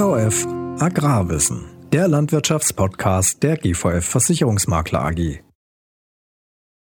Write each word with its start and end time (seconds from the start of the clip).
GVF 0.00 0.46
Agrarwissen, 0.80 1.68
der 1.92 2.08
Landwirtschaftspodcast 2.08 3.42
der 3.42 3.58
GVF 3.58 4.02
Versicherungsmakler 4.02 5.04
AG. 5.04 5.42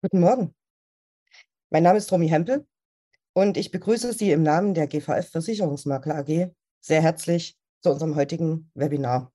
Guten 0.04 0.20
Morgen. 0.20 0.54
Mein 1.72 1.82
Name 1.82 1.98
ist 1.98 2.12
Romy 2.12 2.30
Hempel 2.30 2.68
und 3.34 3.58
ich 3.58 3.72
begrüße 3.72 4.14
Sie 4.14 4.32
im 4.32 4.44
Namen 4.44 4.76
der 4.76 4.86
GVF 4.86 5.28
Versicherungsmakler 5.28 6.18
AG 6.18 6.52
sehr 6.82 7.02
herzlich 7.02 7.58
zu 7.82 7.90
unserem 7.90 8.16
heutigen 8.16 8.70
Webinar. 8.76 9.34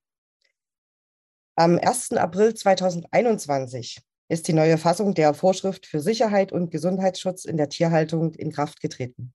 Am 1.57 1.77
1. 1.77 2.13
April 2.13 2.55
2021 2.55 4.01
ist 4.29 4.47
die 4.47 4.53
neue 4.53 4.79
Fassung 4.79 5.15
der 5.15 5.35
Vorschrift 5.35 5.87
für 5.87 5.99
Sicherheit 5.99 6.53
und 6.53 6.71
Gesundheitsschutz 6.71 7.45
in 7.45 7.57
der 7.57 7.71
Tierhaltung 7.71 8.35
in 8.35 8.53
Kraft 8.53 8.81
getreten. 8.81 9.35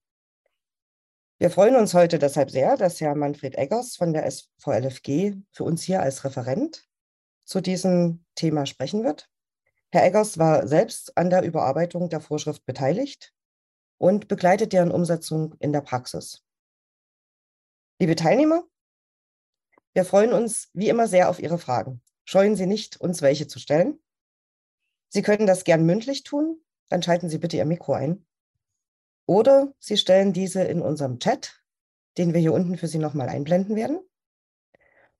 Wir 1.41 1.49
freuen 1.49 1.77
uns 1.77 1.93
heute 1.93 2.19
deshalb 2.19 2.51
sehr, 2.51 2.75
dass 2.75 2.99
Herr 2.99 3.15
Manfred 3.15 3.57
Eggers 3.57 3.95
von 3.95 4.11
der 4.11 4.29
SVLFG 4.29 5.37
für 5.53 5.63
uns 5.63 5.83
hier 5.83 6.01
als 6.01 6.25
Referent 6.25 6.85
zu 7.45 7.61
diesem 7.61 8.25
Thema 8.35 8.65
sprechen 8.65 9.05
wird. 9.05 9.29
Herr 9.89 10.03
Eggers 10.03 10.37
war 10.37 10.67
selbst 10.67 11.17
an 11.17 11.29
der 11.29 11.43
Überarbeitung 11.43 12.09
der 12.09 12.19
Vorschrift 12.19 12.65
beteiligt 12.65 13.33
und 13.97 14.27
begleitet 14.27 14.73
deren 14.73 14.91
Umsetzung 14.91 15.55
in 15.59 15.71
der 15.71 15.79
Praxis. 15.79 16.43
Liebe 18.01 18.17
Teilnehmer, 18.17 18.65
wir 19.93 20.03
freuen 20.03 20.33
uns 20.33 20.69
wie 20.73 20.89
immer 20.89 21.07
sehr 21.07 21.29
auf 21.29 21.39
Ihre 21.39 21.57
Fragen. 21.57 22.01
Scheuen 22.25 22.57
Sie 22.57 22.67
nicht, 22.67 22.99
uns 22.99 23.21
welche 23.21 23.47
zu 23.47 23.59
stellen. 23.59 23.97
Sie 25.07 25.21
können 25.21 25.47
das 25.47 25.63
gern 25.63 25.85
mündlich 25.85 26.23
tun, 26.23 26.61
dann 26.89 27.01
schalten 27.01 27.29
Sie 27.29 27.37
bitte 27.37 27.55
Ihr 27.55 27.65
Mikro 27.65 27.93
ein. 27.93 28.25
Oder 29.29 29.71
Sie 29.77 29.95
stellen 29.95 30.33
diese 30.33 30.63
in 30.63 30.81
unserem 30.81 31.19
Chat, 31.19 31.61
den 32.17 32.33
wir 32.33 32.41
hier 32.41 32.51
unten 32.51 32.79
für 32.79 32.87
Sie 32.87 32.97
nochmal 32.97 33.29
einblenden 33.29 33.75
werden. 33.75 33.99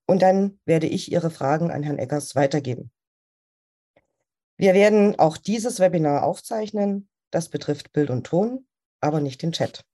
Und 0.04 0.20
dann 0.20 0.58
werde 0.64 0.88
ich 0.88 1.12
Ihre 1.12 1.30
Fragen 1.30 1.70
an 1.70 1.84
Herrn 1.84 2.00
Eggers 2.00 2.34
weitergeben. 2.34 2.90
Wir 4.56 4.74
werden 4.74 5.16
auch 5.20 5.36
dieses 5.36 5.78
Webinar 5.78 6.24
aufzeichnen. 6.24 7.08
Das 7.30 7.50
betrifft 7.50 7.92
Bild 7.92 8.10
und 8.10 8.26
Ton, 8.26 8.66
aber 9.00 9.20
nicht 9.20 9.42
den 9.42 9.52
Chat. 9.52 9.84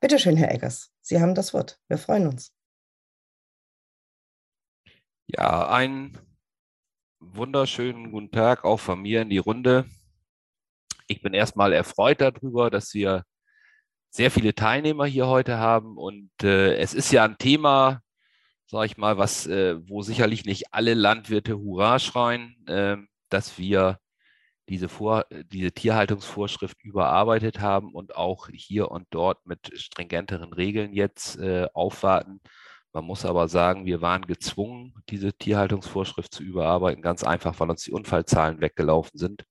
Bitte 0.00 0.18
schön, 0.18 0.36
Herr 0.36 0.52
Eggers, 0.52 0.92
Sie 1.02 1.20
haben 1.20 1.36
das 1.36 1.54
Wort. 1.54 1.80
Wir 1.86 1.98
freuen 1.98 2.26
uns. 2.26 2.52
Ja, 5.28 5.68
einen 5.68 6.18
wunderschönen 7.20 8.10
guten 8.10 8.32
Tag 8.32 8.64
auch 8.64 8.80
von 8.80 9.02
mir 9.02 9.22
in 9.22 9.30
die 9.30 9.38
Runde. 9.38 9.88
Ich 11.06 11.22
bin 11.22 11.34
erstmal 11.34 11.72
erfreut 11.72 12.20
darüber, 12.20 12.70
dass 12.70 12.94
wir 12.94 13.24
sehr 14.10 14.30
viele 14.30 14.54
Teilnehmer 14.54 15.06
hier 15.06 15.26
heute 15.26 15.58
haben. 15.58 15.96
Und 15.96 16.30
äh, 16.42 16.76
es 16.76 16.94
ist 16.94 17.12
ja 17.12 17.24
ein 17.24 17.38
Thema, 17.38 18.00
sage 18.66 18.86
ich 18.86 18.96
mal, 18.96 19.18
was, 19.18 19.46
äh, 19.46 19.76
wo 19.88 20.02
sicherlich 20.02 20.44
nicht 20.44 20.72
alle 20.72 20.94
Landwirte 20.94 21.58
Hurra 21.58 21.98
schreien, 21.98 22.56
äh, 22.66 22.96
dass 23.28 23.58
wir 23.58 23.98
diese, 24.68 24.88
Vor 24.88 25.26
diese 25.30 25.72
Tierhaltungsvorschrift 25.72 26.82
überarbeitet 26.82 27.60
haben 27.60 27.94
und 27.94 28.16
auch 28.16 28.48
hier 28.52 28.90
und 28.90 29.06
dort 29.10 29.46
mit 29.46 29.70
stringenteren 29.78 30.52
Regeln 30.52 30.92
jetzt 30.92 31.38
äh, 31.38 31.68
aufwarten. 31.72 32.40
Man 32.92 33.04
muss 33.04 33.24
aber 33.24 33.48
sagen, 33.48 33.84
wir 33.86 34.00
waren 34.00 34.22
gezwungen, 34.26 34.94
diese 35.10 35.32
Tierhaltungsvorschrift 35.34 36.32
zu 36.32 36.42
überarbeiten, 36.42 37.02
ganz 37.02 37.22
einfach, 37.22 37.60
weil 37.60 37.70
uns 37.70 37.82
die 37.82 37.92
Unfallzahlen 37.92 38.60
weggelaufen 38.60 39.18
sind. 39.18 39.44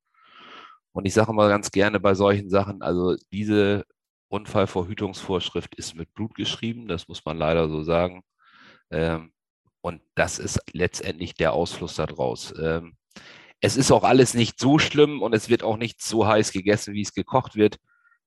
Und 0.95 1.05
ich 1.05 1.13
sage 1.13 1.33
mal 1.33 1.49
ganz 1.49 1.71
gerne 1.71 1.99
bei 1.99 2.13
solchen 2.15 2.49
Sachen, 2.49 2.81
also 2.81 3.17
diese 3.33 3.83
Unfallverhütungsvorschrift 4.29 5.75
ist 5.75 5.93
mit 5.93 6.13
Blut 6.13 6.35
geschrieben, 6.35 6.87
das 6.87 7.09
muss 7.09 7.25
man 7.25 7.37
leider 7.37 7.67
so 7.67 7.83
sagen. 7.83 8.23
Ähm, 8.91 9.33
und 9.81 10.01
das 10.15 10.39
ist 10.39 10.61
letztendlich 10.71 11.35
der 11.35 11.51
Ausfluss 11.51 11.95
daraus. 11.95 12.53
Ähm, 12.57 12.95
es 13.59 13.75
ist 13.75 13.91
auch 13.91 14.05
alles 14.05 14.35
nicht 14.35 14.57
so 14.57 14.79
schlimm 14.79 15.21
und 15.21 15.35
es 15.35 15.49
wird 15.49 15.63
auch 15.63 15.75
nicht 15.75 16.01
so 16.01 16.27
heiß 16.27 16.53
gegessen, 16.53 16.93
wie 16.93 17.01
es 17.01 17.13
gekocht 17.13 17.55
wird. 17.57 17.77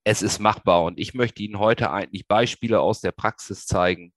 Es 0.05 0.21
ist 0.21 0.39
machbar 0.39 0.85
und 0.85 0.99
ich 0.99 1.15
möchte 1.15 1.43
Ihnen 1.43 1.59
heute 1.59 1.91
eigentlich 1.91 2.29
Beispiele 2.29 2.81
aus 2.81 3.01
der 3.01 3.13
Praxis 3.13 3.67
zeigen 3.67 4.13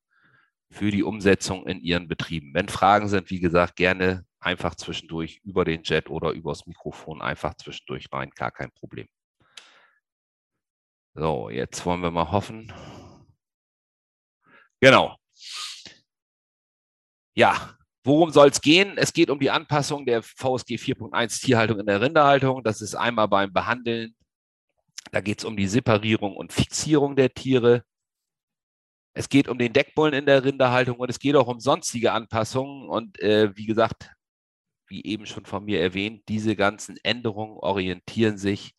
für 0.70 0.92
die 0.92 1.04
Umsetzung 1.04 1.68
in 1.68 1.80
Ihren 1.80 2.10
Betrieben. 2.10 2.54
Wenn 2.54 2.68
Fragen 2.68 3.08
sind, 3.08 3.30
wie 3.30 3.40
gesagt, 3.40 3.78
gerne 3.78 4.26
einfach 4.42 4.76
zwischendurch 4.76 5.40
über 5.44 5.64
den 5.64 5.84
Jet 5.84 6.10
oder 6.10 6.32
übers 6.32 6.66
Mikrofon 6.66 7.22
einfach 7.22 7.54
zwischendurch 7.56 8.08
rein, 8.12 8.32
gar 8.32 8.52
kein 8.52 8.72
Problem. 8.72 9.08
So, 11.14 11.50
jetzt 11.50 11.86
wollen 11.86 12.02
wir 12.02 12.12
mal 12.12 12.32
hoffen. 12.32 12.72
Genau. 14.80 15.16
Ja, 17.36 17.78
worum 18.04 18.32
soll 18.32 18.50
es 18.50 18.62
gehen? 18.62 18.98
Es 18.98 19.14
geht 19.14 19.30
um 19.30 19.40
die 19.40 19.52
Anpassung 19.52 20.06
der 20.06 20.24
VSG 20.24 20.76
4.1 20.76 21.42
Tierhaltung 21.44 21.80
in 21.80 21.86
der 21.86 22.02
Rinderhaltung. 22.02 22.64
Das 22.64 22.82
ist 22.82 22.96
einmal 22.96 23.28
beim 23.28 23.54
Behandeln. 23.54 24.16
Da 25.12 25.22
geht 25.22 25.40
es 25.40 25.46
um 25.46 25.58
die 25.58 25.68
Separierung 25.68 26.36
und 26.36 26.54
Fixierung 26.54 27.16
der 27.16 27.34
Tiere. 27.34 27.84
Es 29.14 29.30
geht 29.30 29.48
um 29.50 29.58
den 29.58 29.74
Deckbullen 29.74 30.14
in 30.14 30.26
der 30.26 30.44
Rinderhaltung 30.44 30.98
und 30.98 31.10
es 31.10 31.20
geht 31.20 31.36
auch 31.36 31.48
um 31.48 31.60
sonstige 31.60 32.14
Anpassungen. 32.14 32.90
Und 32.90 33.20
äh, 33.20 33.56
wie 33.56 33.66
gesagt, 33.66 34.12
wie 34.92 35.04
eben 35.06 35.26
schon 35.26 35.46
von 35.46 35.66
mir 35.66 35.82
erwähnt, 35.82 36.24
diese 36.28 36.56
ganzen 36.56 36.98
Änderungen 37.04 37.58
orientieren 37.58 38.38
sich 38.38 38.76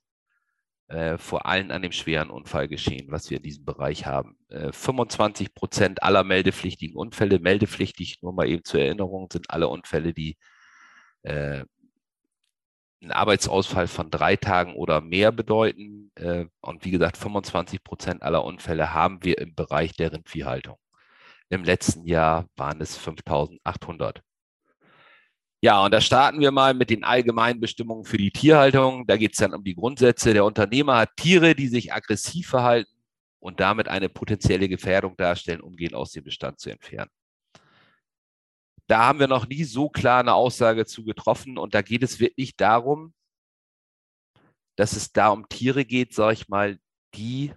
äh, 0.89 1.17
vor 1.19 1.47
allem 1.47 1.71
an 1.71 1.83
dem 1.83 1.93
schweren 1.93 2.31
Unfallgeschehen, 2.31 3.11
was 3.11 3.31
wir 3.31 3.39
in 3.39 3.43
diesem 3.43 3.65
Bereich 3.65 4.07
haben. 4.07 4.37
Äh, 4.49 4.73
25 4.73 5.55
Prozent 5.55 6.03
aller 6.03 6.23
meldepflichtigen 6.23 6.97
Unfälle, 6.97 7.39
meldepflichtig, 7.41 8.21
nur 8.23 8.35
mal 8.35 8.47
eben 8.49 8.65
zur 8.65 8.81
Erinnerung, 8.81 9.29
sind 9.33 9.51
alle 9.51 9.69
Unfälle, 9.69 10.13
die 10.13 10.37
äh, 11.23 11.65
einen 13.01 13.11
Arbeitsausfall 13.11 13.89
von 13.89 14.11
drei 14.11 14.37
Tagen 14.37 14.75
oder 14.75 15.01
mehr 15.01 15.33
bedeuten. 15.33 16.13
Äh, 16.15 16.47
und 16.61 16.85
wie 16.85 16.91
gesagt, 16.91 17.17
25 17.17 17.83
Prozent 17.83 18.23
aller 18.23 18.45
Unfälle 18.45 18.93
haben 18.95 19.25
wir 19.25 19.39
im 19.39 19.55
Bereich 19.55 19.95
der 19.97 20.13
Rindviehhaltung. 20.13 20.77
Im 21.49 21.65
letzten 21.65 22.07
Jahr 22.07 22.49
waren 22.57 22.81
es 22.81 22.97
5800. 22.97 24.23
Ja, 25.65 25.85
und 25.85 25.93
da 25.93 26.01
starten 26.01 26.41
wir 26.41 26.51
mal 26.51 26.75
mit 26.75 26.91
den 26.91 27.05
allgemeinen 27.05 27.61
Bestimmungen 27.61 28.05
für 28.05 28.17
die 28.17 28.33
Tierhaltung. 28.33 29.07
Da 29.07 29.17
geht 29.17 29.33
es 29.33 29.39
dann 29.39 29.55
um 29.55 29.63
die 29.63 29.77
Grundsätze. 29.77 30.35
Der 30.35 30.45
Unternehmer 30.45 30.97
hat 30.97 31.17
Tiere, 31.17 31.55
die 31.55 31.69
sich 31.69 31.93
aggressiv 31.93 32.49
verhalten 32.49 32.91
und 33.39 33.61
damit 33.61 33.87
eine 33.87 34.09
potenzielle 34.09 34.69
Gefährdung 34.69 35.17
darstellen, 35.17 35.61
umgehend 35.61 35.95
aus 35.95 36.11
dem 36.11 36.25
Bestand 36.25 36.59
zu 36.59 36.71
entfernen. 36.71 37.11
Da 38.89 39.05
haben 39.07 39.21
wir 39.21 39.29
noch 39.29 39.47
nie 39.47 39.63
so 39.63 39.89
klar 39.89 40.21
eine 40.21 40.35
Aussage 40.35 40.85
zu 40.85 41.05
getroffen. 41.05 41.57
Und 41.59 41.75
da 41.75 41.83
geht 41.83 42.03
es 42.03 42.19
wirklich 42.19 42.57
darum, 42.57 43.15
dass 44.77 44.95
es 44.95 45.13
da 45.13 45.29
um 45.29 45.49
Tiere 45.49 45.85
geht, 45.85 46.13
sage 46.13 46.35
ich 46.35 46.49
mal, 46.49 46.79
die 47.15 47.55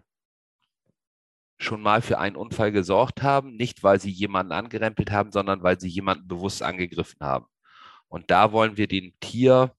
schon 1.57 1.81
mal 1.81 2.03
für 2.03 2.19
einen 2.19 2.35
Unfall 2.35 2.71
gesorgt 2.71 3.23
haben, 3.23 3.55
nicht 3.55 3.81
weil 3.83 3.99
sie 3.99 4.11
jemanden 4.11 4.51
angerempelt 4.51 5.09
haben, 5.11 5.31
sondern 5.31 5.63
weil 5.63 5.79
sie 5.79 5.89
jemanden 5.89 6.27
bewusst 6.27 6.61
angegriffen 6.61 7.19
haben. 7.21 7.47
Und 8.15 8.31
da 8.31 8.53
wollen 8.53 8.77
wir 8.77 8.87
dem 8.87 9.11
Tier 9.19 9.75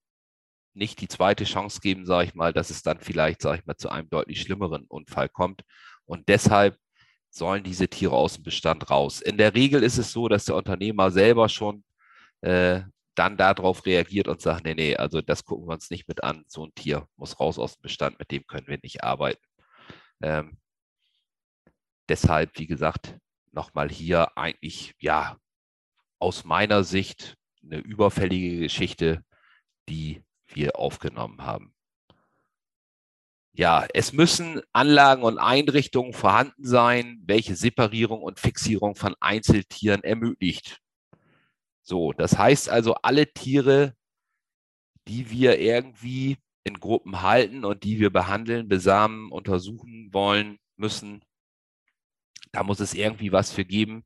nicht 0.74 1.00
die 1.00 1.08
zweite 1.08 1.44
Chance 1.44 1.80
geben, 1.80 2.04
sage 2.04 2.28
ich 2.28 2.34
mal, 2.34 2.52
dass 2.52 2.68
es 2.68 2.82
dann 2.82 3.00
vielleicht, 3.00 3.40
sage 3.40 3.60
ich 3.60 3.64
mal, 3.64 3.78
zu 3.78 3.88
einem 3.88 4.10
deutlich 4.10 4.42
schlimmeren 4.42 4.84
Unfall 4.88 5.30
kommt. 5.30 5.62
Und 6.04 6.28
deshalb 6.28 6.76
sollen 7.30 7.64
diese 7.64 7.88
Tiere 7.88 8.14
aus 8.14 8.34
dem 8.34 8.42
Bestand 8.42 8.90
raus. 8.90 9.22
In 9.22 9.38
der 9.38 9.54
Regel 9.54 9.82
ist 9.82 9.96
es 9.96 10.12
so, 10.12 10.28
dass 10.28 10.44
der 10.44 10.56
Unternehmer 10.56 11.10
selber 11.10 11.48
schon 11.48 11.82
äh, 12.42 12.82
dann 13.14 13.38
darauf 13.38 13.86
reagiert 13.86 14.28
und 14.28 14.42
sagt, 14.42 14.66
nee, 14.66 14.74
nee, 14.74 14.94
also 14.94 15.22
das 15.22 15.42
gucken 15.46 15.66
wir 15.66 15.72
uns 15.72 15.88
nicht 15.88 16.06
mit 16.06 16.22
an. 16.22 16.44
So 16.46 16.66
ein 16.66 16.74
Tier 16.74 17.08
muss 17.16 17.40
raus 17.40 17.58
aus 17.58 17.78
dem 17.78 17.84
Bestand, 17.84 18.18
mit 18.18 18.30
dem 18.30 18.46
können 18.46 18.66
wir 18.66 18.78
nicht 18.82 19.02
arbeiten. 19.02 19.46
Ähm, 20.20 20.58
deshalb, 22.06 22.50
wie 22.58 22.66
gesagt, 22.66 23.16
nochmal 23.52 23.88
hier 23.88 24.36
eigentlich, 24.36 24.94
ja, 25.00 25.38
aus 26.18 26.44
meiner 26.44 26.84
Sicht 26.84 27.38
eine 27.66 27.80
überfällige 27.80 28.60
Geschichte, 28.60 29.24
die 29.88 30.22
wir 30.48 30.78
aufgenommen 30.78 31.42
haben. 31.42 31.74
Ja, 33.52 33.86
es 33.94 34.12
müssen 34.12 34.60
Anlagen 34.72 35.22
und 35.22 35.38
Einrichtungen 35.38 36.12
vorhanden 36.12 36.64
sein, 36.64 37.22
welche 37.24 37.56
Separierung 37.56 38.22
und 38.22 38.38
Fixierung 38.38 38.96
von 38.96 39.14
Einzeltieren 39.20 40.04
ermöglicht. 40.04 40.82
So, 41.82 42.12
das 42.12 42.36
heißt 42.36 42.68
also, 42.68 42.94
alle 42.96 43.32
Tiere, 43.32 43.94
die 45.08 45.30
wir 45.30 45.58
irgendwie 45.58 46.36
in 46.64 46.80
Gruppen 46.80 47.22
halten 47.22 47.64
und 47.64 47.84
die 47.84 47.98
wir 47.98 48.10
behandeln, 48.10 48.68
besamen, 48.68 49.30
untersuchen 49.30 50.12
wollen, 50.12 50.58
müssen, 50.76 51.24
da 52.52 52.62
muss 52.62 52.80
es 52.80 52.92
irgendwie 52.92 53.32
was 53.32 53.52
für 53.52 53.64
geben, 53.64 54.04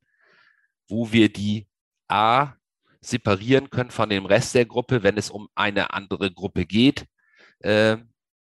wo 0.87 1.11
wir 1.11 1.31
die 1.31 1.67
A 2.07 2.55
separieren 3.01 3.69
können 3.69 3.91
von 3.91 4.09
dem 4.09 4.25
Rest 4.25 4.55
der 4.55 4.65
Gruppe, 4.65 5.03
wenn 5.03 5.17
es 5.17 5.29
um 5.29 5.49
eine 5.55 5.93
andere 5.93 6.31
Gruppe 6.31 6.65
geht 6.65 7.05
äh, 7.59 7.97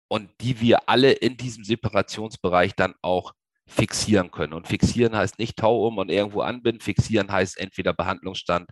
und 0.07 0.29
die 0.41 0.59
wir 0.59 0.89
alle 0.89 1.11
in 1.11 1.37
diesem 1.37 1.63
Separationsbereich 1.63 2.75
dann 2.75 2.93
auch 3.01 3.33
fixieren 3.67 4.31
können. 4.31 4.53
Und 4.53 4.67
fixieren 4.67 5.15
heißt 5.15 5.39
nicht 5.39 5.57
Tau 5.57 5.87
um 5.87 5.97
und 5.97 6.09
irgendwo 6.09 6.41
anbinden. 6.41 6.81
Fixieren 6.81 7.31
heißt 7.31 7.57
entweder 7.57 7.93
Behandlungsstand 7.93 8.69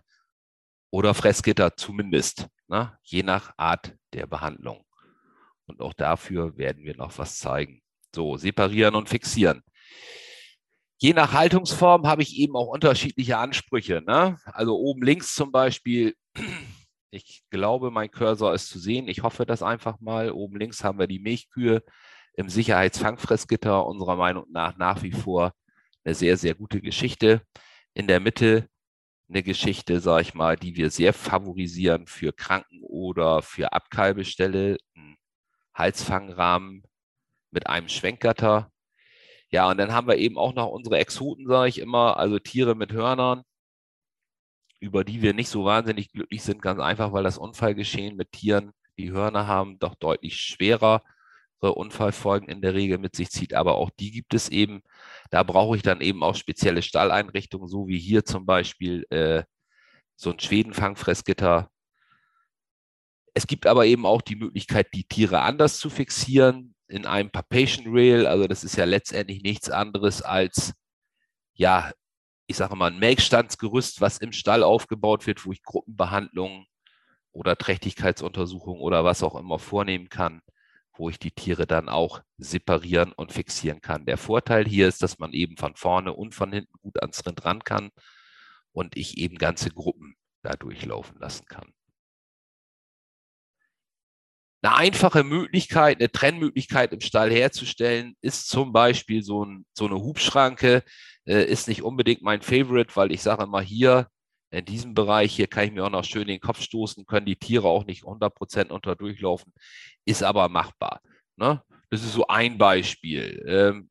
oder 0.90 1.14
Fressgitter 1.14 1.76
zumindest, 1.76 2.48
ne? 2.66 2.98
je 3.02 3.22
nach 3.22 3.52
Art 3.56 3.94
der 4.12 4.26
Behandlung. 4.26 4.84
Und 5.66 5.80
auch 5.80 5.92
dafür 5.92 6.56
werden 6.56 6.84
wir 6.84 6.96
noch 6.96 7.16
was 7.18 7.38
zeigen. 7.38 7.82
So, 8.14 8.36
separieren 8.36 8.94
und 8.94 9.08
fixieren. 9.08 9.62
Je 11.00 11.12
nach 11.12 11.32
Haltungsform 11.32 12.06
habe 12.06 12.22
ich 12.22 12.36
eben 12.36 12.56
auch 12.56 12.66
unterschiedliche 12.66 13.38
Ansprüche. 13.38 14.02
Ne? 14.04 14.36
Also 14.44 14.76
oben 14.76 15.02
links 15.02 15.34
zum 15.34 15.52
Beispiel, 15.52 16.14
ich 17.12 17.44
glaube, 17.50 17.92
mein 17.92 18.10
Cursor 18.10 18.52
ist 18.52 18.68
zu 18.68 18.80
sehen. 18.80 19.06
Ich 19.06 19.22
hoffe 19.22 19.46
das 19.46 19.62
einfach 19.62 20.00
mal. 20.00 20.32
Oben 20.32 20.58
links 20.58 20.82
haben 20.82 20.98
wir 20.98 21.06
die 21.06 21.20
Milchkühe 21.20 21.84
im 22.34 22.48
Sicherheitsfangfressgitter, 22.48 23.86
unserer 23.86 24.16
Meinung 24.16 24.46
nach 24.50 24.76
nach 24.76 25.02
wie 25.02 25.12
vor 25.12 25.52
eine 26.04 26.14
sehr, 26.14 26.36
sehr 26.36 26.54
gute 26.54 26.80
Geschichte. 26.80 27.42
In 27.94 28.08
der 28.08 28.18
Mitte 28.18 28.68
eine 29.28 29.42
Geschichte, 29.42 30.00
sage 30.00 30.22
ich 30.22 30.34
mal, 30.34 30.56
die 30.56 30.74
wir 30.76 30.90
sehr 30.90 31.12
favorisieren 31.12 32.06
für 32.06 32.32
Kranken- 32.32 32.82
oder 32.82 33.42
für 33.42 33.72
Abkalbestelle. 33.72 34.78
Ein 34.96 35.16
Halsfangrahmen 35.74 36.82
mit 37.50 37.68
einem 37.68 37.88
Schwenkgatter. 37.88 38.72
Ja, 39.50 39.70
und 39.70 39.78
dann 39.78 39.92
haben 39.92 40.08
wir 40.08 40.16
eben 40.18 40.38
auch 40.38 40.54
noch 40.54 40.68
unsere 40.68 40.98
Exoten, 40.98 41.46
sage 41.46 41.68
ich 41.70 41.78
immer, 41.78 42.16
also 42.18 42.38
Tiere 42.38 42.74
mit 42.74 42.92
Hörnern, 42.92 43.42
über 44.80 45.04
die 45.04 45.22
wir 45.22 45.34
nicht 45.34 45.48
so 45.48 45.64
wahnsinnig 45.64 46.12
glücklich 46.12 46.42
sind, 46.42 46.62
ganz 46.62 46.80
einfach, 46.80 47.12
weil 47.12 47.24
das 47.24 47.38
Unfallgeschehen 47.38 48.16
mit 48.16 48.32
Tieren, 48.32 48.72
die 48.98 49.10
Hörner 49.12 49.46
haben, 49.46 49.78
doch 49.78 49.94
deutlich 49.94 50.36
schwerer 50.40 51.02
Unfallfolgen 51.60 52.48
in 52.48 52.62
der 52.62 52.74
Regel 52.74 52.98
mit 52.98 53.16
sich 53.16 53.30
zieht, 53.30 53.54
aber 53.54 53.74
auch 53.76 53.90
die 53.98 54.12
gibt 54.12 54.34
es 54.34 54.48
eben. 54.48 54.82
Da 55.30 55.42
brauche 55.42 55.76
ich 55.76 55.82
dann 55.82 56.00
eben 56.00 56.22
auch 56.22 56.36
spezielle 56.36 56.82
Stalleinrichtungen, 56.82 57.68
so 57.68 57.88
wie 57.88 57.98
hier 57.98 58.24
zum 58.24 58.46
Beispiel 58.46 59.04
äh, 59.10 59.42
so 60.16 60.30
ein 60.30 60.38
Schwedenfangfressgitter. 60.40 61.68
Es 63.34 63.46
gibt 63.46 63.66
aber 63.66 63.86
eben 63.86 64.06
auch 64.06 64.22
die 64.22 64.36
Möglichkeit, 64.36 64.94
die 64.94 65.04
Tiere 65.04 65.40
anders 65.42 65.78
zu 65.78 65.90
fixieren 65.90 66.74
in 66.88 67.06
einem 67.06 67.30
Papation 67.30 67.86
Rail. 67.88 68.26
Also 68.26 68.46
das 68.46 68.64
ist 68.64 68.76
ja 68.76 68.84
letztendlich 68.84 69.42
nichts 69.42 69.70
anderes 69.70 70.22
als, 70.22 70.74
ja, 71.54 71.92
ich 72.46 72.56
sage 72.56 72.76
mal, 72.76 72.90
ein 72.90 72.98
Melkstandsgerüst, 72.98 74.00
was 74.00 74.18
im 74.18 74.32
Stall 74.32 74.62
aufgebaut 74.62 75.26
wird, 75.26 75.44
wo 75.44 75.52
ich 75.52 75.62
Gruppenbehandlungen 75.62 76.66
oder 77.32 77.56
Trächtigkeitsuntersuchungen 77.56 78.80
oder 78.80 79.04
was 79.04 79.22
auch 79.22 79.36
immer 79.36 79.58
vornehmen 79.58 80.08
kann 80.08 80.42
wo 80.98 81.08
ich 81.08 81.18
die 81.18 81.30
Tiere 81.30 81.66
dann 81.66 81.88
auch 81.88 82.22
separieren 82.38 83.12
und 83.12 83.32
fixieren 83.32 83.80
kann. 83.80 84.04
Der 84.04 84.18
Vorteil 84.18 84.66
hier 84.66 84.88
ist, 84.88 85.02
dass 85.02 85.18
man 85.18 85.32
eben 85.32 85.56
von 85.56 85.76
vorne 85.76 86.12
und 86.12 86.34
von 86.34 86.52
hinten 86.52 86.72
gut 86.80 87.00
ans 87.00 87.24
Rind 87.24 87.44
ran 87.44 87.62
kann 87.64 87.90
und 88.72 88.96
ich 88.96 89.18
eben 89.18 89.38
ganze 89.38 89.70
Gruppen 89.70 90.16
da 90.42 90.54
durchlaufen 90.54 91.18
lassen 91.18 91.46
kann. 91.46 91.72
Eine 94.60 94.74
einfache 94.74 95.22
Möglichkeit, 95.22 95.98
eine 95.98 96.10
Trennmöglichkeit 96.10 96.92
im 96.92 97.00
Stall 97.00 97.30
herzustellen, 97.30 98.16
ist 98.20 98.48
zum 98.48 98.72
Beispiel 98.72 99.22
so, 99.22 99.44
ein, 99.44 99.66
so 99.72 99.86
eine 99.86 99.96
Hubschranke. 99.96 100.82
Äh, 101.26 101.44
ist 101.44 101.68
nicht 101.68 101.82
unbedingt 101.82 102.22
mein 102.22 102.42
Favorite, 102.42 102.96
weil 102.96 103.12
ich 103.12 103.22
sage 103.22 103.44
immer 103.44 103.60
hier, 103.60 104.08
in 104.50 104.64
diesem 104.64 104.94
Bereich 104.94 105.34
hier 105.36 105.46
kann 105.46 105.64
ich 105.66 105.72
mir 105.72 105.84
auch 105.84 105.90
noch 105.90 106.04
schön 106.04 106.26
den 106.26 106.40
Kopf 106.40 106.62
stoßen, 106.62 107.06
können 107.06 107.26
die 107.26 107.36
Tiere 107.36 107.68
auch 107.68 107.84
nicht 107.84 108.04
100% 108.04 108.70
unter 108.70 108.96
durchlaufen, 108.96 109.52
ist 110.06 110.22
aber 110.22 110.48
machbar. 110.48 111.00
Ne? 111.36 111.62
Das 111.90 112.02
ist 112.02 112.14
so 112.14 112.26
ein 112.28 112.58
Beispiel. 112.58 113.44
Ähm, 113.46 113.90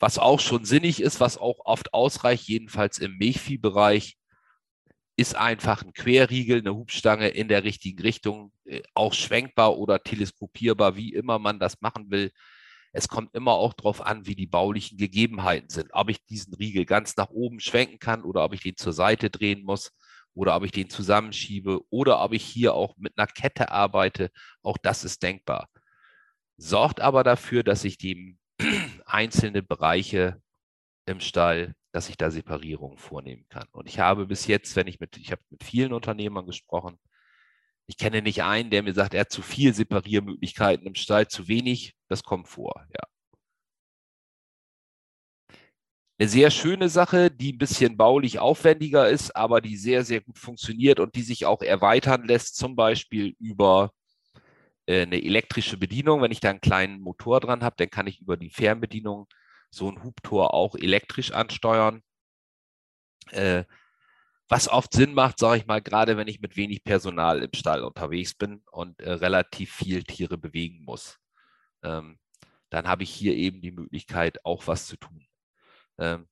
was 0.00 0.18
auch 0.18 0.40
schon 0.40 0.64
sinnig 0.64 1.00
ist, 1.00 1.20
was 1.20 1.38
auch 1.38 1.60
oft 1.64 1.94
ausreicht, 1.94 2.48
jedenfalls 2.48 2.98
im 2.98 3.16
Milchviehbereich, 3.16 4.16
ist 5.16 5.36
einfach 5.36 5.82
ein 5.82 5.92
Querriegel, 5.92 6.58
eine 6.58 6.74
Hubstange 6.74 7.28
in 7.28 7.48
der 7.48 7.64
richtigen 7.64 8.02
Richtung, 8.02 8.52
äh, 8.64 8.82
auch 8.94 9.14
schwenkbar 9.14 9.78
oder 9.78 10.02
teleskopierbar, 10.02 10.96
wie 10.96 11.12
immer 11.14 11.38
man 11.38 11.60
das 11.60 11.80
machen 11.80 12.10
will. 12.10 12.32
Es 12.92 13.08
kommt 13.08 13.34
immer 13.34 13.52
auch 13.52 13.72
darauf 13.74 14.00
an, 14.00 14.26
wie 14.26 14.36
die 14.36 14.46
baulichen 14.46 14.98
Gegebenheiten 14.98 15.68
sind. 15.68 15.90
Ob 15.92 16.10
ich 16.10 16.24
diesen 16.26 16.54
Riegel 16.54 16.84
ganz 16.84 17.16
nach 17.16 17.30
oben 17.30 17.60
schwenken 17.60 17.98
kann 17.98 18.22
oder 18.22 18.44
ob 18.44 18.54
ich 18.54 18.60
den 18.62 18.76
zur 18.76 18.92
Seite 18.92 19.30
drehen 19.30 19.64
muss 19.64 19.92
oder 20.34 20.56
ob 20.56 20.64
ich 20.64 20.72
den 20.72 20.90
zusammenschiebe 20.90 21.80
oder 21.90 22.22
ob 22.22 22.32
ich 22.32 22.44
hier 22.44 22.74
auch 22.74 22.96
mit 22.96 23.14
einer 23.16 23.26
Kette 23.26 23.70
arbeite. 23.70 24.30
Auch 24.62 24.78
das 24.78 25.04
ist 25.04 25.22
denkbar. 25.22 25.68
Sorgt 26.56 27.00
aber 27.00 27.24
dafür, 27.24 27.62
dass 27.64 27.84
ich 27.84 27.98
die 27.98 28.38
einzelne 29.06 29.62
Bereiche 29.62 30.40
im 31.06 31.20
Stall, 31.20 31.74
dass 31.94 32.08
ich 32.08 32.16
da 32.16 32.28
Separierungen 32.32 32.98
vornehmen 32.98 33.46
kann. 33.48 33.68
Und 33.70 33.88
ich 33.88 34.00
habe 34.00 34.26
bis 34.26 34.48
jetzt, 34.48 34.74
wenn 34.74 34.88
ich 34.88 34.98
mit, 34.98 35.16
ich 35.16 35.30
habe 35.30 35.42
mit 35.50 35.62
vielen 35.62 35.92
Unternehmern 35.92 36.44
gesprochen, 36.44 36.98
ich 37.86 37.96
kenne 37.98 38.20
nicht 38.20 38.42
einen, 38.42 38.70
der 38.70 38.82
mir 38.82 38.94
sagt, 38.94 39.14
er 39.14 39.20
hat 39.20 39.30
zu 39.30 39.42
viel 39.42 39.72
Separiermöglichkeiten 39.74 40.88
im 40.88 40.96
Stall, 40.96 41.28
zu 41.28 41.46
wenig. 41.46 41.94
Das 42.08 42.24
kommt 42.24 42.48
vor, 42.48 42.84
ja. 42.92 43.06
Eine 46.18 46.28
sehr 46.28 46.50
schöne 46.50 46.88
Sache, 46.88 47.30
die 47.30 47.52
ein 47.52 47.58
bisschen 47.58 47.96
baulich 47.96 48.40
aufwendiger 48.40 49.08
ist, 49.08 49.36
aber 49.36 49.60
die 49.60 49.76
sehr, 49.76 50.04
sehr 50.04 50.20
gut 50.20 50.38
funktioniert 50.38 50.98
und 50.98 51.14
die 51.14 51.22
sich 51.22 51.46
auch 51.46 51.62
erweitern 51.62 52.24
lässt, 52.24 52.56
zum 52.56 52.74
Beispiel 52.74 53.36
über 53.38 53.92
äh, 54.86 55.02
eine 55.02 55.22
elektrische 55.22 55.76
Bedienung. 55.76 56.22
Wenn 56.22 56.32
ich 56.32 56.40
da 56.40 56.50
einen 56.50 56.60
kleinen 56.60 57.00
Motor 57.00 57.38
dran 57.38 57.62
habe, 57.62 57.76
dann 57.78 57.90
kann 57.90 58.08
ich 58.08 58.20
über 58.20 58.36
die 58.36 58.50
Fernbedienung 58.50 59.28
so 59.74 59.90
ein 59.90 60.02
Hubtor 60.02 60.54
auch 60.54 60.74
elektrisch 60.74 61.32
ansteuern. 61.32 62.02
Äh, 63.30 63.64
was 64.48 64.68
oft 64.68 64.92
Sinn 64.92 65.14
macht, 65.14 65.38
sage 65.38 65.58
ich 65.58 65.66
mal, 65.66 65.80
gerade 65.80 66.16
wenn 66.16 66.28
ich 66.28 66.40
mit 66.40 66.56
wenig 66.56 66.84
Personal 66.84 67.42
im 67.42 67.52
Stall 67.54 67.82
unterwegs 67.82 68.34
bin 68.34 68.62
und 68.70 69.00
äh, 69.00 69.12
relativ 69.12 69.72
viel 69.72 70.04
Tiere 70.04 70.36
bewegen 70.36 70.84
muss. 70.84 71.18
Ähm, 71.82 72.18
dann 72.70 72.88
habe 72.88 73.04
ich 73.04 73.10
hier 73.10 73.34
eben 73.34 73.60
die 73.60 73.72
Möglichkeit, 73.72 74.44
auch 74.44 74.66
was 74.66 74.86
zu 74.86 74.96
tun. 74.96 75.26
Ähm, 75.98 76.28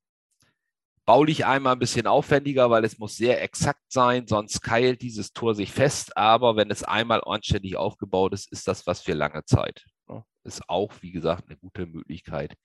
baulich 1.05 1.47
einmal 1.47 1.75
ein 1.75 1.79
bisschen 1.79 2.07
aufwendiger, 2.07 2.71
weil 2.71 2.85
es 2.85 2.99
muss 2.99 3.17
sehr 3.17 3.43
exakt 3.43 3.85
sein, 3.89 4.27
sonst 4.27 4.61
keilt 4.61 5.03
dieses 5.03 5.33
Tor 5.33 5.55
sich 5.55 5.73
fest. 5.73 6.17
Aber 6.17 6.57
wenn 6.57 6.71
es 6.71 6.85
einmal 6.85 7.23
anständig 7.25 7.77
aufgebaut 7.77 8.35
ist, 8.35 8.51
ist 8.53 8.69
das 8.69 8.87
was 8.87 9.01
für 9.01 9.15
lange 9.15 9.45
Zeit. 9.45 9.85
Ne? 10.09 10.25
Ist 10.45 10.69
auch, 10.69 10.93
wie 11.01 11.13
gesagt, 11.13 11.49
eine 11.49 11.59
gute 11.59 11.87
Möglichkeit, 11.87 12.57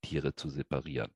Tiere 0.00 0.34
zu 0.34 0.50
separieren. 0.50 1.12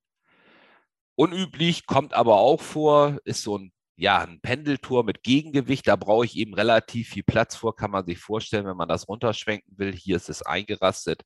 Unüblich, 1.16 1.86
kommt 1.86 2.14
aber 2.14 2.36
auch 2.36 2.60
vor, 2.60 3.18
ist 3.24 3.42
so 3.42 3.58
ein, 3.58 3.72
ja, 3.96 4.18
ein 4.20 4.40
Pendeltor 4.40 5.04
mit 5.04 5.22
Gegengewicht. 5.22 5.86
Da 5.86 5.96
brauche 5.96 6.24
ich 6.24 6.36
eben 6.36 6.54
relativ 6.54 7.10
viel 7.10 7.22
Platz 7.22 7.54
vor, 7.54 7.76
kann 7.76 7.90
man 7.92 8.04
sich 8.06 8.18
vorstellen, 8.18 8.66
wenn 8.66 8.76
man 8.76 8.88
das 8.88 9.08
runterschwenken 9.08 9.78
will. 9.78 9.92
Hier 9.92 10.16
ist 10.16 10.28
es 10.28 10.42
eingerastet. 10.42 11.22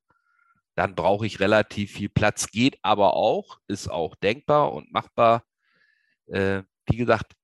Dann 0.74 0.94
brauche 0.94 1.26
ich 1.26 1.40
relativ 1.40 1.92
viel 1.92 2.08
Platz. 2.10 2.50
Geht 2.50 2.78
aber 2.82 3.14
auch, 3.14 3.58
ist 3.66 3.90
auch 3.90 4.14
denkbar 4.16 4.72
und 4.72 4.92
machbar. 4.92 5.44
Äh, 6.26 6.62
wie 6.86 6.96
gesagt, 6.96 7.34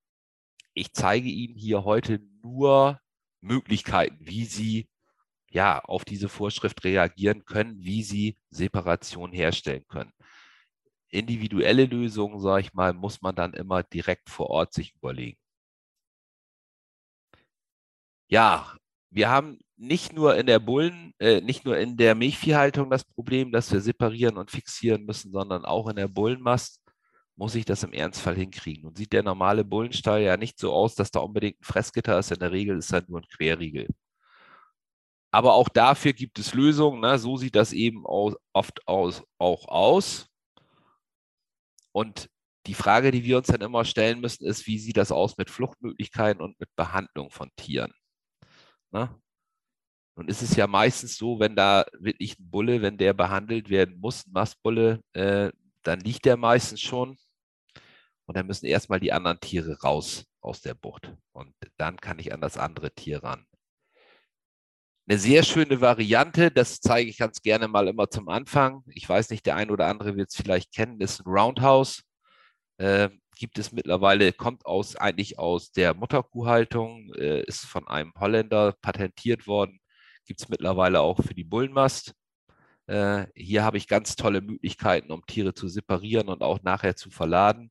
ich 0.74 0.92
zeige 0.92 1.28
Ihnen 1.28 1.56
hier 1.56 1.84
heute 1.84 2.20
nur 2.42 3.00
Möglichkeiten, 3.40 4.18
wie 4.20 4.44
Sie 4.44 4.88
ja 5.54 5.80
auf 5.80 6.04
diese 6.04 6.28
Vorschrift 6.28 6.84
reagieren 6.84 7.44
können, 7.44 7.76
wie 7.78 8.02
Sie 8.02 8.36
Separation 8.50 9.32
herstellen 9.32 9.84
können 9.88 10.12
individuelle 11.14 11.86
Lösungen, 11.86 12.40
sage 12.40 12.62
ich 12.62 12.74
mal, 12.74 12.92
muss 12.92 13.22
man 13.22 13.34
dann 13.34 13.54
immer 13.54 13.82
direkt 13.82 14.28
vor 14.30 14.50
Ort 14.50 14.74
sich 14.74 14.94
überlegen. 14.96 15.38
Ja, 18.28 18.76
wir 19.10 19.28
haben 19.30 19.58
nicht 19.76 20.12
nur 20.12 20.36
in 20.36 20.46
der 20.46 20.58
Bullen, 20.58 21.12
äh, 21.18 21.40
nicht 21.40 21.64
nur 21.64 21.78
in 21.78 21.96
der 21.96 22.14
Milchviehhaltung 22.14 22.90
das 22.90 23.04
Problem, 23.04 23.52
dass 23.52 23.72
wir 23.72 23.80
separieren 23.80 24.36
und 24.38 24.50
fixieren 24.50 25.04
müssen, 25.04 25.32
sondern 25.32 25.64
auch 25.64 25.88
in 25.88 25.96
der 25.96 26.08
Bullenmast 26.08 26.80
muss 27.36 27.54
ich 27.54 27.64
das 27.64 27.82
im 27.82 27.92
Ernstfall 27.92 28.36
hinkriegen. 28.36 28.86
Und 28.86 28.96
sieht 28.98 29.12
der 29.12 29.22
normale 29.22 29.64
Bullenstall 29.64 30.22
ja 30.22 30.36
nicht 30.36 30.58
so 30.58 30.72
aus, 30.72 30.94
dass 30.94 31.10
da 31.10 31.20
unbedingt 31.20 31.60
ein 31.60 31.64
Fressgitter 31.64 32.18
ist. 32.18 32.32
In 32.32 32.40
der 32.40 32.52
Regel 32.52 32.78
ist 32.78 32.92
das 32.92 33.08
nur 33.08 33.20
ein 33.20 33.28
Querriegel. 33.28 33.88
Aber 35.34 35.54
auch 35.54 35.68
dafür 35.68 36.12
gibt 36.12 36.38
es 36.38 36.54
Lösungen. 36.54 37.00
Ne? 37.00 37.18
So 37.18 37.36
sieht 37.36 37.56
das 37.56 37.72
eben 37.72 38.06
aus, 38.06 38.36
oft 38.52 38.86
aus, 38.86 39.24
auch 39.36 39.66
aus. 39.66 40.28
Und 41.90 42.30
die 42.66 42.74
Frage, 42.74 43.10
die 43.10 43.24
wir 43.24 43.38
uns 43.38 43.48
dann 43.48 43.60
immer 43.60 43.84
stellen 43.84 44.20
müssen, 44.20 44.46
ist, 44.46 44.68
wie 44.68 44.78
sieht 44.78 44.96
das 44.96 45.10
aus 45.10 45.36
mit 45.36 45.50
Fluchtmöglichkeiten 45.50 46.40
und 46.40 46.60
mit 46.60 46.68
Behandlung 46.76 47.32
von 47.32 47.50
Tieren? 47.56 47.92
Ne? 48.92 49.12
Nun 50.14 50.28
ist 50.28 50.40
es 50.40 50.54
ja 50.54 50.68
meistens 50.68 51.16
so, 51.16 51.40
wenn 51.40 51.56
da 51.56 51.84
wirklich 51.98 52.38
ein 52.38 52.48
Bulle, 52.48 52.80
wenn 52.80 52.96
der 52.96 53.12
behandelt 53.12 53.70
werden 53.70 53.98
muss, 53.98 54.28
ein 54.28 54.32
Mastbulle, 54.34 55.00
äh, 55.14 55.50
dann 55.82 55.98
liegt 55.98 56.26
der 56.26 56.36
meistens 56.36 56.80
schon. 56.80 57.18
Und 58.26 58.36
dann 58.36 58.46
müssen 58.46 58.66
erstmal 58.66 59.00
die 59.00 59.12
anderen 59.12 59.40
Tiere 59.40 59.80
raus 59.80 60.26
aus 60.40 60.60
der 60.60 60.74
Bucht. 60.74 61.12
Und 61.32 61.56
dann 61.76 61.96
kann 61.96 62.20
ich 62.20 62.32
an 62.32 62.40
das 62.40 62.56
andere 62.56 62.92
Tier 62.92 63.24
ran. 63.24 63.44
Eine 65.06 65.18
sehr 65.18 65.42
schöne 65.42 65.82
Variante, 65.82 66.50
das 66.50 66.80
zeige 66.80 67.10
ich 67.10 67.18
ganz 67.18 67.42
gerne 67.42 67.68
mal 67.68 67.88
immer 67.88 68.08
zum 68.08 68.28
Anfang. 68.30 68.82
Ich 68.88 69.06
weiß 69.06 69.28
nicht, 69.30 69.44
der 69.44 69.56
ein 69.56 69.70
oder 69.70 69.86
andere 69.86 70.16
wird 70.16 70.30
es 70.30 70.36
vielleicht 70.36 70.72
kennen, 70.72 70.98
ist 71.00 71.20
ein 71.20 71.30
Roundhouse. 71.30 72.02
Äh, 72.78 73.10
gibt 73.36 73.58
es 73.58 73.70
mittlerweile, 73.72 74.32
kommt 74.32 74.64
aus 74.64 74.96
eigentlich 74.96 75.38
aus 75.38 75.72
der 75.72 75.94
Mutterkuhhaltung, 75.94 77.12
äh, 77.16 77.42
ist 77.42 77.66
von 77.66 77.86
einem 77.86 78.12
Holländer 78.18 78.72
patentiert 78.80 79.46
worden, 79.46 79.78
gibt 80.24 80.40
es 80.40 80.48
mittlerweile 80.48 81.00
auch 81.00 81.20
für 81.22 81.34
die 81.34 81.44
Bullenmast. 81.44 82.14
Äh, 82.86 83.26
hier 83.34 83.62
habe 83.64 83.76
ich 83.78 83.88
ganz 83.88 84.16
tolle 84.16 84.40
Möglichkeiten, 84.40 85.12
um 85.12 85.26
Tiere 85.26 85.54
zu 85.54 85.68
separieren 85.68 86.28
und 86.28 86.42
auch 86.42 86.62
nachher 86.62 86.96
zu 86.96 87.10
verladen. 87.10 87.70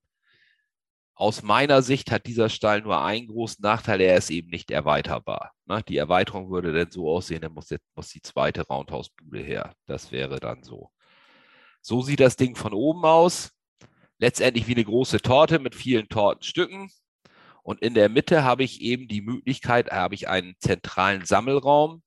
Aus 1.16 1.44
meiner 1.44 1.84
Sicht 1.84 2.12
hat 2.12 2.26
dieser 2.26 2.50
Stall 2.50 2.82
nur 2.82 3.04
einen 3.04 3.28
großen 3.28 3.62
Nachteil, 3.62 4.02
er 4.02 4.18
ist 4.18 4.32
eben 4.32 4.50
nicht 4.50 4.72
erweiterbar. 4.72 5.54
Ne? 5.66 5.84
Die 5.88 5.98
Erweiterung 5.98 6.50
würde 6.50 6.74
dann 6.74 6.90
so 6.90 7.10
aussehen, 7.10 7.42
dann 7.42 7.54
muss, 7.54 7.70
jetzt, 7.70 7.86
muss 7.96 8.10
die 8.10 8.22
zweite 8.22 8.66
Roundhouse-Bude 8.66 9.40
her. 9.40 9.74
Das 9.86 10.12
wäre 10.12 10.40
dann 10.40 10.64
so. 10.64 10.90
So 11.82 12.02
sieht 12.02 12.20
das 12.20 12.36
Ding 12.36 12.56
von 12.56 12.74
oben 12.74 13.06
aus. 13.06 13.52
Letztendlich 14.18 14.68
wie 14.68 14.74
eine 14.74 14.86
große 14.86 15.22
Torte 15.22 15.60
mit 15.60 15.76
vielen 15.76 16.10
Tortenstücken. 16.10 16.90
Und 17.62 17.82
in 17.82 17.94
der 17.94 18.10
Mitte 18.10 18.44
habe 18.44 18.64
ich 18.64 18.82
eben 18.82 19.08
die 19.08 19.22
Möglichkeit, 19.22 19.92
habe 19.92 20.16
ich 20.16 20.28
einen 20.28 20.56
zentralen 20.60 21.26
Sammelraum. 21.26 22.02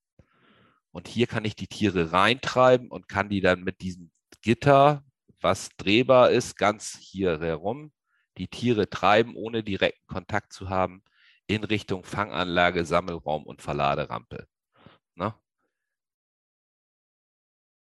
Und 0.90 1.06
hier 1.06 1.28
kann 1.28 1.44
ich 1.44 1.54
die 1.54 1.68
Tiere 1.68 2.12
reintreiben 2.12 2.90
und 2.90 3.08
kann 3.08 3.28
die 3.28 3.40
dann 3.40 3.62
mit 3.62 3.80
diesem 3.82 4.10
Gitter, 4.42 5.04
was 5.40 5.68
drehbar 5.76 6.30
ist, 6.30 6.56
ganz 6.56 6.98
hier 7.00 7.38
herum 7.38 7.92
die 8.38 8.48
Tiere 8.48 8.88
treiben, 8.90 9.34
ohne 9.34 9.62
direkten 9.62 10.06
Kontakt 10.06 10.52
zu 10.52 10.68
haben, 10.68 11.02
in 11.46 11.64
Richtung 11.64 12.04
Fanganlage, 12.04 12.84
Sammelraum 12.84 13.44
und 13.44 13.62
Verladerampe. 13.62 14.46
Ne? 15.14 15.34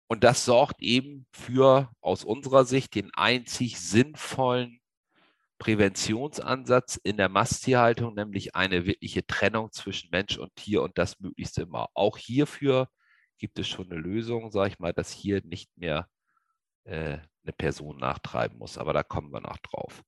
Und 0.09 0.23
das 0.25 0.45
sorgt 0.45 0.83
eben 0.83 1.27
für 1.33 1.91
aus 2.01 2.25
unserer 2.25 2.65
Sicht 2.65 2.95
den 2.95 3.11
einzig 3.15 3.81
sinnvollen 3.81 4.81
Präventionsansatz 5.59 6.97
in 7.03 7.17
der 7.17 7.29
Masttierhaltung, 7.29 8.15
nämlich 8.15 8.55
eine 8.55 8.85
wirkliche 8.87 9.27
Trennung 9.27 9.73
zwischen 9.73 10.11
Mensch 10.11 10.37
und 10.39 10.55
Tier 10.55 10.83
und 10.83 10.99
das 10.99 11.19
möglichst 11.19 11.59
immer. 11.59 11.89
Auch 11.95 12.19
hierfür 12.19 12.89
gibt 13.39 13.59
es 13.59 13.69
schon 13.69 13.91
eine 13.91 14.01
Lösung, 14.01 14.51
sage 14.51 14.71
ich 14.73 14.79
mal, 14.79 14.93
dass 14.93 15.11
hier 15.11 15.43
nicht 15.45 15.71
mehr 15.77 16.09
äh, 16.85 17.19
eine 17.43 17.53
Person 17.57 17.97
nachtreiben 17.99 18.59
muss. 18.59 18.79
Aber 18.79 18.93
da 18.93 19.03
kommen 19.03 19.33
wir 19.33 19.41
noch 19.41 19.59
drauf. 19.59 20.03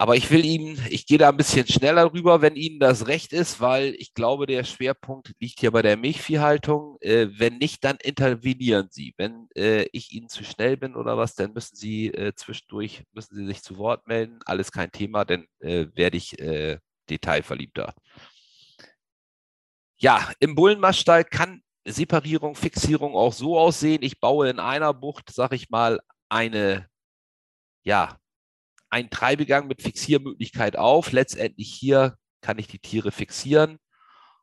Aber 0.00 0.16
ich 0.16 0.30
will 0.30 0.46
Ihnen, 0.46 0.82
ich 0.88 1.04
gehe 1.04 1.18
da 1.18 1.28
ein 1.28 1.36
bisschen 1.36 1.66
schneller 1.66 2.10
rüber, 2.14 2.40
wenn 2.40 2.56
Ihnen 2.56 2.80
das 2.80 3.06
recht 3.06 3.34
ist, 3.34 3.60
weil 3.60 3.94
ich 3.98 4.14
glaube, 4.14 4.46
der 4.46 4.64
Schwerpunkt 4.64 5.34
liegt 5.40 5.60
hier 5.60 5.72
bei 5.72 5.82
der 5.82 5.98
Milchviehhaltung. 5.98 6.96
Äh, 7.02 7.26
wenn 7.32 7.58
nicht, 7.58 7.84
dann 7.84 7.98
intervenieren 7.98 8.88
Sie. 8.90 9.12
Wenn 9.18 9.50
äh, 9.54 9.82
ich 9.92 10.12
Ihnen 10.12 10.30
zu 10.30 10.42
schnell 10.42 10.78
bin 10.78 10.96
oder 10.96 11.18
was, 11.18 11.34
dann 11.34 11.52
müssen 11.52 11.76
Sie 11.76 12.06
äh, 12.06 12.32
zwischendurch, 12.34 13.04
müssen 13.12 13.34
Sie 13.36 13.44
sich 13.44 13.62
zu 13.62 13.76
Wort 13.76 14.06
melden. 14.06 14.38
Alles 14.46 14.72
kein 14.72 14.90
Thema, 14.90 15.26
dann 15.26 15.44
äh, 15.58 15.88
werde 15.92 16.16
ich 16.16 16.38
äh, 16.38 16.78
detailverliebter. 17.10 17.92
Ja, 19.98 20.32
im 20.40 20.54
Bullenmaststall 20.54 21.24
kann 21.24 21.60
Separierung, 21.86 22.54
Fixierung 22.54 23.14
auch 23.14 23.34
so 23.34 23.58
aussehen. 23.58 24.02
Ich 24.02 24.18
baue 24.18 24.48
in 24.48 24.60
einer 24.60 24.94
Bucht, 24.94 25.30
sag 25.30 25.52
ich 25.52 25.68
mal, 25.68 26.00
eine 26.30 26.88
ja, 27.82 28.16
einen 28.90 29.10
Treibegang 29.10 29.66
mit 29.66 29.82
Fixiermöglichkeit 29.82 30.76
auf. 30.76 31.12
Letztendlich 31.12 31.72
hier 31.72 32.16
kann 32.40 32.58
ich 32.58 32.66
die 32.66 32.78
Tiere 32.78 33.12
fixieren. 33.12 33.78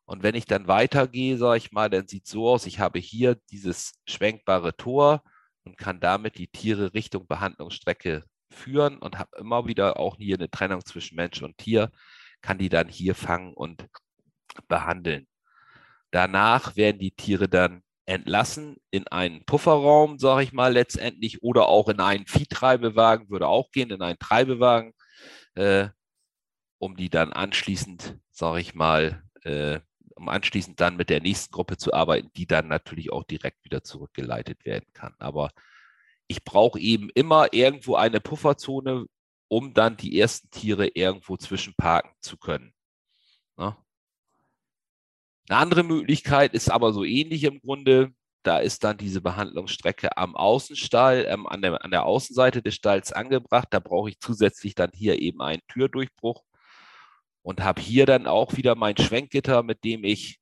Und 0.06 0.24
wenn 0.24 0.36
ich 0.36 0.46
dann 0.46 0.68
weitergehe, 0.68 1.38
sage 1.38 1.58
ich 1.58 1.72
mal, 1.72 1.90
dann 1.90 2.08
sieht 2.08 2.26
es 2.26 2.32
so 2.32 2.50
aus, 2.50 2.66
ich 2.66 2.80
habe 2.80 3.00
hier 3.00 3.38
dieses 3.52 3.94
schwenkbare 4.08 4.76
Tor 4.76 5.22
und 5.64 5.78
kann 5.78 6.00
damit 6.00 6.38
die 6.38 6.48
Tiere 6.48 6.94
Richtung 6.94 7.28
Behandlungsstrecke 7.28 8.24
führen 8.50 9.00
und 9.00 9.20
habe 9.20 9.38
immer 9.38 9.68
wieder 9.68 10.00
auch 10.00 10.16
hier 10.18 10.38
eine 10.38 10.50
Trennung 10.50 10.86
zwischen 10.86 11.18
Mensch 11.18 11.42
und 11.42 11.58
Tier, 11.58 11.92
kann 12.42 12.58
die 12.58 12.70
dann 12.70 12.88
hier 12.88 13.16
fangen 13.16 13.54
und 13.54 13.86
behandeln. 14.70 15.28
Danach 16.12 16.78
werden 16.78 17.00
die 17.00 17.12
Tiere 17.12 17.50
dann 17.50 17.84
entlassen 18.08 18.78
in 18.90 19.08
einen 19.08 19.46
Pufferraum, 19.46 20.18
sage 20.18 20.44
ich 20.44 20.54
mal 20.54 20.74
letztendlich, 20.74 21.44
oder 21.44 21.68
auch 21.68 21.90
in 21.90 22.00
einen 22.00 22.26
Viehtreibewagen, 22.26 23.30
würde 23.30 23.48
auch 23.48 23.70
gehen, 23.72 23.92
in 23.92 24.02
einen 24.02 24.18
Treibewagen, 24.18 24.94
äh, 25.56 25.90
um 26.80 26.96
die 26.96 27.10
dann 27.10 27.34
anschließend, 27.34 28.18
sage 28.32 28.62
ich 28.62 28.74
mal, 28.74 29.24
äh, 29.44 29.82
um 30.16 30.30
anschließend 30.30 30.80
dann 30.80 30.96
mit 30.96 31.10
der 31.10 31.22
nächsten 31.22 31.52
Gruppe 31.52 31.78
zu 31.78 31.94
arbeiten, 31.94 32.32
die 32.36 32.48
dann 32.48 32.68
natürlich 32.70 33.12
auch 33.12 33.24
direkt 33.24 33.64
wieder 33.66 33.84
zurückgeleitet 33.84 34.66
werden 34.66 34.88
kann. 34.94 35.14
Aber 35.20 35.52
ich 36.28 36.44
brauche 36.44 36.80
eben 36.80 37.10
immer 37.14 37.54
irgendwo 37.54 37.96
eine 37.96 38.22
Pufferzone, 38.22 39.06
um 39.50 39.74
dann 39.74 39.98
die 39.98 40.20
ersten 40.20 40.50
Tiere 40.50 40.88
irgendwo 40.88 41.36
zwischenparken 41.38 42.12
zu 42.22 42.38
können. 42.38 42.74
Ne? 43.58 43.76
Eine 45.50 45.60
andere 45.60 45.84
Möglichkeit 45.84 46.54
ist 46.54 46.70
aber 46.70 46.92
so 46.94 47.04
ähnlich 47.04 47.44
im 47.44 47.60
Grunde. 47.62 48.12
Da 48.44 48.60
ist 48.60 48.84
dann 48.84 48.98
diese 48.98 49.22
Behandlungsstrecke 49.22 50.18
am 50.18 50.36
Außenstall, 50.36 51.26
ähm, 51.28 51.48
an, 51.48 51.62
der, 51.62 51.84
an 51.84 51.92
der 51.92 52.06
Außenseite 52.06 52.62
des 52.62 52.76
Stalls 52.76 53.12
angebracht. 53.12 53.68
Da 53.72 53.80
brauche 53.80 54.10
ich 54.10 54.20
zusätzlich 54.20 54.76
dann 54.76 54.92
hier 54.94 55.22
eben 55.22 55.42
einen 55.42 55.62
Türdurchbruch 55.68 56.44
und 57.42 57.62
habe 57.62 57.82
hier 57.82 58.06
dann 58.06 58.28
auch 58.28 58.58
wieder 58.58 58.76
mein 58.76 58.98
Schwenkgitter, 58.98 59.64
mit 59.64 59.84
dem 59.84 60.04
ich 60.04 60.40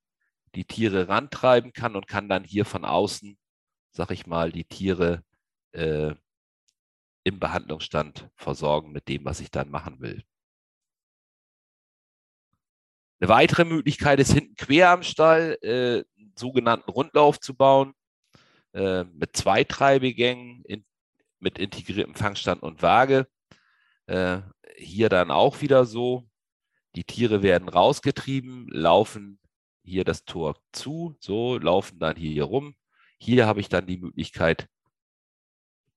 die 0.55 0.65
Tiere 0.65 1.07
rantreiben 1.07 1.73
kann 1.73 1.95
und 1.95 2.07
kann 2.07 2.29
dann 2.29 2.43
hier 2.43 2.65
von 2.65 2.85
außen, 2.85 3.37
sag 3.91 4.11
ich 4.11 4.25
mal, 4.25 4.51
die 4.51 4.65
Tiere 4.65 5.23
äh, 5.73 6.15
im 7.23 7.39
Behandlungsstand 7.39 8.29
versorgen 8.35 8.91
mit 8.91 9.07
dem, 9.07 9.25
was 9.25 9.39
ich 9.39 9.51
dann 9.51 9.69
machen 9.69 9.99
will. 9.99 10.23
Eine 13.19 13.29
weitere 13.29 13.63
Möglichkeit 13.63 14.19
ist 14.19 14.33
hinten 14.33 14.55
quer 14.55 14.89
am 14.89 15.03
Stall 15.03 15.57
äh, 15.61 16.03
einen 16.19 16.33
sogenannten 16.35 16.91
Rundlauf 16.91 17.39
zu 17.39 17.55
bauen 17.55 17.93
äh, 18.73 19.05
mit 19.05 19.37
zwei 19.37 19.63
Treibegängen 19.63 20.63
in, 20.65 20.85
mit 21.39 21.57
integriertem 21.57 22.15
Fangstand 22.15 22.61
und 22.61 22.81
Waage. 22.81 23.27
Äh, 24.07 24.41
hier 24.77 25.09
dann 25.09 25.31
auch 25.31 25.61
wieder 25.61 25.85
so. 25.85 26.29
Die 26.95 27.05
Tiere 27.05 27.41
werden 27.41 27.69
rausgetrieben, 27.69 28.67
laufen 28.69 29.39
hier 29.83 30.03
das 30.03 30.25
Tor 30.25 30.57
zu, 30.71 31.15
so 31.19 31.57
laufen 31.57 31.99
dann 31.99 32.15
hier 32.17 32.43
rum. 32.43 32.75
Hier 33.17 33.47
habe 33.47 33.61
ich 33.61 33.69
dann 33.69 33.87
die 33.87 33.97
Möglichkeit 33.97 34.67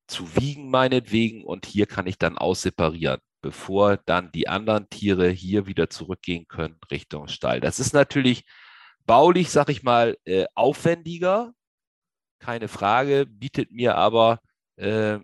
zu 0.06 0.36
wiegen 0.36 0.70
meinetwegen 0.70 1.44
und 1.44 1.66
hier 1.66 1.86
kann 1.86 2.06
ich 2.06 2.18
dann 2.18 2.38
ausseparieren 2.38 3.20
bevor 3.40 3.96
dann 3.96 4.32
die 4.32 4.48
anderen 4.48 4.88
Tiere 4.90 5.28
hier 5.28 5.66
wieder 5.66 5.90
zurückgehen 5.90 6.46
können 6.48 6.78
Richtung 6.90 7.28
Stall. 7.28 7.60
Das 7.60 7.80
ist 7.80 7.92
natürlich 7.92 8.44
baulich, 9.06 9.50
sag 9.50 9.70
ich 9.70 9.82
mal, 9.82 10.16
äh, 10.24 10.46
aufwendiger, 10.54 11.52
keine 12.38 12.68
Frage, 12.68 13.26
bietet 13.26 13.72
mir 13.72 13.96
aber 13.96 14.40
äh, 14.76 15.18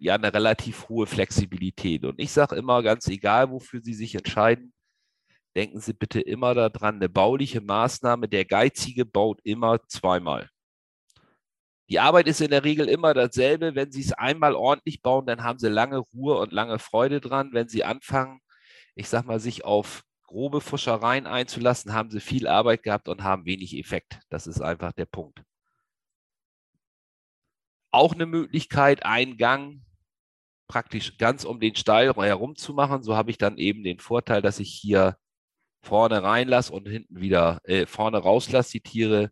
ja 0.00 0.14
eine 0.14 0.32
relativ 0.32 0.88
hohe 0.88 1.06
Flexibilität. 1.06 2.04
Und 2.04 2.20
ich 2.20 2.32
sage 2.32 2.56
immer, 2.56 2.82
ganz 2.82 3.08
egal, 3.08 3.50
wofür 3.50 3.80
Sie 3.80 3.94
sich 3.94 4.14
entscheiden, 4.14 4.72
denken 5.56 5.80
Sie 5.80 5.92
bitte 5.92 6.20
immer 6.20 6.54
daran, 6.54 6.96
eine 6.96 7.08
bauliche 7.08 7.60
Maßnahme, 7.60 8.28
der 8.28 8.44
Geizige 8.44 9.04
baut 9.04 9.40
immer 9.44 9.80
zweimal. 9.88 10.48
Die 11.88 12.00
Arbeit 12.00 12.26
ist 12.26 12.40
in 12.40 12.50
der 12.50 12.64
Regel 12.64 12.88
immer 12.88 13.14
dasselbe. 13.14 13.74
Wenn 13.74 13.90
Sie 13.90 14.02
es 14.02 14.12
einmal 14.12 14.54
ordentlich 14.54 15.00
bauen, 15.00 15.26
dann 15.26 15.42
haben 15.42 15.58
Sie 15.58 15.68
lange 15.68 15.98
Ruhe 15.98 16.38
und 16.38 16.52
lange 16.52 16.78
Freude 16.78 17.20
dran. 17.20 17.50
Wenn 17.52 17.68
Sie 17.68 17.84
anfangen, 17.84 18.40
ich 18.94 19.08
sag 19.08 19.24
mal, 19.24 19.40
sich 19.40 19.64
auf 19.64 20.02
grobe 20.24 20.60
Fuschereien 20.60 21.26
einzulassen, 21.26 21.94
haben 21.94 22.10
Sie 22.10 22.20
viel 22.20 22.46
Arbeit 22.46 22.82
gehabt 22.82 23.08
und 23.08 23.22
haben 23.22 23.46
wenig 23.46 23.74
Effekt. 23.76 24.20
Das 24.28 24.46
ist 24.46 24.60
einfach 24.60 24.92
der 24.92 25.06
Punkt. 25.06 25.42
Auch 27.90 28.12
eine 28.12 28.26
Möglichkeit, 28.26 29.06
einen 29.06 29.38
Gang 29.38 29.80
praktisch 30.68 31.16
ganz 31.16 31.44
um 31.44 31.58
den 31.58 31.74
Stall 31.74 32.12
herum 32.14 32.54
zu 32.54 32.74
machen. 32.74 33.02
So 33.02 33.16
habe 33.16 33.30
ich 33.30 33.38
dann 33.38 33.56
eben 33.56 33.82
den 33.82 33.98
Vorteil, 33.98 34.42
dass 34.42 34.60
ich 34.60 34.70
hier 34.70 35.16
vorne 35.82 36.22
reinlasse 36.22 36.72
und 36.72 36.86
hinten 36.86 37.20
wieder 37.20 37.60
äh, 37.64 37.86
vorne 37.86 38.18
rauslasse 38.18 38.72
die 38.72 38.80
Tiere 38.82 39.30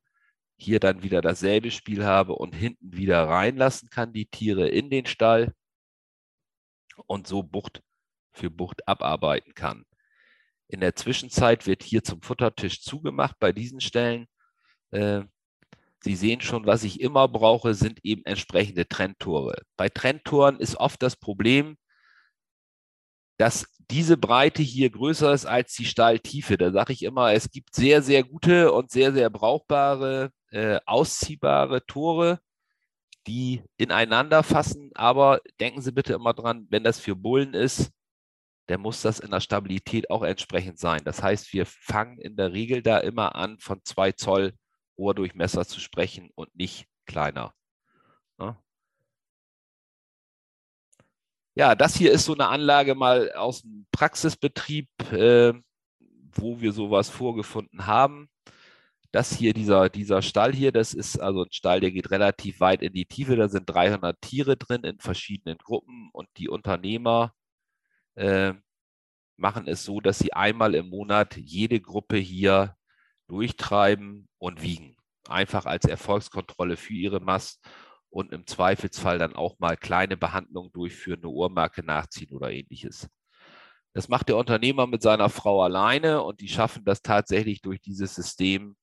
hier 0.56 0.80
dann 0.80 1.02
wieder 1.02 1.20
dasselbe 1.20 1.70
Spiel 1.70 2.04
habe 2.04 2.34
und 2.34 2.54
hinten 2.54 2.96
wieder 2.96 3.28
reinlassen 3.28 3.90
kann, 3.90 4.12
die 4.12 4.26
Tiere 4.26 4.68
in 4.68 4.90
den 4.90 5.06
Stall 5.06 5.54
und 7.06 7.26
so 7.26 7.42
Bucht 7.42 7.82
für 8.32 8.50
Bucht 8.50 8.86
abarbeiten 8.88 9.54
kann. 9.54 9.84
In 10.68 10.80
der 10.80 10.96
Zwischenzeit 10.96 11.66
wird 11.66 11.82
hier 11.82 12.02
zum 12.02 12.22
Futtertisch 12.22 12.82
zugemacht 12.82 13.36
bei 13.38 13.52
diesen 13.52 13.80
Stellen. 13.80 14.26
Äh, 14.90 15.22
Sie 16.06 16.14
sehen 16.14 16.40
schon, 16.40 16.66
was 16.66 16.84
ich 16.84 17.00
immer 17.00 17.26
brauche, 17.26 17.74
sind 17.74 17.98
eben 18.04 18.24
entsprechende 18.24 18.86
Trenntore. 18.86 19.62
Bei 19.76 19.88
Trenntoren 19.88 20.60
ist 20.60 20.76
oft 20.76 21.02
das 21.02 21.16
Problem, 21.16 21.76
dass 23.38 23.66
diese 23.90 24.16
Breite 24.16 24.62
hier 24.62 24.90
größer 24.90 25.32
ist 25.32 25.46
als 25.46 25.74
die 25.74 25.84
Stalltiefe. 25.84 26.56
Da 26.58 26.70
sage 26.72 26.92
ich 26.92 27.02
immer, 27.02 27.32
es 27.32 27.50
gibt 27.50 27.74
sehr, 27.74 28.02
sehr 28.02 28.24
gute 28.24 28.72
und 28.72 28.90
sehr, 28.90 29.12
sehr 29.12 29.30
brauchbare, 29.30 30.30
äh, 30.56 30.80
ausziehbare 30.86 31.84
Tore, 31.86 32.40
die 33.26 33.62
ineinander 33.76 34.42
fassen. 34.42 34.90
Aber 34.94 35.40
denken 35.60 35.82
Sie 35.82 35.92
bitte 35.92 36.14
immer 36.14 36.32
dran, 36.32 36.66
wenn 36.70 36.84
das 36.84 36.98
für 36.98 37.14
Bullen 37.14 37.54
ist, 37.54 37.92
dann 38.66 38.80
muss 38.80 39.02
das 39.02 39.20
in 39.20 39.30
der 39.30 39.40
Stabilität 39.40 40.10
auch 40.10 40.22
entsprechend 40.22 40.78
sein. 40.78 41.02
Das 41.04 41.22
heißt, 41.22 41.52
wir 41.52 41.66
fangen 41.66 42.18
in 42.18 42.36
der 42.36 42.52
Regel 42.52 42.82
da 42.82 42.98
immer 42.98 43.36
an, 43.36 43.58
von 43.60 43.80
zwei 43.84 44.12
Zoll 44.12 44.54
Rohrdurchmesser 44.98 45.66
zu 45.66 45.78
sprechen 45.78 46.30
und 46.34 46.54
nicht 46.56 46.86
kleiner. 47.04 47.52
Ja. 51.58 51.74
Das 51.74 51.96
hier 51.96 52.12
ist 52.12 52.26
so 52.26 52.34
eine 52.34 52.48
Anlage 52.48 52.94
mal 52.94 53.32
aus 53.32 53.62
dem 53.62 53.86
Praxisbetrieb, 53.90 54.88
äh, 55.10 55.54
wo 56.32 56.60
wir 56.60 56.72
sowas 56.72 57.08
vorgefunden 57.08 57.86
haben. 57.86 58.28
Das 59.16 59.34
hier, 59.34 59.54
dieser, 59.54 59.88
dieser 59.88 60.20
Stall 60.20 60.52
hier, 60.52 60.72
das 60.72 60.92
ist 60.92 61.18
also 61.18 61.44
ein 61.44 61.50
Stall, 61.50 61.80
der 61.80 61.90
geht 61.90 62.10
relativ 62.10 62.60
weit 62.60 62.82
in 62.82 62.92
die 62.92 63.06
Tiefe. 63.06 63.34
Da 63.34 63.48
sind 63.48 63.64
300 63.64 64.20
Tiere 64.20 64.58
drin 64.58 64.84
in 64.84 65.00
verschiedenen 65.00 65.56
Gruppen 65.56 66.10
und 66.12 66.28
die 66.36 66.50
Unternehmer 66.50 67.32
äh, 68.16 68.52
machen 69.38 69.68
es 69.68 69.84
so, 69.84 70.02
dass 70.02 70.18
sie 70.18 70.34
einmal 70.34 70.74
im 70.74 70.90
Monat 70.90 71.34
jede 71.38 71.80
Gruppe 71.80 72.18
hier 72.18 72.76
durchtreiben 73.26 74.28
und 74.36 74.60
wiegen. 74.60 74.98
Einfach 75.30 75.64
als 75.64 75.86
Erfolgskontrolle 75.86 76.76
für 76.76 76.92
ihre 76.92 77.20
Mast 77.20 77.66
und 78.10 78.34
im 78.34 78.46
Zweifelsfall 78.46 79.18
dann 79.18 79.34
auch 79.34 79.58
mal 79.58 79.78
kleine 79.78 80.18
Behandlungen 80.18 80.72
durchführen, 80.72 81.20
eine 81.20 81.30
Uhrmarke 81.30 81.82
nachziehen 81.82 82.32
oder 82.32 82.50
ähnliches. 82.50 83.08
Das 83.94 84.10
macht 84.10 84.28
der 84.28 84.36
Unternehmer 84.36 84.86
mit 84.86 85.00
seiner 85.00 85.30
Frau 85.30 85.62
alleine 85.62 86.22
und 86.22 86.42
die 86.42 86.48
schaffen 86.48 86.84
das 86.84 87.00
tatsächlich 87.00 87.62
durch 87.62 87.80
dieses 87.80 88.14
System, 88.14 88.76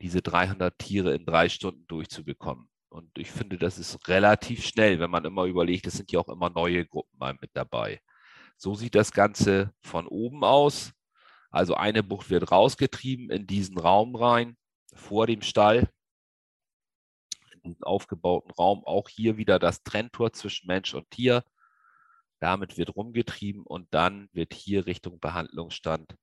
diese 0.00 0.22
300 0.22 0.78
Tiere 0.78 1.14
in 1.14 1.26
drei 1.26 1.48
Stunden 1.48 1.86
durchzubekommen. 1.86 2.68
Und 2.88 3.16
ich 3.18 3.30
finde, 3.30 3.58
das 3.58 3.78
ist 3.78 4.08
relativ 4.08 4.64
schnell, 4.64 4.98
wenn 4.98 5.10
man 5.10 5.24
immer 5.24 5.44
überlegt, 5.44 5.86
es 5.86 5.94
sind 5.94 6.10
ja 6.10 6.20
auch 6.20 6.28
immer 6.28 6.50
neue 6.50 6.86
Gruppen 6.86 7.16
mal 7.18 7.36
mit 7.40 7.50
dabei. 7.54 8.00
So 8.56 8.74
sieht 8.74 8.94
das 8.94 9.12
Ganze 9.12 9.72
von 9.80 10.06
oben 10.06 10.44
aus. 10.44 10.92
Also 11.50 11.74
eine 11.74 12.02
Bucht 12.02 12.30
wird 12.30 12.50
rausgetrieben 12.50 13.30
in 13.30 13.46
diesen 13.46 13.78
Raum 13.78 14.16
rein, 14.16 14.56
vor 14.92 15.26
dem 15.26 15.42
Stall 15.42 15.88
diesen 17.64 17.82
aufgebauten 17.82 18.50
Raum. 18.52 18.84
Auch 18.84 19.08
hier 19.08 19.36
wieder 19.36 19.58
das 19.58 19.82
Trenntor 19.82 20.32
zwischen 20.32 20.66
Mensch 20.66 20.94
und 20.94 21.10
Tier. 21.10 21.44
Damit 22.40 22.78
wird 22.78 22.96
rumgetrieben 22.96 23.62
und 23.64 23.92
dann 23.92 24.28
wird 24.32 24.54
hier 24.54 24.86
Richtung 24.86 25.20
Behandlungsstand, 25.20 26.16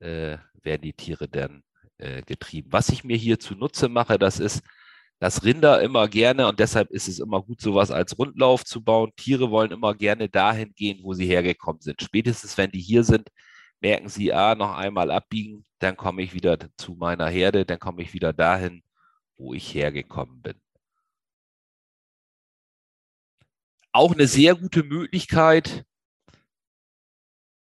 äh, 0.00 0.38
werden 0.62 0.82
die 0.82 0.92
Tiere 0.92 1.28
dann 1.28 1.64
äh, 2.02 2.22
getrieben. 2.22 2.72
Was 2.72 2.88
ich 2.88 3.04
mir 3.04 3.16
hier 3.16 3.38
zunutze 3.38 3.88
mache, 3.88 4.18
das 4.18 4.40
ist, 4.40 4.62
dass 5.20 5.44
Rinder 5.44 5.80
immer 5.82 6.08
gerne, 6.08 6.48
und 6.48 6.58
deshalb 6.58 6.90
ist 6.90 7.08
es 7.08 7.20
immer 7.20 7.42
gut, 7.42 7.60
sowas 7.60 7.90
als 7.92 8.18
Rundlauf 8.18 8.64
zu 8.64 8.82
bauen. 8.82 9.12
Tiere 9.16 9.50
wollen 9.50 9.70
immer 9.70 9.94
gerne 9.94 10.28
dahin 10.28 10.74
gehen, 10.74 11.00
wo 11.04 11.14
sie 11.14 11.26
hergekommen 11.26 11.80
sind. 11.80 12.02
Spätestens, 12.02 12.58
wenn 12.58 12.72
die 12.72 12.80
hier 12.80 13.04
sind, 13.04 13.28
merken 13.80 14.08
sie, 14.08 14.32
ah, 14.32 14.54
noch 14.54 14.74
einmal 14.76 15.10
abbiegen, 15.10 15.64
dann 15.78 15.96
komme 15.96 16.22
ich 16.22 16.34
wieder 16.34 16.58
zu 16.76 16.94
meiner 16.94 17.28
Herde, 17.28 17.64
dann 17.64 17.78
komme 17.78 18.02
ich 18.02 18.14
wieder 18.14 18.32
dahin, 18.32 18.82
wo 19.36 19.54
ich 19.54 19.74
hergekommen 19.74 20.42
bin. 20.42 20.60
Auch 23.92 24.12
eine 24.12 24.26
sehr 24.26 24.54
gute 24.56 24.82
Möglichkeit, 24.82 25.84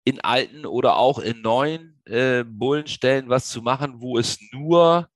in 0.04 0.20
alten 0.20 0.66
oder 0.66 0.96
auch 0.96 1.18
in 1.18 1.42
neuen 1.42 1.95
äh, 2.06 2.44
Bullenstellen 2.44 3.28
was 3.28 3.48
zu 3.48 3.62
machen, 3.62 4.00
wo 4.00 4.18
es 4.18 4.38
nur 4.52 5.08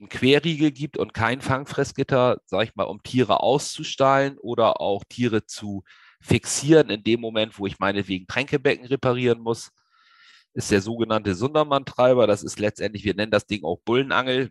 ein 0.00 0.08
Querriegel 0.08 0.70
gibt 0.72 0.98
und 0.98 1.14
kein 1.14 1.40
Fangfressgitter, 1.40 2.38
sage 2.46 2.64
ich 2.64 2.74
mal, 2.74 2.84
um 2.84 3.02
Tiere 3.02 3.40
auszustahlen 3.40 4.38
oder 4.38 4.80
auch 4.80 5.04
Tiere 5.08 5.46
zu 5.46 5.84
fixieren 6.20 6.90
in 6.90 7.04
dem 7.04 7.20
Moment, 7.20 7.58
wo 7.58 7.66
ich 7.66 7.78
meinetwegen 7.78 8.26
Tränkebecken 8.26 8.86
reparieren 8.86 9.40
muss, 9.40 9.70
ist 10.54 10.70
der 10.70 10.80
sogenannte 10.80 11.34
Sundermann-Treiber. 11.34 12.26
Das 12.26 12.42
ist 12.42 12.58
letztendlich, 12.58 13.04
wir 13.04 13.14
nennen 13.14 13.32
das 13.32 13.46
Ding 13.46 13.64
auch 13.64 13.80
Bullenangel. 13.84 14.50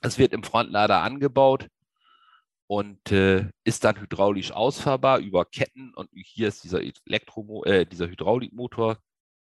Es 0.00 0.18
wird 0.18 0.32
im 0.32 0.42
Frontlader 0.42 1.02
angebaut 1.02 1.68
und 2.66 3.12
äh, 3.12 3.50
ist 3.64 3.84
dann 3.84 4.00
hydraulisch 4.00 4.52
ausfahrbar 4.52 5.18
über 5.18 5.44
Ketten. 5.44 5.92
Und 5.94 6.08
hier 6.14 6.48
ist 6.48 6.64
dieser, 6.64 6.80
Elektro 6.80 7.64
äh, 7.64 7.84
dieser 7.84 8.08
Hydraulikmotor, 8.08 8.98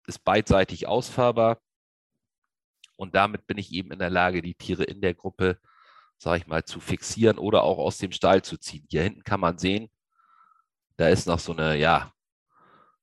ist 0.08 0.24
beidseitig 0.24 0.88
ausfahrbar. 0.88 1.60
Und 2.96 3.14
damit 3.14 3.46
bin 3.46 3.58
ich 3.58 3.72
eben 3.72 3.92
in 3.92 3.98
der 4.00 4.10
Lage, 4.10 4.42
die 4.42 4.54
Tiere 4.54 4.84
in 4.84 5.00
der 5.00 5.14
Gruppe, 5.14 5.58
sage 6.18 6.38
ich 6.38 6.46
mal, 6.46 6.64
zu 6.64 6.80
fixieren 6.80 7.38
oder 7.38 7.62
auch 7.62 7.78
aus 7.78 7.98
dem 7.98 8.12
Stall 8.12 8.42
zu 8.42 8.58
ziehen. 8.58 8.86
Hier 8.90 9.02
hinten 9.02 9.22
kann 9.22 9.40
man 9.40 9.58
sehen, 9.58 9.88
da 10.96 11.08
ist 11.08 11.26
noch 11.26 11.38
so 11.38 11.52
eine, 11.52 11.76
ja, 11.76 12.12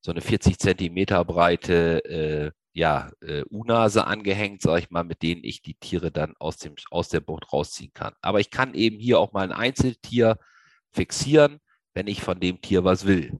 so 0.01 0.11
eine 0.11 0.21
40 0.21 0.59
Zentimeter 0.59 1.23
breite 1.23 2.03
äh, 2.05 2.51
ja, 2.73 3.09
äh, 3.21 3.43
U-Nase 3.49 4.05
angehängt, 4.05 4.61
sage 4.61 4.81
ich 4.81 4.89
mal, 4.89 5.05
mit 5.05 5.21
denen 5.21 5.45
ich 5.45 5.61
die 5.61 5.75
Tiere 5.75 6.11
dann 6.11 6.35
aus, 6.39 6.57
dem, 6.57 6.75
aus 6.91 7.07
der 7.07 7.21
Bucht 7.21 7.53
rausziehen 7.53 7.93
kann. 7.93 8.13
Aber 8.21 8.41
ich 8.41 8.49
kann 8.49 8.73
eben 8.73 8.99
hier 8.99 9.17
auch 9.19 9.31
mal 9.31 9.45
ein 9.45 9.53
Einzeltier 9.53 10.37
fixieren, 10.91 11.61
wenn 11.93 12.07
ich 12.07 12.21
von 12.21 12.39
dem 12.41 12.59
Tier 12.61 12.83
was 12.83 13.05
will. 13.05 13.39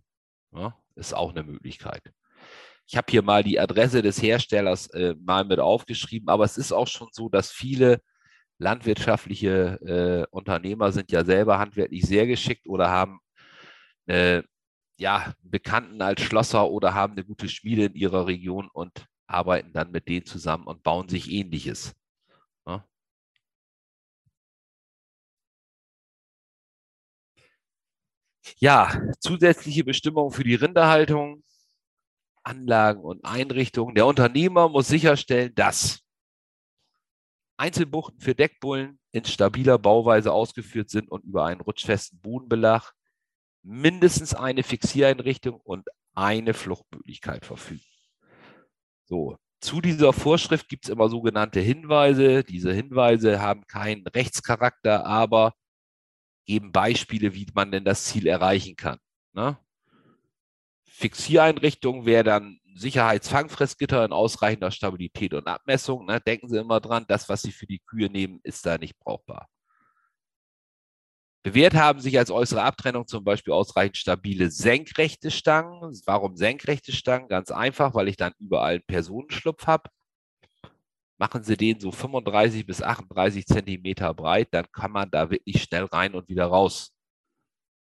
Ja, 0.54 0.80
ist 0.96 1.14
auch 1.14 1.32
eine 1.32 1.44
Möglichkeit. 1.44 2.14
Ich 2.88 2.98
habe 2.98 3.08
hier 3.10 3.24
mal 3.24 3.44
die 3.44 3.60
Adresse 3.60 4.02
des 4.02 4.22
Herstellers 4.22 4.88
äh, 4.88 5.16
mal 5.20 5.44
mit 5.46 5.60
aufgeschrieben, 5.60 6.30
aber 6.30 6.44
es 6.46 6.58
ist 6.58 6.72
auch 6.72 6.88
schon 6.88 7.10
so, 7.12 7.30
dass 7.30 7.52
viele 7.52 8.02
landwirtschaftliche 8.60 10.28
äh, 10.28 10.28
Unternehmer 10.32 10.92
sind 10.92 11.12
ja 11.12 11.26
selber 11.26 11.60
handwerklich 11.60 12.06
sehr 12.06 12.28
geschickt 12.28 12.68
oder 12.68 12.90
haben 12.90 13.20
eine 14.08 14.46
ja, 14.98 15.34
Bekannten 15.44 16.02
als 16.02 16.22
Schlosser 16.22 16.70
oder 16.72 16.94
haben 16.94 17.14
eine 17.14 17.26
gute 17.26 17.50
Schmiede 17.50 17.86
in 17.86 17.96
ihrer 17.96 18.28
Region 18.28 18.70
und 18.74 19.08
arbeiten 19.28 19.74
dann 19.74 19.92
mit 19.92 20.08
denen 20.08 20.26
zusammen 20.26 20.68
und 20.68 20.84
bauen 20.84 21.10
sich 21.10 21.32
ähnliches. 21.32 21.94
Ja. 22.68 22.86
ja, 28.60 29.02
zusätzliche 29.20 29.84
Bestimmungen 29.84 30.32
für 30.32 30.44
die 30.44 30.56
Rinderhaltung, 30.56 31.44
Anlagen 32.46 33.02
und 33.02 33.26
Einrichtungen. 33.26 33.96
Der 33.96 34.06
Unternehmer 34.06 34.70
muss 34.70 34.88
sicherstellen, 34.88 35.54
dass 35.56 36.02
Einzelbuchten 37.58 38.20
für 38.20 38.36
Deckbullen 38.36 39.00
in 39.12 39.26
stabiler 39.26 39.78
Bauweise 39.78 40.32
ausgeführt 40.32 40.90
sind 40.90 41.10
und 41.10 41.24
über 41.24 41.46
einen 41.46 41.62
rutschfesten 41.62 42.20
Bodenbelag 42.20 42.92
mindestens 43.64 44.34
eine 44.34 44.64
Fixiereinrichtung 44.64 45.60
und 45.62 45.88
eine 46.14 46.54
Fluchtmöglichkeit 46.54 47.46
verfügen. 47.46 47.84
So, 49.06 49.38
zu 49.62 49.82
dieser 49.82 50.14
Vorschrift 50.14 50.68
gibt 50.70 50.86
es 50.86 50.90
immer 50.92 51.10
sogenannte 51.10 51.60
Hinweise. 51.60 52.44
Diese 52.44 52.72
Hinweise 52.72 53.42
haben 53.42 53.66
keinen 53.68 54.06
Rechtscharakter, 54.06 55.06
aber 55.06 55.54
geben 56.46 56.72
Beispiele, 56.72 57.34
wie 57.34 57.48
man 57.54 57.72
denn 57.72 57.86
das 57.86 58.06
Ziel 58.06 58.28
erreichen 58.28 58.76
kann. 58.76 59.00
Ne? 59.34 59.58
Fixiereinrichtung 60.98 62.06
wäre 62.06 62.24
dann 62.24 62.60
Sicherheitsfangfressgitter 62.74 64.06
in 64.06 64.14
ausreichender 64.14 64.72
Stabilität 64.72 65.34
und 65.34 65.46
Abmessung. 65.46 66.06
Ne? 66.06 66.22
Denken 66.22 66.48
Sie 66.48 66.58
immer 66.58 66.80
dran, 66.80 67.06
das, 67.10 67.28
was 67.28 67.42
Sie 67.42 67.52
für 67.52 67.68
die 67.68 67.80
Kühe 67.80 68.10
nehmen, 68.10 68.40
ist 68.44 68.66
da 68.66 68.78
nicht 68.78 68.98
brauchbar. 69.00 69.50
Bewährt 71.44 71.74
haben 71.74 72.00
sich 72.00 72.18
als 72.18 72.32
äußere 72.32 72.64
Abtrennung 72.64 73.08
zum 73.08 73.26
Beispiel 73.26 73.54
ausreichend 73.54 73.98
stabile 73.98 74.50
senkrechte 74.50 75.32
Stangen. 75.32 75.92
Warum 76.06 76.38
senkrechte 76.38 76.94
Stangen? 76.94 77.28
Ganz 77.28 77.52
einfach, 77.52 77.94
weil 77.94 78.08
ich 78.08 78.16
dann 78.16 78.34
überall 78.40 78.76
einen 78.76 78.86
Personenschlupf 78.88 79.68
habe. 79.68 79.90
Machen 81.18 81.44
Sie 81.44 81.58
den 81.58 81.80
so 81.80 81.92
35 81.92 82.66
bis 82.66 82.82
38 82.82 83.46
Zentimeter 83.46 84.14
breit, 84.14 84.48
dann 84.52 84.66
kann 84.72 84.92
man 84.92 85.12
da 85.12 85.30
wirklich 85.30 85.62
schnell 85.62 85.86
rein 85.86 86.16
und 86.16 86.30
wieder 86.30 86.46
raus. 86.46 86.94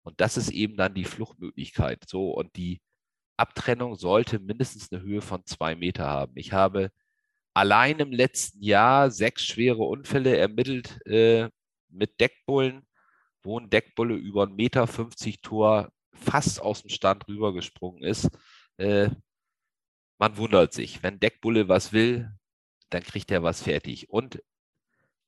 Und 0.03 0.19
das 0.21 0.37
ist 0.37 0.49
eben 0.51 0.77
dann 0.77 0.93
die 0.93 1.05
Fluchtmöglichkeit. 1.05 2.03
So, 2.07 2.31
und 2.31 2.55
die 2.55 2.81
Abtrennung 3.37 3.95
sollte 3.95 4.39
mindestens 4.39 4.91
eine 4.91 5.01
Höhe 5.01 5.21
von 5.21 5.45
zwei 5.45 5.75
Meter 5.75 6.05
haben. 6.07 6.33
Ich 6.35 6.53
habe 6.53 6.91
allein 7.53 7.99
im 7.99 8.11
letzten 8.11 8.63
Jahr 8.63 9.11
sechs 9.11 9.43
schwere 9.43 9.83
Unfälle 9.83 10.37
ermittelt 10.37 10.99
äh, 11.05 11.49
mit 11.89 12.19
Deckbullen 12.19 12.85
wo 13.43 13.59
ein 13.59 13.69
Deckbulle 13.69 14.15
über 14.15 14.43
1,50 14.43 14.55
Meter 14.55 15.41
Tor 15.41 15.91
fast 16.13 16.61
aus 16.61 16.81
dem 16.81 16.89
Stand 16.89 17.27
rübergesprungen 17.27 18.03
ist. 18.03 18.29
Äh, 18.77 19.09
man 20.17 20.37
wundert 20.37 20.73
sich, 20.73 21.03
wenn 21.03 21.19
Deckbulle 21.19 21.67
was 21.67 21.91
will, 21.91 22.31
dann 22.89 23.03
kriegt 23.03 23.31
er 23.31 23.43
was 23.43 23.61
fertig. 23.63 24.09
Und 24.09 24.41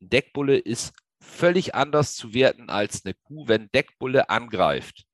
ein 0.01 0.09
Deckbulle 0.09 0.57
ist 0.57 0.93
völlig 1.19 1.75
anders 1.75 2.15
zu 2.15 2.33
werten 2.33 2.69
als 2.69 3.03
eine 3.03 3.13
Kuh, 3.13 3.47
wenn 3.47 3.71
Deckbulle 3.71 4.29
angreift. 4.29 5.05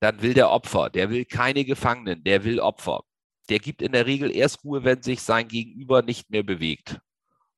Dann 0.00 0.22
will 0.22 0.34
der 0.34 0.50
Opfer, 0.50 0.90
der 0.90 1.10
will 1.10 1.24
keine 1.24 1.64
Gefangenen, 1.64 2.24
der 2.24 2.44
will 2.44 2.60
Opfer. 2.60 3.02
Der 3.48 3.58
gibt 3.58 3.82
in 3.82 3.92
der 3.92 4.06
Regel 4.06 4.34
erst 4.34 4.64
Ruhe, 4.64 4.84
wenn 4.84 5.02
sich 5.02 5.22
sein 5.22 5.48
Gegenüber 5.48 6.02
nicht 6.02 6.30
mehr 6.30 6.42
bewegt. 6.42 7.00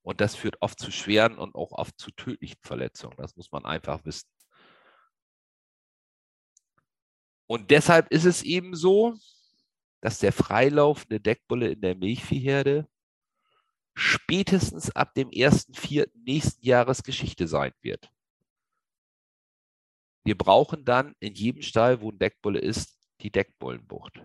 Und 0.03 0.21
das 0.21 0.37
führt 0.37 0.57
oft 0.61 0.79
zu 0.79 0.91
schweren 0.91 1.39
und 1.39 1.55
auch 1.55 1.73
oft 1.73 1.99
zu 1.99 2.11
tödlichen 2.13 2.61
Verletzungen. 2.63 3.17
Das 3.17 3.37
muss 3.37 3.51
man 3.51 3.65
einfach 3.65 4.05
wissen. 4.05 4.29
Und 7.49 7.71
deshalb 7.71 8.11
ist 8.13 8.25
es 8.25 8.43
eben 8.43 8.75
so, 8.75 9.17
dass 10.01 10.19
der 10.19 10.33
freilaufende 10.33 11.21
Deckbulle 11.21 11.71
in 11.71 11.81
der 11.81 11.97
Milchviehherde 11.97 12.89
spätestens 13.95 14.95
ab 14.95 15.15
dem 15.15 15.31
1.4. 15.31 16.09
nächsten 16.15 16.65
Jahres 16.65 17.03
Geschichte 17.03 17.49
sein 17.49 17.73
wird. 17.81 18.11
Wir 20.27 20.37
brauchen 20.37 20.85
dann 20.85 21.15
in 21.21 21.35
jedem 21.35 21.63
Stall, 21.63 22.03
wo 22.03 22.11
ein 22.11 22.19
Deckbulle 22.19 22.59
ist, 22.59 22.99
die 23.23 23.31
Deckbullenbucht. 23.31 24.23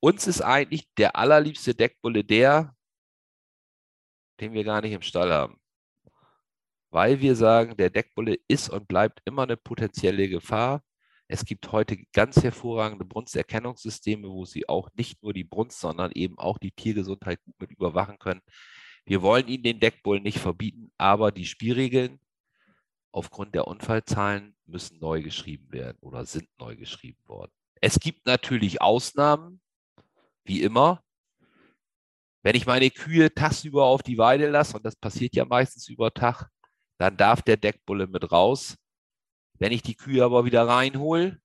Uns 0.00 0.26
ist 0.26 0.40
eigentlich 0.40 0.92
der 0.96 1.14
allerliebste 1.14 1.74
Deckbulle 1.74 2.24
der, 2.24 2.74
den 4.40 4.52
wir 4.52 4.64
gar 4.64 4.80
nicht 4.80 4.92
im 4.92 5.02
Stall 5.02 5.32
haben. 5.32 5.60
Weil 6.90 7.20
wir 7.20 7.36
sagen, 7.36 7.76
der 7.76 7.90
Deckbulle 7.90 8.38
ist 8.48 8.68
und 8.68 8.88
bleibt 8.88 9.20
immer 9.24 9.44
eine 9.44 9.56
potenzielle 9.56 10.28
Gefahr 10.28 10.82
es 11.28 11.44
gibt 11.44 11.72
heute 11.72 11.98
ganz 12.12 12.42
hervorragende 12.42 13.04
Brunsterkennungssysteme, 13.04 14.28
wo 14.28 14.44
Sie 14.44 14.68
auch 14.68 14.88
nicht 14.94 15.22
nur 15.22 15.32
die 15.32 15.44
Brunst, 15.44 15.80
sondern 15.80 16.12
eben 16.12 16.38
auch 16.38 16.58
die 16.58 16.70
Tiergesundheit 16.70 17.42
gut 17.42 17.54
mit 17.58 17.72
überwachen 17.72 18.18
können. 18.18 18.42
Wir 19.04 19.22
wollen 19.22 19.48
Ihnen 19.48 19.64
den 19.64 19.80
Deckbullen 19.80 20.22
nicht 20.22 20.38
verbieten, 20.38 20.92
aber 20.98 21.32
die 21.32 21.46
Spielregeln 21.46 22.20
aufgrund 23.12 23.54
der 23.54 23.66
Unfallzahlen 23.66 24.56
müssen 24.66 24.98
neu 24.98 25.22
geschrieben 25.22 25.72
werden 25.72 25.98
oder 26.00 26.24
sind 26.24 26.48
neu 26.58 26.76
geschrieben 26.76 27.20
worden. 27.26 27.52
Es 27.80 28.00
gibt 28.00 28.26
natürlich 28.26 28.80
Ausnahmen, 28.80 29.60
wie 30.44 30.62
immer. 30.62 31.02
Wenn 32.42 32.56
ich 32.56 32.66
meine 32.66 32.90
Kühe 32.90 33.34
tagsüber 33.34 33.86
auf 33.86 34.02
die 34.02 34.18
Weide 34.18 34.48
lasse, 34.48 34.76
und 34.76 34.84
das 34.84 34.96
passiert 34.96 35.34
ja 35.34 35.44
meistens 35.44 35.88
über 35.88 36.12
Tag, 36.12 36.48
dann 36.98 37.16
darf 37.16 37.42
der 37.42 37.56
Deckbulle 37.56 38.06
mit 38.06 38.30
raus. 38.30 38.76
Wenn 39.58 39.72
ich 39.72 39.82
die 39.82 39.96
Kühe 39.96 40.24
aber 40.24 40.44
wieder 40.44 40.66
reinhole, 40.66 41.40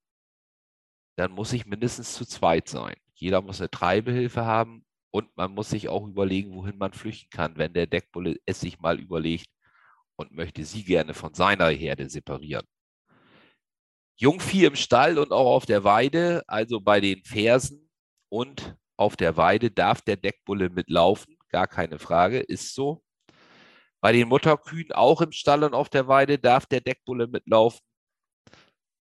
dann 1.18 1.32
muss 1.32 1.54
ich 1.54 1.66
mindestens 1.66 2.14
zu 2.14 2.26
zweit 2.26 2.68
sein. 2.68 2.96
Jeder 3.14 3.42
muss 3.42 3.60
eine 3.60 3.70
Treibehilfe 3.70 4.46
haben 4.46 4.86
und 5.12 5.36
man 5.38 5.54
muss 5.54 5.70
sich 5.70 5.90
auch 5.90 6.08
überlegen, 6.08 6.54
wohin 6.56 6.78
man 6.78 6.94
flüchten 6.94 7.30
kann, 7.30 7.58
wenn 7.58 7.74
der 7.74 7.88
Deckbulle 7.88 8.40
es 8.46 8.60
sich 8.62 8.80
mal 8.80 9.00
überlegt 9.00 9.48
und 10.22 10.32
möchte 10.32 10.64
sie 10.64 10.84
gerne 10.84 11.14
von 11.14 11.34
seiner 11.34 11.70
Herde 11.70 12.10
separieren. 12.10 12.66
Jungvieh 14.18 14.66
im 14.66 14.76
Stall 14.76 15.18
und 15.18 15.32
auch 15.32 15.56
auf 15.56 15.66
der 15.66 15.84
Weide, 15.84 16.44
also 16.48 16.80
bei 16.80 17.02
den 17.02 17.24
Fersen 17.24 17.90
und 18.30 18.78
auf 18.98 19.16
der 19.18 19.36
Weide 19.36 19.72
darf 19.72 20.02
der 20.02 20.16
Deckbulle 20.16 20.70
mitlaufen, 20.70 21.38
gar 21.50 21.68
keine 21.68 21.98
Frage, 22.00 22.40
ist 22.40 22.76
so. 22.76 23.04
Bei 24.00 24.12
den 24.12 24.28
Mutterkühen 24.28 24.92
auch 24.92 25.22
im 25.22 25.32
Stall 25.32 25.64
und 25.64 25.74
auf 25.74 25.90
der 25.90 26.08
Weide 26.08 26.38
darf 26.40 26.66
der 26.66 26.82
Deckbulle 26.82 27.28
mitlaufen. 27.28 27.82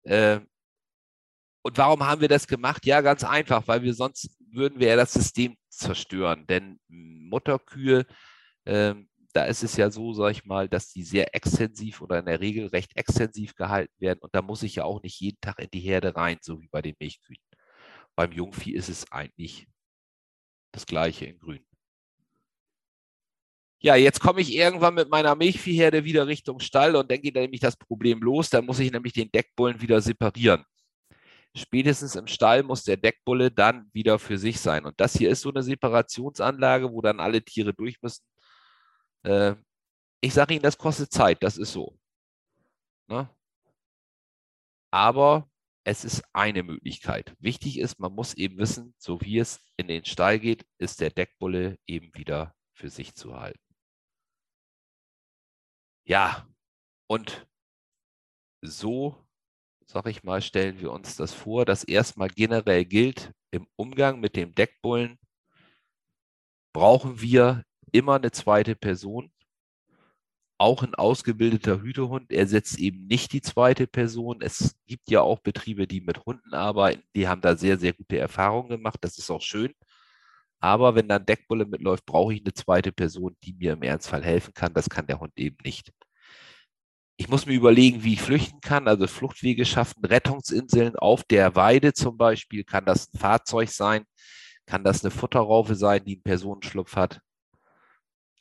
Äh, 0.05 0.41
und 1.63 1.79
warum 1.79 2.07
haben 2.07 2.21
wir 2.21 2.29
das 2.29 2.47
gemacht? 2.47 2.87
Ja, 2.87 3.01
ganz 3.01 3.25
einfach, 3.25 3.67
weil 3.67 3.83
wir 3.83 3.95
sonst 3.95 4.37
würden 4.53 4.79
wir 4.79 4.89
ja 4.89 4.97
das 4.97 5.13
System 5.13 5.57
zerstören. 5.69 6.47
Denn 6.47 6.79
Mutterkühe, 6.89 8.07
äh, 8.65 8.95
da 9.37 9.45
ist 9.45 9.63
es 9.63 9.77
ja 9.77 9.91
so, 9.91 10.15
sag 10.15 10.31
ich 10.31 10.47
mal, 10.47 10.67
dass 10.67 10.93
die 10.93 11.03
sehr 11.03 11.35
extensiv 11.35 12.01
oder 12.01 12.19
in 12.21 12.25
der 12.25 12.41
Regel 12.41 12.69
recht 12.69 12.97
extensiv 12.97 13.55
gehalten 13.55 13.93
werden. 13.99 14.21
Und 14.21 14.35
da 14.35 14.41
muss 14.41 14.63
ich 14.63 14.77
ja 14.77 14.85
auch 14.85 15.03
nicht 15.03 15.21
jeden 15.21 15.39
Tag 15.43 15.59
in 15.59 15.69
die 15.71 15.81
Herde 15.81 16.17
rein, 16.17 16.39
so 16.41 16.61
wie 16.63 16.69
bei 16.69 16.81
den 16.81 16.97
Milchkühen. 16.99 17.39
Beim 18.15 18.33
Jungvieh 18.33 18.73
ist 18.73 18.89
es 18.89 19.13
eigentlich 19.13 19.69
das 20.73 20.87
gleiche 20.87 21.27
in 21.27 21.39
Grün. 21.39 21.67
Ja, 23.79 23.95
jetzt 23.95 24.21
komme 24.21 24.41
ich 24.41 24.55
irgendwann 24.55 24.95
mit 24.95 25.11
meiner 25.11 25.35
Milchviehherde 25.35 26.05
wieder 26.05 26.27
Richtung 26.27 26.59
Stall 26.61 26.97
und 26.97 27.11
dann 27.11 27.21
geht 27.21 27.35
nämlich 27.35 27.61
das 27.61 27.77
Problem 27.77 28.21
los. 28.23 28.49
Dann 28.49 28.65
muss 28.65 28.79
ich 28.79 28.91
nämlich 28.91 29.13
den 29.13 29.31
Deckbullen 29.31 29.83
wieder 29.83 30.01
separieren. 30.01 30.65
Spätestens 31.55 32.17
im 32.17 32.27
Stall 32.27 32.63
muss 32.63 32.85
der 32.85 32.97
Deckbulle 32.97 33.51
dann 33.51 33.91
wieder 33.93 34.19
für 34.19 34.39
sich 34.39 34.61
sein. 34.61 34.87
Und 34.87 34.99
das 34.99 35.15
hier 35.15 35.29
ist 35.29 35.43
so 35.43 35.51
eine 35.51 35.63
Separationsanlage, 35.63 36.91
wo 36.91 37.03
dann 37.03 37.21
alle 37.21 37.43
Tiere 37.43 37.75
durch 37.75 38.01
müssen. 38.01 38.25
Äh, 39.27 39.57
ich 40.23 40.33
sage 40.35 40.55
Ihnen, 40.55 40.63
das 40.63 40.79
kostet 40.79 41.13
Zeit, 41.13 41.43
das 41.43 41.59
ist 41.59 41.73
so. 41.73 41.99
Ne? 43.09 43.29
Aber 44.93 45.51
es 45.85 46.05
ist 46.05 46.25
eine 46.33 46.63
Möglichkeit. 46.63 47.37
Wichtig 47.39 47.79
ist, 47.79 47.99
man 47.99 48.13
muss 48.13 48.35
eben 48.35 48.59
wissen, 48.59 48.95
so 48.99 49.21
wie 49.21 49.39
es 49.39 49.61
in 49.77 49.89
den 49.89 50.05
Stall 50.05 50.39
geht, 50.41 50.67
ist 50.79 51.01
der 51.01 51.11
Deckbulle 51.11 51.79
eben 51.87 52.15
wieder 52.15 52.55
für 52.73 52.89
sich 52.89 53.15
zu 53.15 53.39
halten. 53.39 53.61
Ja, 56.09 56.49
und 57.09 57.47
so, 58.63 59.27
sag 59.87 60.07
ich 60.07 60.23
mal, 60.23 60.41
stellen 60.41 60.81
wir 60.81 60.93
uns 60.93 61.17
das 61.17 61.33
vor, 61.35 61.65
dass 61.65 61.85
erstmal 61.85 62.29
generell 62.29 62.85
gilt, 62.85 63.33
im 63.51 63.69
Umgang 63.77 64.21
mit 64.21 64.37
dem 64.37 64.55
Deckbullen 64.55 65.19
brauchen 66.73 67.21
wir 67.21 67.65
immer 67.93 68.17
eine 68.17 68.31
zweite 68.31 68.75
Person. 68.75 69.31
Auch 70.59 70.83
ein 70.83 70.95
ausgebildeter 70.95 71.83
Hütehund 71.83 72.33
ersetzt 72.33 72.79
eben 72.79 73.07
nicht 73.07 73.33
die 73.33 73.43
zweite 73.43 73.87
Person. 73.87 74.41
Es 74.41 74.77
gibt 74.87 75.11
ja 75.11 75.21
auch 75.21 75.41
Betriebe, 75.41 75.87
die 75.87 76.01
mit 76.01 76.25
Hunden 76.25 76.55
arbeiten, 76.55 77.03
die 77.15 77.29
haben 77.29 77.43
da 77.43 77.57
sehr, 77.57 77.79
sehr 77.79 77.93
gute 77.93 78.19
Erfahrungen 78.19 78.71
gemacht. 78.71 78.99
Das 79.03 79.19
ist 79.19 79.31
auch 79.31 79.43
schön. 79.43 79.75
Aber 80.61 80.95
wenn 80.95 81.09
dann 81.09 81.27
Deckbulle 81.27 81.67
mitläuft, 81.67 82.07
brauche 82.07 82.35
ich 82.35 82.41
eine 82.41 82.55
zweite 82.55 82.93
Person, 82.93 83.37
die 83.45 83.53
mir 83.53 83.75
im 83.75 83.83
Ernstfall 83.83 84.25
helfen 84.25 84.55
kann. 84.55 84.73
Das 84.75 84.89
kann 84.89 85.07
der 85.07 85.21
Hund 85.21 85.33
eben 85.37 85.59
nicht. 85.65 85.93
Ich 87.19 87.29
muss 87.29 87.47
mir 87.47 87.55
überlegen, 87.55 88.05
wie 88.05 88.15
ich 88.15 88.23
flüchten 88.23 88.61
kann, 88.61 88.89
also 88.89 89.07
Fluchtwege 89.07 89.65
schaffen, 89.65 90.05
Rettungsinseln 90.05 90.97
auf 90.97 91.25
der 91.25 91.55
Weide 91.55 91.95
zum 91.95 92.19
Beispiel. 92.19 92.65
Kann 92.65 92.85
das 92.85 93.13
ein 93.13 93.19
Fahrzeug 93.19 93.71
sein? 93.71 94.05
Kann 94.67 94.85
das 94.85 95.03
eine 95.05 95.11
Futterraufe 95.11 95.75
sein, 95.75 96.05
die 96.05 96.15
einen 96.15 96.23
Personenschlupf 96.23 96.97
hat? 96.97 97.21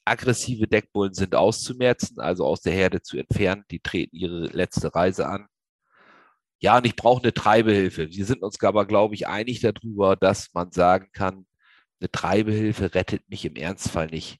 Aggressive 0.05 0.67
Deckbullen 0.67 1.13
sind 1.13 1.35
auszumerzen, 1.35 2.19
also 2.19 2.45
aus 2.45 2.61
der 2.61 2.73
Herde 2.73 3.01
zu 3.01 3.17
entfernen. 3.17 3.65
Die 3.71 3.79
treten 3.79 4.15
ihre 4.15 4.45
letzte 4.47 4.93
Reise 4.93 5.27
an. 5.27 5.47
Ja, 6.59 6.77
und 6.77 6.85
ich 6.85 6.95
brauche 6.95 7.21
eine 7.21 7.33
Treibehilfe. 7.33 8.09
Wir 8.11 8.25
sind 8.25 8.41
uns 8.41 8.61
aber, 8.63 8.85
glaube 8.85 9.15
ich, 9.15 9.27
einig 9.27 9.59
darüber, 9.61 10.15
dass 10.15 10.53
man 10.53 10.71
sagen 10.71 11.09
kann, 11.11 11.45
eine 11.99 12.11
Treibehilfe 12.11 12.93
rettet 12.93 13.27
mich 13.29 13.45
im 13.45 13.55
Ernstfall 13.55 14.07
nicht. 14.07 14.39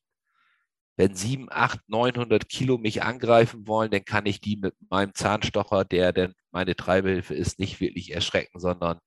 Wenn 0.97 1.13
7, 1.15 1.47
8, 1.51 1.79
900 1.87 2.47
Kilo 2.47 2.77
mich 2.77 3.03
angreifen 3.03 3.67
wollen, 3.67 3.91
dann 3.91 4.05
kann 4.05 4.25
ich 4.25 4.39
die 4.39 4.55
mit 4.57 4.75
meinem 4.89 5.13
Zahnstocher, 5.13 5.83
der 5.83 6.13
denn 6.13 6.33
meine 6.51 6.75
Treibehilfe 6.75 7.33
ist, 7.33 7.59
nicht 7.59 7.81
wirklich 7.81 8.13
erschrecken, 8.13 8.59
sondern 8.59 8.99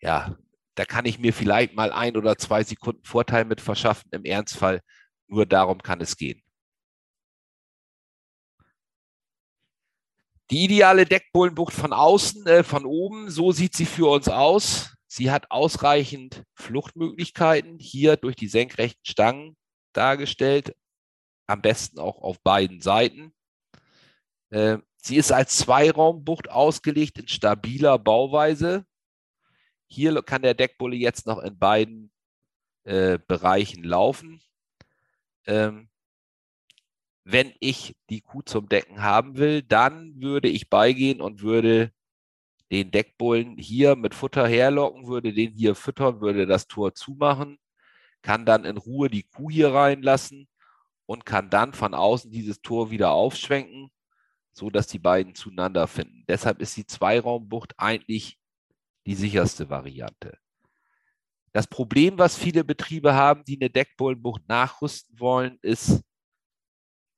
ja, 0.00 0.36
da 0.76 0.84
kann 0.84 1.06
ich 1.06 1.18
mir 1.18 1.32
vielleicht 1.32 1.74
mal 1.74 1.90
ein 1.92 2.16
oder 2.16 2.38
zwei 2.38 2.62
Sekunden 2.62 3.04
Vorteil 3.04 3.44
mit 3.44 3.60
verschaffen. 3.60 4.10
Im 4.12 4.24
Ernstfall 4.24 4.80
nur 5.28 5.46
darum 5.46 5.82
kann 5.82 6.00
es 6.00 6.16
gehen. 6.16 6.42
Die 10.50 10.64
ideale 10.64 11.04
Deckbullenbucht 11.04 11.74
von 11.74 11.92
außen, 11.92 12.46
äh, 12.46 12.64
von 12.64 12.86
oben, 12.86 13.30
so 13.30 13.52
sieht 13.52 13.76
sie 13.76 13.84
für 13.84 14.10
uns 14.10 14.28
aus. 14.28 14.94
Sie 15.06 15.30
hat 15.30 15.50
ausreichend 15.50 16.44
Fluchtmöglichkeiten, 16.54 17.78
hier 17.78 18.16
durch 18.16 18.34
die 18.34 18.48
senkrechten 18.48 19.04
Stangen 19.04 19.56
dargestellt, 19.92 20.74
am 21.46 21.60
besten 21.60 21.98
auch 21.98 22.22
auf 22.22 22.40
beiden 22.40 22.80
Seiten. 22.80 23.34
Äh, 24.50 24.78
sie 24.96 25.16
ist 25.16 25.32
als 25.32 25.58
Zweiraumbucht 25.58 26.50
ausgelegt 26.50 27.18
in 27.18 27.28
stabiler 27.28 27.98
Bauweise. 27.98 28.86
Hier 29.86 30.22
kann 30.22 30.42
der 30.42 30.54
Deckbulle 30.54 30.96
jetzt 30.96 31.26
noch 31.26 31.38
in 31.38 31.58
beiden 31.58 32.10
äh, 32.84 33.18
Bereichen 33.18 33.84
laufen. 33.84 34.40
Ähm, 35.48 35.88
wenn 37.24 37.52
ich 37.60 37.96
die 38.10 38.20
Kuh 38.20 38.42
zum 38.42 38.68
Decken 38.68 39.02
haben 39.02 39.36
will, 39.36 39.62
dann 39.62 40.20
würde 40.20 40.48
ich 40.48 40.70
beigehen 40.70 41.20
und 41.20 41.42
würde 41.42 41.92
den 42.70 42.90
Deckbullen 42.90 43.56
hier 43.58 43.96
mit 43.96 44.14
Futter 44.14 44.46
herlocken, 44.46 45.06
würde 45.06 45.32
den 45.32 45.52
hier 45.52 45.74
füttern, 45.74 46.20
würde 46.20 46.46
das 46.46 46.68
Tor 46.68 46.94
zumachen, 46.94 47.58
kann 48.22 48.46
dann 48.46 48.64
in 48.64 48.76
Ruhe 48.76 49.10
die 49.10 49.24
Kuh 49.24 49.50
hier 49.50 49.72
reinlassen 49.74 50.48
und 51.06 51.26
kann 51.26 51.50
dann 51.50 51.72
von 51.72 51.94
außen 51.94 52.30
dieses 52.30 52.60
Tor 52.62 52.90
wieder 52.90 53.10
aufschwenken, 53.12 53.90
so 54.52 54.70
dass 54.70 54.86
die 54.86 54.98
beiden 54.98 55.34
zueinander 55.34 55.86
finden. 55.86 56.24
Deshalb 56.28 56.60
ist 56.60 56.76
die 56.76 56.86
Zweiraumbucht 56.86 57.74
eigentlich 57.78 58.38
die 59.06 59.14
sicherste 59.14 59.70
Variante. 59.70 60.38
Das 61.52 61.66
Problem, 61.66 62.18
was 62.18 62.36
viele 62.36 62.64
Betriebe 62.64 63.14
haben, 63.14 63.44
die 63.44 63.58
eine 63.60 63.70
Deckbullenbucht 63.70 64.48
nachrüsten 64.48 65.18
wollen, 65.18 65.58
ist, 65.62 66.02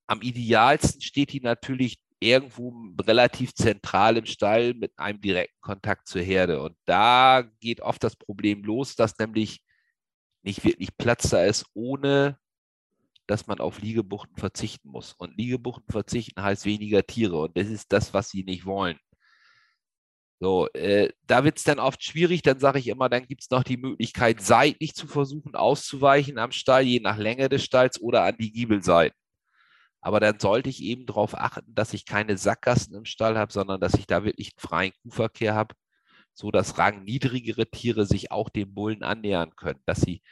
am 0.06 0.22
idealsten 0.22 1.00
steht 1.00 1.32
die 1.32 1.40
natürlich 1.40 2.00
irgendwo 2.20 2.74
relativ 3.00 3.54
zentral 3.54 4.16
im 4.16 4.26
Stall 4.26 4.74
mit 4.74 4.92
einem 4.98 5.20
direkten 5.20 5.60
Kontakt 5.60 6.06
zur 6.06 6.20
Herde. 6.20 6.62
Und 6.62 6.76
da 6.84 7.42
geht 7.60 7.80
oft 7.80 8.04
das 8.04 8.16
Problem 8.16 8.62
los, 8.62 8.94
dass 8.94 9.18
nämlich 9.18 9.62
nicht 10.42 10.64
wirklich 10.64 10.96
Platz 10.96 11.30
da 11.30 11.44
ist, 11.44 11.66
ohne 11.74 12.38
dass 13.26 13.46
man 13.46 13.60
auf 13.60 13.80
Liegebuchten 13.80 14.36
verzichten 14.36 14.90
muss. 14.90 15.12
Und 15.14 15.36
Liegebuchten 15.36 15.90
verzichten 15.90 16.42
heißt 16.42 16.64
weniger 16.64 17.06
Tiere. 17.06 17.42
Und 17.42 17.56
das 17.56 17.68
ist 17.68 17.92
das, 17.92 18.12
was 18.12 18.30
sie 18.30 18.44
nicht 18.44 18.66
wollen. 18.66 18.98
So, 20.40 20.68
äh, 20.72 21.11
da 21.26 21.44
wird 21.44 21.59
es 21.59 21.64
dann 21.64 21.79
oft 21.79 22.03
schwierig. 22.03 22.42
Dann 22.42 22.59
sage 22.59 22.79
ich 22.79 22.88
immer, 22.88 23.09
dann 23.11 23.26
gibt 23.26 23.42
es 23.42 23.50
noch 23.50 23.62
die 23.62 23.76
Möglichkeit, 23.76 24.40
seitlich 24.40 24.94
zu 24.94 25.07
versuchen, 25.07 25.55
auszuweichen 25.55 26.38
am 26.38 26.50
Stall, 26.53 26.83
je 26.85 27.00
nach 27.00 27.18
Länge 27.18 27.48
des 27.50 27.62
Stalls 27.64 28.00
oder 28.00 28.24
an 28.24 28.37
die 28.38 28.53
Giebelseiten. 28.53 29.16
Aber 30.03 30.20
dann 30.20 30.40
sollte 30.40 30.70
ich 30.70 30.83
eben 30.83 31.07
darauf 31.07 31.35
achten, 31.37 31.74
dass 31.74 31.94
ich 31.94 32.07
keine 32.07 32.38
Sackgassen 32.38 32.94
im 32.94 33.05
Stall 33.07 33.38
habe, 33.38 33.53
sondern 33.53 33.81
dass 33.81 33.94
ich 33.94 34.07
da 34.07 34.24
wirklich 34.24 34.53
einen 34.55 34.68
freien 34.68 34.92
Kuhverkehr 35.03 35.55
habe, 35.55 35.74
so 36.35 36.50
dass 36.50 36.79
rangniedrigere 36.79 37.66
Tiere 37.70 38.07
sich 38.07 38.33
auch 38.33 38.50
dem 38.50 38.74
Bullen 38.74 39.03
annähern 39.05 39.57
können, 39.57 39.81
dass 39.87 40.03
sie 40.03 40.22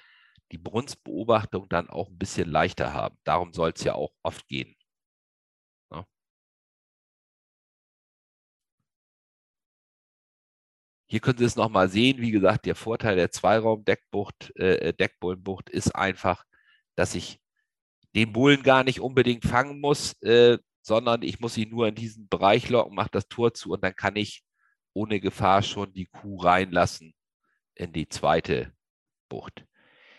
die 0.53 0.59
Brunstbeobachtung 0.59 1.69
dann 1.71 1.91
auch 1.91 2.09
ein 2.11 2.19
bisschen 2.19 2.51
leichter 2.51 2.95
haben. 2.95 3.19
Darum 3.25 3.53
soll 3.55 3.73
es 3.77 3.85
ja 3.85 3.95
auch 3.95 4.13
oft 4.23 4.49
gehen. 4.49 4.77
Hier 11.09 11.21
können 11.21 11.39
Sie 11.39 11.45
es 11.45 11.57
nochmal 11.57 11.89
sehen. 11.89 12.21
Wie 12.21 12.31
gesagt, 12.31 12.67
der 12.67 12.75
Vorteil 12.75 13.17
der 13.17 13.31
Zweiraum-Deckbucht, 13.31 14.55
äh, 14.57 14.93
Deckbullenbucht 14.93 15.71
ist 15.71 15.95
einfach, 15.95 16.45
dass 16.97 17.15
ich 17.15 17.41
den 18.15 18.33
Bullen 18.33 18.63
gar 18.63 18.85
nicht 18.85 19.01
unbedingt 19.01 19.45
fangen 19.45 19.81
muss, 19.81 20.21
äh, 20.23 20.59
sondern 20.83 21.23
ich 21.23 21.41
muss 21.41 21.57
ihn 21.57 21.71
nur 21.71 21.89
in 21.89 21.95
diesen 21.95 22.29
Bereich 22.29 22.69
locken, 22.69 22.95
mache 22.95 23.11
das 23.13 23.29
Tor 23.29 23.55
zu 23.55 23.71
und 23.73 23.83
dann 23.83 23.95
kann 23.97 24.17
ich 24.17 24.45
ohne 24.95 25.21
Gefahr 25.21 25.63
schon 25.63 25.93
die 25.93 26.07
Kuh 26.07 26.37
reinlassen 26.43 27.15
in 27.75 27.93
die 27.93 28.09
zweite 28.09 28.73
Bucht. 29.29 29.65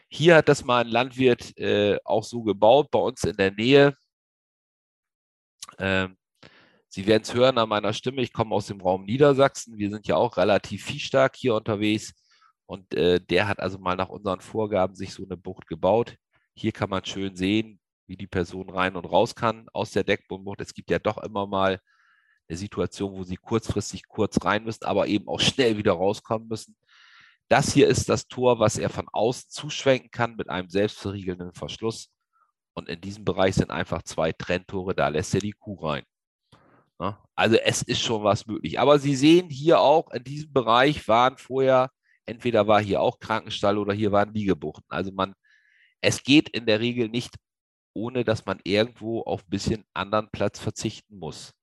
Hier 0.09 0.37
hat 0.37 0.49
das 0.49 0.63
mal 0.63 0.81
ein 0.85 0.87
Landwirt 0.87 1.57
äh, 1.57 1.99
auch 2.03 2.23
so 2.23 2.43
gebaut, 2.43 2.89
bei 2.91 2.99
uns 2.99 3.23
in 3.23 3.35
der 3.37 3.51
Nähe. 3.51 3.95
Ähm, 5.77 6.17
Sie 6.89 7.05
werden 7.05 7.21
es 7.23 7.33
hören 7.35 7.57
an 7.59 7.69
meiner 7.69 7.93
Stimme, 7.93 8.21
ich 8.21 8.33
komme 8.33 8.55
aus 8.55 8.67
dem 8.67 8.81
Raum 8.81 9.05
Niedersachsen. 9.05 9.77
Wir 9.77 9.91
sind 9.91 10.07
ja 10.07 10.15
auch 10.15 10.37
relativ 10.37 10.85
viehstark 10.85 11.35
hier 11.35 11.55
unterwegs. 11.55 12.13
Und 12.65 12.93
äh, 12.95 13.19
der 13.21 13.47
hat 13.47 13.59
also 13.59 13.77
mal 13.77 13.95
nach 13.95 14.09
unseren 14.09 14.41
Vorgaben 14.41 14.95
sich 14.95 15.13
so 15.13 15.23
eine 15.23 15.37
Bucht 15.37 15.67
gebaut. 15.67 16.17
Hier 16.55 16.71
kann 16.71 16.89
man 16.89 17.05
schön 17.05 17.35
sehen, 17.35 17.79
wie 18.07 18.17
die 18.17 18.27
Person 18.27 18.69
rein 18.69 18.95
und 18.95 19.05
raus 19.05 19.35
kann 19.35 19.67
aus 19.71 19.91
der 19.91 20.03
Deckbodenbucht. 20.03 20.61
Es 20.61 20.73
gibt 20.73 20.89
ja 20.89 20.99
doch 20.99 21.19
immer 21.19 21.47
mal 21.47 21.79
eine 22.47 22.57
Situation, 22.57 23.15
wo 23.15 23.23
sie 23.23 23.37
kurzfristig 23.37 24.07
kurz 24.07 24.43
rein 24.43 24.63
müssen, 24.63 24.85
aber 24.85 25.07
eben 25.07 25.27
auch 25.27 25.39
schnell 25.39 25.77
wieder 25.77 25.93
rauskommen 25.93 26.47
müssen. 26.47 26.75
Das 27.49 27.73
hier 27.73 27.87
ist 27.87 28.09
das 28.09 28.27
Tor, 28.27 28.59
was 28.59 28.77
er 28.77 28.89
von 28.89 29.07
außen 29.11 29.49
zuschwenken 29.49 30.11
kann 30.11 30.35
mit 30.35 30.49
einem 30.49 30.69
selbstverriegelnden 30.69 31.53
Verschluss. 31.53 32.11
Und 32.73 32.89
in 32.89 33.01
diesem 33.01 33.25
Bereich 33.25 33.55
sind 33.55 33.71
einfach 33.71 34.03
zwei 34.03 34.31
Trenntore, 34.31 34.95
da 34.95 35.07
lässt 35.09 35.33
er 35.35 35.41
die 35.41 35.53
Kuh 35.53 35.75
rein. 35.85 36.03
Also 37.35 37.55
es 37.57 37.81
ist 37.83 38.01
schon 38.01 38.23
was 38.23 38.45
möglich. 38.45 38.79
Aber 38.79 38.99
Sie 38.99 39.15
sehen 39.15 39.49
hier 39.49 39.79
auch, 39.79 40.11
in 40.11 40.23
diesem 40.23 40.51
Bereich 40.53 41.07
waren 41.07 41.37
vorher, 41.37 41.91
entweder 42.25 42.67
war 42.67 42.81
hier 42.81 43.01
auch 43.01 43.19
Krankenstall 43.19 43.77
oder 43.77 43.93
hier 43.93 44.11
waren 44.11 44.33
Liegebuchten. 44.33 44.85
Also 44.89 45.11
man, 45.11 45.33
es 46.01 46.23
geht 46.23 46.49
in 46.49 46.65
der 46.65 46.79
Regel 46.81 47.09
nicht, 47.09 47.35
ohne 47.93 48.23
dass 48.23 48.45
man 48.45 48.59
irgendwo 48.63 49.21
auf 49.21 49.41
ein 49.43 49.49
bisschen 49.49 49.85
anderen 49.93 50.29
Platz 50.31 50.59
verzichten 50.59 51.17
muss. 51.17 51.53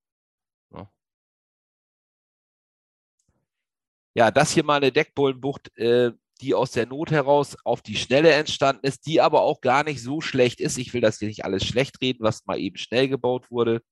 Ja, 4.16 4.30
das 4.30 4.52
hier 4.52 4.64
mal 4.64 4.76
eine 4.76 4.92
Deckbullenbucht, 4.92 5.76
äh, 5.76 6.10
die 6.40 6.54
aus 6.54 6.70
der 6.70 6.86
Not 6.86 7.10
heraus 7.10 7.54
auf 7.64 7.82
die 7.82 7.96
Schnelle 7.96 8.32
entstanden 8.32 8.86
ist, 8.86 9.06
die 9.06 9.20
aber 9.20 9.42
auch 9.42 9.60
gar 9.60 9.84
nicht 9.84 10.02
so 10.02 10.22
schlecht 10.22 10.58
ist. 10.58 10.78
Ich 10.78 10.94
will 10.94 11.02
das 11.02 11.18
hier 11.18 11.28
nicht 11.28 11.44
alles 11.44 11.66
schlecht 11.66 12.00
reden, 12.00 12.24
was 12.24 12.46
mal 12.46 12.58
eben 12.58 12.78
schnell 12.78 13.08
gebaut 13.08 13.50
wurde. 13.50 13.82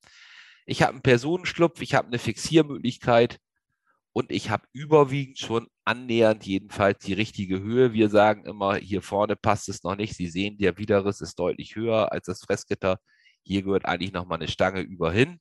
Ich 0.67 0.83
habe 0.83 0.93
einen 0.93 1.03
Personenschlupf, 1.03 1.83
ich 1.83 1.95
habe 1.95 2.09
eine 2.09 2.19
Fixiermöglichkeit 2.19 3.39
und 4.13 4.31
ich 4.31 4.51
habe 4.51 4.67
überwiegend 4.73 5.39
schon 5.39 5.69
annähernd 5.85 6.47
jedenfalls 6.47 7.05
die 7.05 7.13
richtige 7.15 7.61
Höhe. 7.61 7.93
Wir 7.93 8.09
sagen 8.09 8.45
immer, 8.47 8.77
hier 8.77 9.03
vorne 9.03 9.37
passt 9.37 9.69
es 9.69 9.83
noch 9.83 9.97
nicht. 9.97 10.15
Sie 10.17 10.29
sehen, 10.29 10.57
der 10.59 10.79
Widerriss 10.79 11.21
ist 11.21 11.39
deutlich 11.39 11.77
höher 11.77 12.13
als 12.13 12.27
das 12.27 12.43
Fressgitter. 12.43 12.99
Hier 13.43 13.63
gehört 13.63 13.85
eigentlich 13.87 14.13
noch 14.13 14.27
mal 14.27 14.37
eine 14.37 14.49
Stange 14.49 14.81
über 14.81 15.13
hin. 15.13 15.39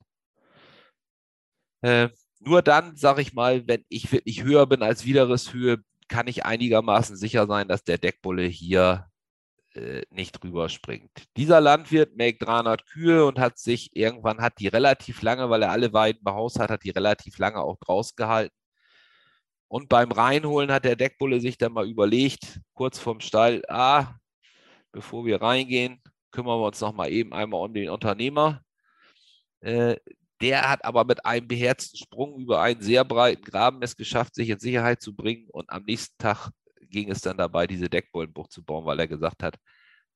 Äh, 1.82 2.08
nur 2.40 2.62
dann, 2.62 2.96
sage 2.96 3.22
ich 3.22 3.32
mal, 3.34 3.66
wenn 3.68 3.84
ich 3.88 4.10
wirklich 4.12 4.42
höher 4.42 4.66
bin 4.66 4.82
als 4.82 5.04
Widerrisshöhe, 5.04 5.78
kann 6.08 6.26
ich 6.28 6.44
einigermaßen 6.44 7.16
sicher 7.16 7.46
sein, 7.46 7.68
dass 7.68 7.84
der 7.84 7.98
Deckbulle 7.98 8.44
hier 8.44 9.06
äh, 9.74 10.02
nicht 10.10 10.42
rüberspringt. 10.42 11.10
Dieser 11.36 11.60
Landwirt 11.60 12.16
melkt 12.16 12.42
300 12.46 12.86
Kühe 12.86 13.24
und 13.26 13.38
hat 13.38 13.58
sich 13.58 13.94
irgendwann, 13.96 14.40
hat 14.40 14.58
die 14.58 14.68
relativ 14.68 15.22
lange, 15.22 15.50
weil 15.50 15.62
er 15.62 15.70
alle 15.70 15.92
Weiden 15.92 16.22
behaust 16.22 16.58
hat, 16.58 16.70
hat 16.70 16.84
die 16.84 16.90
relativ 16.90 17.38
lange 17.38 17.60
auch 17.60 17.76
draußen 17.78 18.14
gehalten. 18.16 18.54
Und 19.68 19.88
beim 19.88 20.12
Reinholen 20.12 20.70
hat 20.70 20.84
der 20.84 20.96
Deckbulle 20.96 21.40
sich 21.40 21.58
dann 21.58 21.72
mal 21.72 21.88
überlegt, 21.88 22.60
kurz 22.74 22.98
vorm 22.98 23.20
Stall, 23.20 23.62
ah, 23.68 24.14
bevor 24.92 25.26
wir 25.26 25.42
reingehen, 25.42 26.00
kümmern 26.30 26.60
wir 26.60 26.66
uns 26.66 26.80
noch 26.80 26.92
mal 26.92 27.10
eben 27.10 27.32
einmal 27.32 27.60
um 27.62 27.74
den 27.74 27.90
Unternehmer. 27.90 28.62
Äh, 29.60 29.96
der 30.40 30.68
hat 30.70 30.84
aber 30.84 31.04
mit 31.04 31.24
einem 31.24 31.48
beherzten 31.48 31.96
Sprung 31.96 32.38
über 32.38 32.60
einen 32.60 32.80
sehr 32.82 33.04
breiten 33.04 33.42
Graben 33.42 33.82
es 33.82 33.96
geschafft, 33.96 34.34
sich 34.34 34.50
in 34.50 34.58
Sicherheit 34.58 35.00
zu 35.00 35.14
bringen. 35.14 35.48
Und 35.50 35.70
am 35.70 35.84
nächsten 35.84 36.16
Tag 36.18 36.50
ging 36.94 37.10
es 37.10 37.20
dann 37.20 37.36
dabei, 37.36 37.66
diese 37.66 37.90
Deckbollenbucht 37.90 38.52
zu 38.52 38.64
bauen, 38.64 38.86
weil 38.86 39.00
er 39.00 39.08
gesagt 39.08 39.42
hat, 39.42 39.58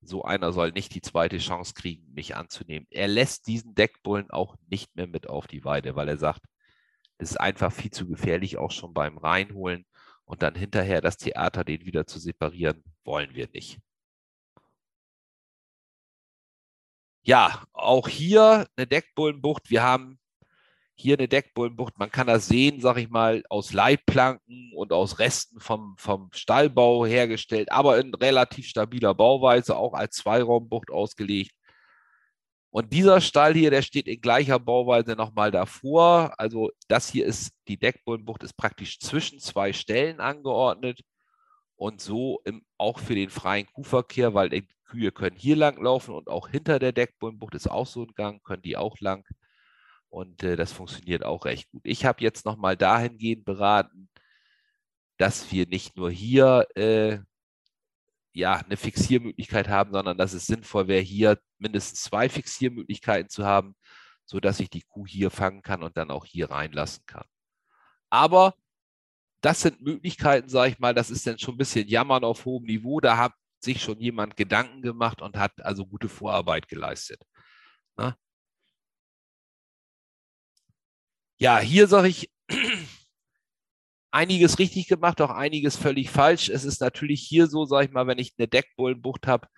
so 0.00 0.22
einer 0.22 0.52
soll 0.52 0.70
nicht 0.70 0.94
die 0.94 1.00
zweite 1.00 1.38
Chance 1.38 1.74
kriegen, 1.74 2.12
mich 2.14 2.36
anzunehmen. 2.36 2.86
Er 2.90 3.08
lässt 3.08 3.48
diesen 3.48 3.74
Deckbullen 3.74 4.30
auch 4.30 4.54
nicht 4.70 4.94
mehr 4.94 5.08
mit 5.08 5.28
auf 5.28 5.48
die 5.48 5.64
Weide, 5.64 5.96
weil 5.96 6.08
er 6.08 6.18
sagt, 6.18 6.42
es 7.18 7.32
ist 7.32 7.36
einfach 7.38 7.72
viel 7.72 7.90
zu 7.90 8.06
gefährlich, 8.06 8.58
auch 8.58 8.70
schon 8.70 8.94
beim 8.94 9.18
Reinholen 9.18 9.86
und 10.24 10.42
dann 10.42 10.54
hinterher 10.54 11.00
das 11.00 11.16
Theater, 11.16 11.64
den 11.64 11.84
wieder 11.84 12.06
zu 12.06 12.20
separieren, 12.20 12.84
wollen 13.04 13.34
wir 13.34 13.48
nicht. 13.52 13.80
Ja, 17.22 17.64
auch 17.72 18.06
hier 18.08 18.68
eine 18.76 18.86
Deckbullenbucht. 18.86 19.68
Wir 19.68 19.82
haben 19.82 20.20
hier 21.00 21.16
eine 21.16 21.28
Deckbullenbucht. 21.28 21.98
Man 21.98 22.10
kann 22.10 22.26
das 22.26 22.48
sehen, 22.48 22.80
sag 22.80 22.98
ich 22.98 23.08
mal, 23.10 23.42
aus 23.48 23.72
Leitplanken 23.72 24.72
und 24.74 24.92
aus 24.92 25.18
Resten 25.18 25.60
vom, 25.60 25.94
vom 25.98 26.30
Stallbau 26.32 27.06
hergestellt, 27.06 27.70
aber 27.72 27.98
in 27.98 28.14
relativ 28.14 28.66
stabiler 28.66 29.14
Bauweise, 29.14 29.76
auch 29.76 29.94
als 29.94 30.16
Zweiraumbucht 30.16 30.90
ausgelegt. 30.90 31.52
Und 32.70 32.92
dieser 32.92 33.20
Stall 33.20 33.54
hier, 33.54 33.70
der 33.70 33.82
steht 33.82 34.08
in 34.08 34.20
gleicher 34.20 34.58
Bauweise 34.58 35.12
nochmal 35.16 35.50
davor. 35.50 36.34
Also 36.38 36.70
das 36.88 37.08
hier 37.08 37.26
ist, 37.26 37.52
die 37.66 37.78
Deckbullenbucht 37.78 38.42
ist 38.42 38.56
praktisch 38.56 38.98
zwischen 39.00 39.38
zwei 39.40 39.72
Stellen 39.72 40.20
angeordnet 40.20 41.00
und 41.76 42.00
so 42.00 42.40
im, 42.44 42.64
auch 42.76 42.98
für 42.98 43.14
den 43.14 43.30
freien 43.30 43.66
Kuhverkehr, 43.66 44.34
weil 44.34 44.50
die 44.50 44.66
Kühe 44.84 45.12
können 45.12 45.36
hier 45.36 45.56
lang 45.56 45.82
laufen 45.82 46.14
und 46.14 46.28
auch 46.28 46.48
hinter 46.48 46.78
der 46.78 46.92
Deckbullenbucht 46.92 47.54
ist 47.54 47.70
auch 47.70 47.86
so 47.86 48.02
ein 48.02 48.12
Gang, 48.14 48.42
können 48.42 48.62
die 48.62 48.76
auch 48.76 48.98
lang. 49.00 49.24
Und 50.10 50.42
äh, 50.42 50.56
das 50.56 50.72
funktioniert 50.72 51.24
auch 51.24 51.44
recht 51.44 51.70
gut. 51.70 51.82
Ich 51.84 52.04
habe 52.04 52.22
jetzt 52.22 52.44
nochmal 52.46 52.76
dahingehend 52.76 53.44
beraten, 53.44 54.08
dass 55.18 55.52
wir 55.52 55.66
nicht 55.66 55.96
nur 55.96 56.10
hier 56.10 56.66
äh, 56.76 57.18
ja, 58.32 58.54
eine 58.54 58.76
Fixiermöglichkeit 58.76 59.68
haben, 59.68 59.92
sondern 59.92 60.16
dass 60.16 60.32
es 60.32 60.46
sinnvoll 60.46 60.88
wäre, 60.88 61.02
hier 61.02 61.38
mindestens 61.58 62.02
zwei 62.02 62.28
Fixiermöglichkeiten 62.28 63.28
zu 63.28 63.44
haben, 63.44 63.74
sodass 64.26 64.60
ich 64.60 64.70
die 64.70 64.82
Kuh 64.82 65.06
hier 65.06 65.30
fangen 65.30 65.62
kann 65.62 65.82
und 65.82 65.96
dann 65.96 66.10
auch 66.10 66.24
hier 66.24 66.50
reinlassen 66.50 67.04
kann. 67.06 67.24
Aber 68.10 68.54
das 69.40 69.62
sind 69.62 69.80
Möglichkeiten, 69.82 70.48
sage 70.48 70.72
ich 70.72 70.78
mal, 70.78 70.94
das 70.94 71.10
ist 71.10 71.26
dann 71.26 71.38
schon 71.38 71.54
ein 71.54 71.58
bisschen 71.58 71.88
Jammern 71.88 72.24
auf 72.24 72.44
hohem 72.44 72.64
Niveau. 72.64 73.00
Da 73.00 73.16
hat 73.16 73.32
sich 73.60 73.82
schon 73.82 74.00
jemand 74.00 74.36
Gedanken 74.36 74.82
gemacht 74.82 75.22
und 75.22 75.36
hat 75.36 75.60
also 75.64 75.86
gute 75.86 76.08
Vorarbeit 76.08 76.68
geleistet. 76.68 77.22
Na? 77.96 78.16
Ja, 81.40 81.58
hier 81.60 81.86
sage 81.86 82.08
ich, 82.08 82.30
einiges 84.10 84.58
richtig 84.58 84.88
gemacht, 84.88 85.20
auch 85.20 85.30
einiges 85.30 85.76
völlig 85.76 86.10
falsch. 86.10 86.48
Es 86.48 86.64
ist 86.64 86.80
natürlich 86.80 87.22
hier 87.22 87.46
so, 87.46 87.64
sage 87.64 87.86
ich 87.86 87.92
mal, 87.92 88.06
wenn 88.06 88.18
ich 88.18 88.34
eine 88.38 88.48
Deckbullenbucht 88.48 89.26
habe, 89.26 89.48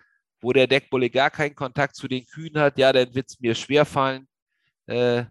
wo 0.41 0.53
der 0.53 0.67
Deckbulle 0.67 1.09
gar 1.09 1.31
keinen 1.31 1.55
Kontakt 1.55 1.95
zu 1.95 2.07
den 2.07 2.25
Kühen 2.25 2.57
hat, 2.59 2.77
ja, 2.77 2.93
dann 2.93 3.15
wird 3.15 3.29
es 3.29 3.39
mir 3.39 3.55
schwerfallen, 3.55 4.27
äh, 4.87 5.25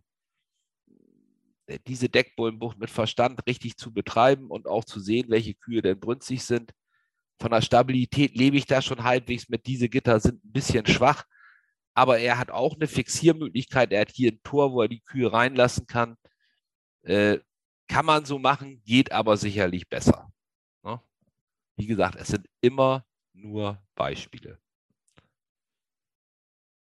diese 1.86 2.08
Deckbullenbucht 2.08 2.78
mit 2.78 2.90
Verstand 2.90 3.46
richtig 3.46 3.76
zu 3.76 3.92
betreiben 3.92 4.48
und 4.50 4.66
auch 4.66 4.84
zu 4.84 5.00
sehen, 5.00 5.30
welche 5.30 5.54
Kühe 5.54 5.82
denn 5.82 6.00
brünstig 6.00 6.42
sind. 6.44 6.72
Von 7.40 7.52
der 7.52 7.62
Stabilität 7.62 8.36
lebe 8.36 8.56
ich 8.56 8.66
da 8.66 8.82
schon 8.82 9.04
halbwegs 9.04 9.48
mit. 9.48 9.66
Diese 9.66 9.88
Gitter 9.88 10.20
sind 10.20 10.44
ein 10.44 10.52
bisschen 10.52 10.86
schwach. 10.86 11.24
aber 11.94 12.18
er 12.18 12.38
hat 12.38 12.50
auch 12.50 12.76
eine 12.76 12.86
Fixiermöglichkeit. 12.88 13.92
Er 13.92 14.02
hat 14.02 14.12
hier 14.12 14.32
ein 14.32 14.40
Tor, 14.44 14.72
wo 14.72 14.82
er 14.82 14.88
die 14.88 15.00
Kühe 15.02 15.32
reinlassen 15.32 15.86
kann. 15.86 16.16
Äh, 17.02 17.38
kann 17.88 18.06
man 18.06 18.24
so 18.24 18.38
machen, 18.38 18.82
geht 18.84 19.12
aber 19.12 19.36
sicherlich 19.36 19.88
besser. 19.88 20.32
Ne? 20.84 21.00
Wie 21.76 21.86
gesagt, 21.86 22.16
es 22.16 22.28
sind 22.28 22.46
immer 22.60 23.04
nur 23.32 23.82
Beispiele. 23.94 24.58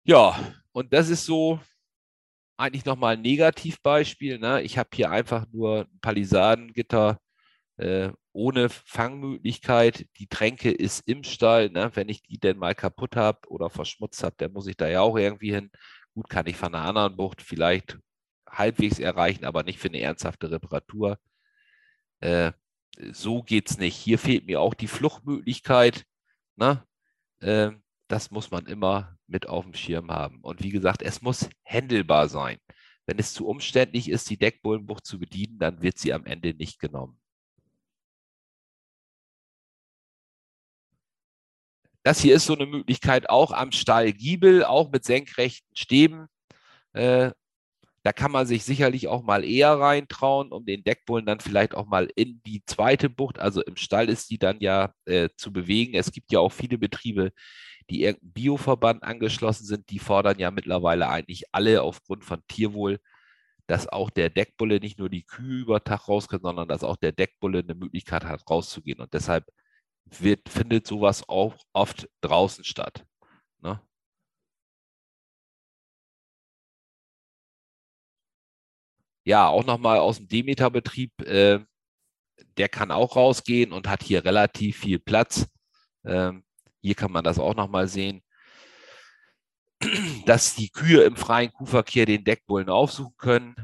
Ja, 0.05 0.53
und 0.71 0.93
das 0.93 1.09
ist 1.09 1.25
so 1.25 1.59
eigentlich 2.57 2.85
nochmal 2.85 3.15
ein 3.15 3.21
Negativbeispiel. 3.21 4.39
Ne? 4.39 4.61
Ich 4.63 4.77
habe 4.77 4.89
hier 4.93 5.11
einfach 5.11 5.45
nur 5.51 5.81
ein 5.81 5.99
Palisadengitter 6.01 7.19
äh, 7.77 8.11
ohne 8.33 8.69
Fangmöglichkeit. 8.69 10.07
Die 10.17 10.27
Tränke 10.27 10.71
ist 10.71 11.07
im 11.07 11.23
Stall. 11.23 11.69
Ne? 11.69 11.91
Wenn 11.93 12.09
ich 12.09 12.23
die 12.23 12.39
denn 12.39 12.57
mal 12.57 12.75
kaputt 12.75 13.15
habe 13.15 13.47
oder 13.49 13.69
verschmutzt 13.69 14.23
habe, 14.23 14.35
dann 14.37 14.53
muss 14.53 14.67
ich 14.67 14.77
da 14.77 14.87
ja 14.87 15.01
auch 15.01 15.17
irgendwie 15.17 15.53
hin. 15.53 15.71
Gut, 16.13 16.29
kann 16.29 16.47
ich 16.47 16.57
von 16.57 16.73
einer 16.73 16.85
anderen 16.85 17.15
Bucht 17.17 17.41
vielleicht 17.41 17.99
halbwegs 18.49 18.99
erreichen, 18.99 19.45
aber 19.45 19.63
nicht 19.63 19.79
für 19.79 19.89
eine 19.89 20.01
ernsthafte 20.01 20.51
Reparatur. 20.51 21.19
Äh, 22.19 22.51
so 23.11 23.43
geht 23.43 23.69
es 23.69 23.77
nicht. 23.77 23.95
Hier 23.95 24.19
fehlt 24.19 24.45
mir 24.45 24.61
auch 24.61 24.73
die 24.73 24.87
Fluchtmöglichkeit. 24.87 26.05
Ne? 26.55 26.83
Äh, 27.39 27.71
das 28.07 28.31
muss 28.31 28.51
man 28.51 28.65
immer 28.65 29.17
mit 29.27 29.47
auf 29.47 29.65
dem 29.65 29.73
Schirm 29.73 30.11
haben. 30.11 30.39
Und 30.41 30.63
wie 30.63 30.71
gesagt, 30.71 31.01
es 31.01 31.21
muss 31.21 31.49
händelbar 31.63 32.29
sein. 32.29 32.57
Wenn 33.05 33.19
es 33.19 33.33
zu 33.33 33.47
umständlich 33.47 34.09
ist, 34.09 34.29
die 34.29 34.37
Deckbullenbucht 34.37 35.05
zu 35.05 35.19
bedienen, 35.19 35.59
dann 35.59 35.81
wird 35.81 35.97
sie 35.97 36.13
am 36.13 36.25
Ende 36.25 36.53
nicht 36.53 36.79
genommen. 36.79 37.19
Das 42.03 42.21
hier 42.21 42.35
ist 42.35 42.45
so 42.45 42.55
eine 42.55 42.65
Möglichkeit 42.65 43.29
auch 43.29 43.51
am 43.51 43.71
Stallgiebel, 43.73 44.63
auch 44.63 44.91
mit 44.91 45.03
senkrechten 45.03 45.75
Stäben. 45.75 46.27
Äh, 46.93 47.31
da 48.07 48.13
kann 48.13 48.31
man 48.31 48.47
sich 48.47 48.63
sicherlich 48.63 49.09
auch 49.09 49.21
mal 49.21 49.43
eher 49.43 49.77
reintrauen, 49.81 50.53
um 50.53 50.65
den 50.65 50.81
Deckbullen 50.81 51.25
dann 51.25 51.41
vielleicht 51.41 51.75
auch 51.75 51.87
mal 51.87 52.07
in 52.15 52.41
die 52.45 52.63
zweite 52.65 53.09
Bucht, 53.09 53.37
also 53.37 53.61
im 53.61 53.75
Stall 53.75 54.07
ist 54.07 54.29
die 54.29 54.37
dann 54.37 54.61
ja 54.61 54.93
äh, 55.03 55.27
zu 55.35 55.51
bewegen. 55.51 55.93
Es 55.93 56.13
gibt 56.13 56.31
ja 56.31 56.39
auch 56.39 56.53
viele 56.53 56.77
Betriebe, 56.77 57.33
die 57.89 58.03
irgendeinem 58.03 58.31
Bioverband 58.31 59.03
angeschlossen 59.03 59.65
sind, 59.65 59.89
die 59.89 59.99
fordern 59.99 60.39
ja 60.39 60.51
mittlerweile 60.51 61.09
eigentlich 61.09 61.43
alle 61.51 61.81
aufgrund 61.81 62.23
von 62.23 62.41
Tierwohl, 62.47 62.99
dass 63.67 63.89
auch 63.89 64.09
der 64.09 64.29
Deckbulle 64.29 64.79
nicht 64.79 64.99
nur 64.99 65.09
die 65.09 65.25
Kühe 65.25 65.63
über 65.63 65.83
Tag 65.83 66.07
raus 66.07 66.29
kann, 66.29 66.39
sondern 66.41 66.69
dass 66.69 66.85
auch 66.85 66.95
der 66.95 67.11
Deckbulle 67.11 67.59
eine 67.59 67.75
Möglichkeit 67.75 68.23
hat, 68.23 68.49
rauszugehen. 68.49 69.01
Und 69.01 69.13
deshalb 69.13 69.43
wird, 70.05 70.47
findet 70.47 70.87
sowas 70.87 71.27
auch 71.27 71.55
oft 71.73 72.07
draußen 72.21 72.63
statt. 72.63 73.05
Ne? 73.59 73.81
Ja, 79.27 79.49
auch 79.49 79.65
nochmal 79.65 79.99
aus 79.99 80.19
dem 80.19 80.29
Demeter-Betrieb, 80.29 81.21
äh, 81.23 81.59
der 82.57 82.69
kann 82.69 82.91
auch 82.91 83.17
rausgehen 83.17 83.73
und 83.73 83.89
hat 83.89 84.01
hier 84.01 84.23
relativ 84.23 84.77
viel 84.77 84.99
Platz. 84.99 85.49
Ähm, 86.05 86.45
hier 86.81 86.95
kann 86.95 87.11
man 87.11 87.25
das 87.25 87.37
auch 87.37 87.53
nochmal 87.53 87.89
sehen, 87.89 88.23
dass 90.25 90.55
die 90.55 90.69
Kühe 90.69 91.01
im 91.03 91.17
freien 91.17 91.51
Kuhverkehr 91.51 92.05
den 92.05 92.23
Deckbullen 92.23 92.69
aufsuchen 92.69 93.17
können. 93.17 93.55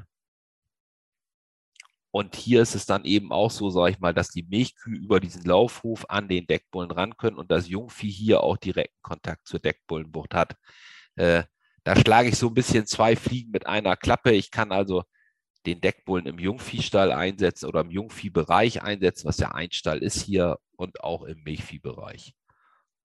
Und 2.11 2.35
hier 2.35 2.61
ist 2.61 2.75
es 2.75 2.85
dann 2.85 3.05
eben 3.05 3.31
auch 3.31 3.49
so, 3.49 3.69
sage 3.69 3.91
ich 3.91 3.99
mal, 3.99 4.13
dass 4.13 4.31
die 4.31 4.43
Milchkühe 4.43 4.97
über 4.97 5.21
diesen 5.21 5.45
Laufhof 5.45 6.09
an 6.09 6.27
den 6.27 6.45
Deckbullen 6.45 6.91
ran 6.91 7.15
können 7.15 7.37
und 7.37 7.51
das 7.51 7.69
Jungvieh 7.69 8.11
hier 8.11 8.43
auch 8.43 8.57
direkten 8.57 9.01
Kontakt 9.01 9.47
zur 9.47 9.61
Deckbullenbucht 9.61 10.33
hat. 10.33 10.57
Äh, 11.15 11.43
da 11.85 11.95
schlage 11.95 12.27
ich 12.27 12.37
so 12.37 12.47
ein 12.49 12.53
bisschen 12.53 12.85
zwei 12.85 13.15
Fliegen 13.15 13.51
mit 13.51 13.65
einer 13.65 13.95
Klappe. 13.95 14.33
Ich 14.33 14.51
kann 14.51 14.73
also 14.73 15.05
den 15.65 15.81
Deckbullen 15.81 16.25
im 16.27 16.39
Jungviehstall 16.39 17.11
einsetzen 17.11 17.67
oder 17.67 17.81
im 17.81 17.91
Jungviehbereich 17.91 18.83
einsetzen, 18.83 19.27
was 19.27 19.37
ja 19.39 19.51
ein 19.51 19.71
Stall 19.71 19.99
ist 20.03 20.21
hier 20.23 20.59
und 20.75 21.03
auch 21.03 21.23
im 21.23 21.43
Milchviehbereich. 21.43 22.33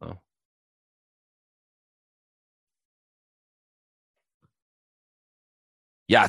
Ja. 0.00 0.20
ja, 6.06 6.28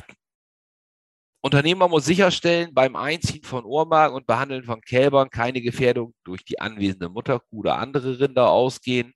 Unternehmer 1.42 1.88
muss 1.88 2.04
sicherstellen, 2.04 2.72
beim 2.74 2.96
Einziehen 2.96 3.44
von 3.44 3.64
Ohrmarken 3.64 4.16
und 4.16 4.26
Behandeln 4.26 4.62
von 4.64 4.80
Kälbern 4.82 5.30
keine 5.30 5.60
Gefährdung 5.62 6.14
durch 6.24 6.44
die 6.44 6.60
anwesende 6.60 7.08
Mutterkuh 7.08 7.60
oder 7.60 7.76
andere 7.78 8.20
Rinder 8.20 8.50
ausgehen. 8.50 9.14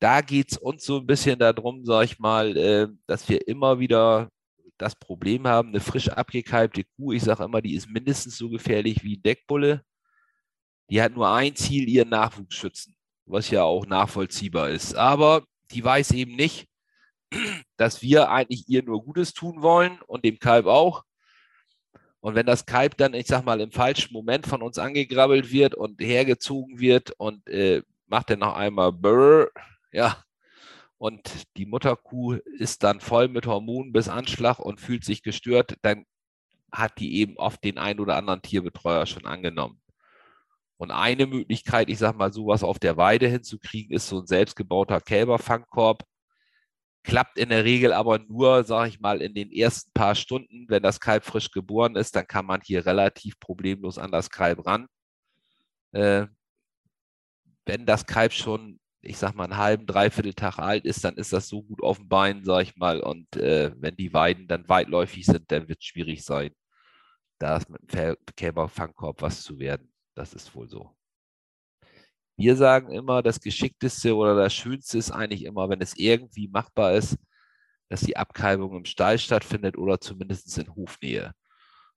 Da 0.00 0.20
geht 0.20 0.52
es 0.52 0.58
uns 0.58 0.84
so 0.84 0.98
ein 0.98 1.06
bisschen 1.06 1.38
darum, 1.38 1.84
sag 1.84 2.04
ich 2.04 2.18
mal, 2.18 2.56
äh, 2.56 2.88
dass 3.06 3.28
wir 3.28 3.46
immer 3.48 3.78
wieder 3.78 4.28
das 4.78 4.96
Problem 4.96 5.46
haben, 5.46 5.68
eine 5.68 5.80
frisch 5.80 6.08
abgekalbte 6.08 6.84
Kuh, 6.84 7.12
ich 7.12 7.22
sage 7.22 7.44
immer, 7.44 7.62
die 7.62 7.74
ist 7.74 7.88
mindestens 7.88 8.36
so 8.36 8.48
gefährlich 8.48 9.04
wie 9.04 9.16
Deckbulle. 9.16 9.84
Die 10.90 11.00
hat 11.00 11.14
nur 11.14 11.30
ein 11.30 11.56
Ziel, 11.56 11.88
ihren 11.88 12.10
Nachwuchs 12.10 12.54
schützen, 12.54 12.96
was 13.26 13.50
ja 13.50 13.62
auch 13.62 13.86
nachvollziehbar 13.86 14.70
ist. 14.70 14.94
Aber 14.94 15.44
die 15.70 15.82
weiß 15.82 16.12
eben 16.12 16.36
nicht, 16.36 16.68
dass 17.76 18.02
wir 18.02 18.30
eigentlich 18.30 18.68
ihr 18.68 18.82
nur 18.82 19.02
Gutes 19.02 19.32
tun 19.32 19.62
wollen 19.62 20.00
und 20.06 20.24
dem 20.24 20.38
Kalb 20.38 20.66
auch. 20.66 21.04
Und 22.20 22.34
wenn 22.34 22.46
das 22.46 22.64
Kalb 22.64 22.96
dann, 22.96 23.12
ich 23.14 23.26
sag 23.26 23.44
mal, 23.44 23.60
im 23.60 23.70
falschen 23.70 24.12
Moment 24.12 24.46
von 24.46 24.62
uns 24.62 24.78
angegrabbelt 24.78 25.52
wird 25.52 25.74
und 25.74 26.00
hergezogen 26.00 26.80
wird 26.80 27.10
und 27.18 27.46
äh, 27.48 27.82
macht 28.06 28.30
dann 28.30 28.38
noch 28.38 28.54
einmal 28.54 28.92
Brrr, 28.92 29.50
ja, 29.92 30.23
und 31.04 31.54
die 31.58 31.66
Mutterkuh 31.66 32.38
ist 32.56 32.82
dann 32.82 32.98
voll 32.98 33.28
mit 33.28 33.46
Hormonen 33.46 33.92
bis 33.92 34.08
Anschlag 34.08 34.58
und 34.58 34.80
fühlt 34.80 35.04
sich 35.04 35.22
gestört, 35.22 35.76
dann 35.82 36.06
hat 36.72 36.98
die 36.98 37.16
eben 37.16 37.36
oft 37.36 37.62
den 37.62 37.76
ein 37.76 38.00
oder 38.00 38.16
anderen 38.16 38.40
Tierbetreuer 38.40 39.04
schon 39.04 39.26
angenommen. 39.26 39.82
Und 40.78 40.92
eine 40.92 41.26
Möglichkeit, 41.26 41.90
ich 41.90 41.98
sag 41.98 42.16
mal, 42.16 42.32
sowas 42.32 42.62
auf 42.62 42.78
der 42.78 42.96
Weide 42.96 43.28
hinzukriegen, 43.28 43.94
ist 43.94 44.08
so 44.08 44.20
ein 44.20 44.26
selbstgebauter 44.26 44.98
Kälberfangkorb. 45.02 46.04
Klappt 47.02 47.36
in 47.36 47.50
der 47.50 47.64
Regel 47.66 47.92
aber 47.92 48.18
nur, 48.20 48.64
sage 48.64 48.88
ich 48.88 48.98
mal, 48.98 49.20
in 49.20 49.34
den 49.34 49.52
ersten 49.52 49.92
paar 49.92 50.14
Stunden. 50.14 50.64
Wenn 50.70 50.82
das 50.82 51.00
Kalb 51.00 51.24
frisch 51.26 51.50
geboren 51.50 51.96
ist, 51.96 52.16
dann 52.16 52.26
kann 52.26 52.46
man 52.46 52.62
hier 52.62 52.86
relativ 52.86 53.38
problemlos 53.40 53.98
an 53.98 54.10
das 54.10 54.30
Kalb 54.30 54.64
ran. 54.64 54.86
Äh, 55.92 56.28
wenn 57.66 57.84
das 57.84 58.06
Kalb 58.06 58.32
schon, 58.32 58.80
ich 59.06 59.18
sag 59.18 59.34
mal, 59.34 59.44
einen 59.44 59.56
halben, 59.56 59.86
dreiviertel 59.86 60.34
Tag 60.34 60.58
alt 60.58 60.84
ist, 60.84 61.04
dann 61.04 61.16
ist 61.16 61.32
das 61.32 61.48
so 61.48 61.62
gut 61.62 61.82
auf 61.82 61.98
dem 61.98 62.08
Bein, 62.08 62.44
sage 62.44 62.64
ich 62.64 62.76
mal. 62.76 63.00
Und 63.00 63.36
äh, 63.36 63.72
wenn 63.78 63.96
die 63.96 64.12
Weiden 64.12 64.46
dann 64.48 64.68
weitläufig 64.68 65.26
sind, 65.26 65.50
dann 65.52 65.68
wird 65.68 65.80
es 65.80 65.86
schwierig 65.86 66.24
sein, 66.24 66.50
da 67.38 67.60
mit 67.68 67.92
dem 67.92 68.16
Kälberfangkorb 68.36 69.22
was 69.22 69.42
zu 69.42 69.58
werden. 69.58 69.92
Das 70.14 70.34
ist 70.34 70.54
wohl 70.54 70.68
so. 70.68 70.96
Wir 72.36 72.56
sagen 72.56 72.92
immer, 72.92 73.22
das 73.22 73.40
Geschickteste 73.40 74.16
oder 74.16 74.34
das 74.34 74.54
Schönste 74.54 74.98
ist 74.98 75.10
eigentlich 75.10 75.44
immer, 75.44 75.68
wenn 75.68 75.80
es 75.80 75.96
irgendwie 75.96 76.48
machbar 76.48 76.94
ist, 76.94 77.16
dass 77.88 78.00
die 78.00 78.16
Abkalbung 78.16 78.76
im 78.76 78.84
Stall 78.84 79.18
stattfindet 79.18 79.78
oder 79.78 80.00
zumindest 80.00 80.58
in 80.58 80.74
Hofnähe. 80.74 81.34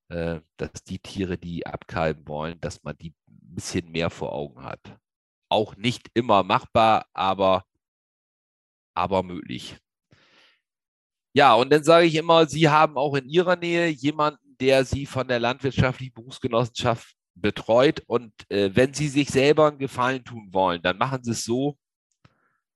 Äh, 0.08 0.40
dass 0.56 0.84
die 0.84 0.98
Tiere, 0.98 1.36
die 1.36 1.66
abkalben 1.66 2.26
wollen, 2.26 2.58
dass 2.60 2.82
man 2.82 2.96
die 2.96 3.10
ein 3.28 3.54
bisschen 3.56 3.90
mehr 3.90 4.08
vor 4.10 4.32
Augen 4.32 4.64
hat. 4.64 4.98
Auch 5.48 5.76
nicht 5.76 6.10
immer 6.14 6.42
machbar, 6.42 7.06
aber, 7.12 7.64
aber 8.94 9.22
möglich. 9.22 9.76
Ja, 11.32 11.54
und 11.54 11.70
dann 11.70 11.84
sage 11.84 12.06
ich 12.06 12.14
immer, 12.16 12.46
Sie 12.46 12.68
haben 12.68 12.96
auch 12.96 13.14
in 13.14 13.28
Ihrer 13.28 13.56
Nähe 13.56 13.88
jemanden, 13.88 14.56
der 14.60 14.84
Sie 14.84 15.06
von 15.06 15.28
der 15.28 15.38
landwirtschaftlichen 15.38 16.14
Berufsgenossenschaft 16.14 17.14
betreut. 17.34 18.02
Und 18.06 18.32
äh, 18.50 18.70
wenn 18.74 18.94
Sie 18.94 19.08
sich 19.08 19.28
selber 19.28 19.68
einen 19.68 19.78
Gefallen 19.78 20.24
tun 20.24 20.48
wollen, 20.52 20.82
dann 20.82 20.98
machen 20.98 21.22
Sie 21.22 21.32
es 21.32 21.44
so, 21.44 21.76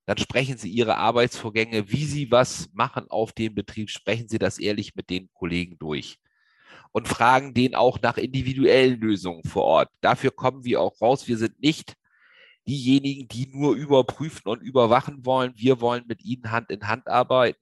dann 0.07 0.19
sprechen 0.19 0.59
Sie 0.59 0.71
Ihre 0.71 0.97
Arbeitsvorgänge, 0.97 1.91
wie 1.91 2.05
Sie 2.05 2.31
was 2.31 2.69
machen 2.73 3.07
auf 3.09 3.33
dem 3.33 3.55
Betrieb, 3.55 3.91
sprechen 3.91 4.29
Sie 4.29 4.39
das 4.39 4.59
ehrlich 4.59 4.95
mit 4.95 5.11
den 5.11 5.29
Kollegen 5.33 5.79
durch 5.79 6.19
und 6.93 7.09
fragen 7.09 7.55
den 7.55 7.75
auch 7.75 8.01
nach 8.03 8.19
individuellen 8.19 9.01
Lösungen 9.01 9.43
vor 9.45 9.65
Ort. 9.65 9.91
Dafür 10.01 10.31
kommen 10.31 10.65
wir 10.65 10.81
auch 10.81 11.01
raus. 11.01 11.27
Wir 11.27 11.39
sind 11.39 11.61
nicht 11.61 11.95
diejenigen, 12.67 13.29
die 13.29 13.49
nur 13.49 13.75
überprüfen 13.75 14.49
und 14.49 14.63
überwachen 14.63 15.25
wollen. 15.27 15.53
Wir 15.57 15.81
wollen 15.81 16.05
mit 16.07 16.23
Ihnen 16.25 16.51
Hand 16.51 16.71
in 16.71 16.89
Hand 16.89 17.09
arbeiten. 17.09 17.61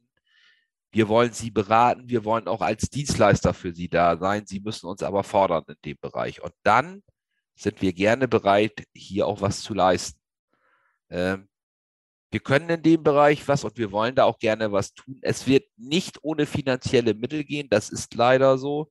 Wir 0.92 1.08
wollen 1.08 1.32
Sie 1.32 1.50
beraten, 1.50 2.08
wir 2.08 2.24
wollen 2.24 2.48
auch 2.48 2.60
als 2.60 2.90
Dienstleister 2.90 3.54
für 3.54 3.72
Sie 3.72 3.88
da 3.88 4.16
sein. 4.18 4.46
Sie 4.46 4.60
müssen 4.60 4.86
uns 4.86 5.02
aber 5.02 5.22
fordern 5.22 5.64
in 5.68 5.76
dem 5.84 5.98
Bereich. 6.00 6.42
Und 6.42 6.52
dann 6.64 7.02
sind 7.54 7.80
wir 7.82 7.92
gerne 7.92 8.26
bereit, 8.26 8.84
hier 8.94 9.26
auch 9.26 9.40
was 9.40 9.60
zu 9.62 9.74
leisten. 9.74 10.18
Ähm, 11.10 11.48
wir 12.30 12.40
können 12.40 12.70
in 12.70 12.82
dem 12.82 13.02
Bereich 13.02 13.46
was 13.48 13.64
und 13.64 13.76
wir 13.76 13.92
wollen 13.92 14.14
da 14.14 14.24
auch 14.24 14.38
gerne 14.38 14.70
was 14.72 14.94
tun. 14.94 15.18
Es 15.22 15.46
wird 15.46 15.66
nicht 15.76 16.22
ohne 16.22 16.46
finanzielle 16.46 17.14
Mittel 17.14 17.44
gehen, 17.44 17.68
das 17.68 17.90
ist 17.90 18.14
leider 18.14 18.56
so. 18.58 18.90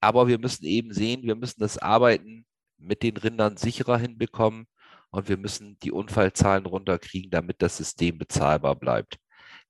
Aber 0.00 0.28
wir 0.28 0.38
müssen 0.38 0.64
eben 0.64 0.92
sehen, 0.92 1.22
wir 1.22 1.34
müssen 1.34 1.60
das 1.60 1.78
Arbeiten 1.78 2.46
mit 2.78 3.02
den 3.02 3.16
Rindern 3.16 3.56
sicherer 3.56 3.98
hinbekommen. 3.98 4.66
und 5.10 5.28
wir 5.28 5.38
müssen 5.38 5.78
die 5.80 5.92
Unfallzahlen 5.92 6.66
runterkriegen, 6.66 7.30
damit 7.30 7.62
das 7.62 7.78
System 7.78 8.18
bezahlbar 8.18 8.76
bleibt. 8.76 9.18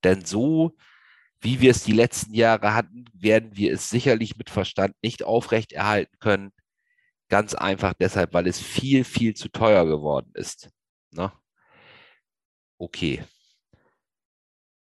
Denn 0.05 0.25
so, 0.25 0.77
wie 1.41 1.61
wir 1.61 1.71
es 1.73 1.85
die 1.85 1.93
letzten 1.93 2.35
Jahre 2.35 2.75
hatten, 2.75 3.05
werden 3.15 3.57
wir 3.57 3.73
es 3.73 3.91
sicherlich 3.91 4.37
mit 4.37 4.51
Verstand 4.51 4.97
nicht 5.03 5.23
aufrechterhalten 5.25 6.19
können. 6.21 6.53
Ganz 7.29 7.55
einfach 7.55 7.95
deshalb, 7.95 8.35
weil 8.35 8.47
es 8.49 8.61
viel, 8.61 9.05
viel 9.05 9.35
zu 9.35 9.49
teuer 9.51 9.87
geworden 9.87 10.33
ist. 10.35 10.71
Ne? 11.13 11.33
Okay. 12.79 13.25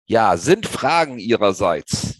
Ja, 0.09 0.37
sind 0.37 0.67
Fragen 0.67 1.19
Ihrerseits? 1.19 2.16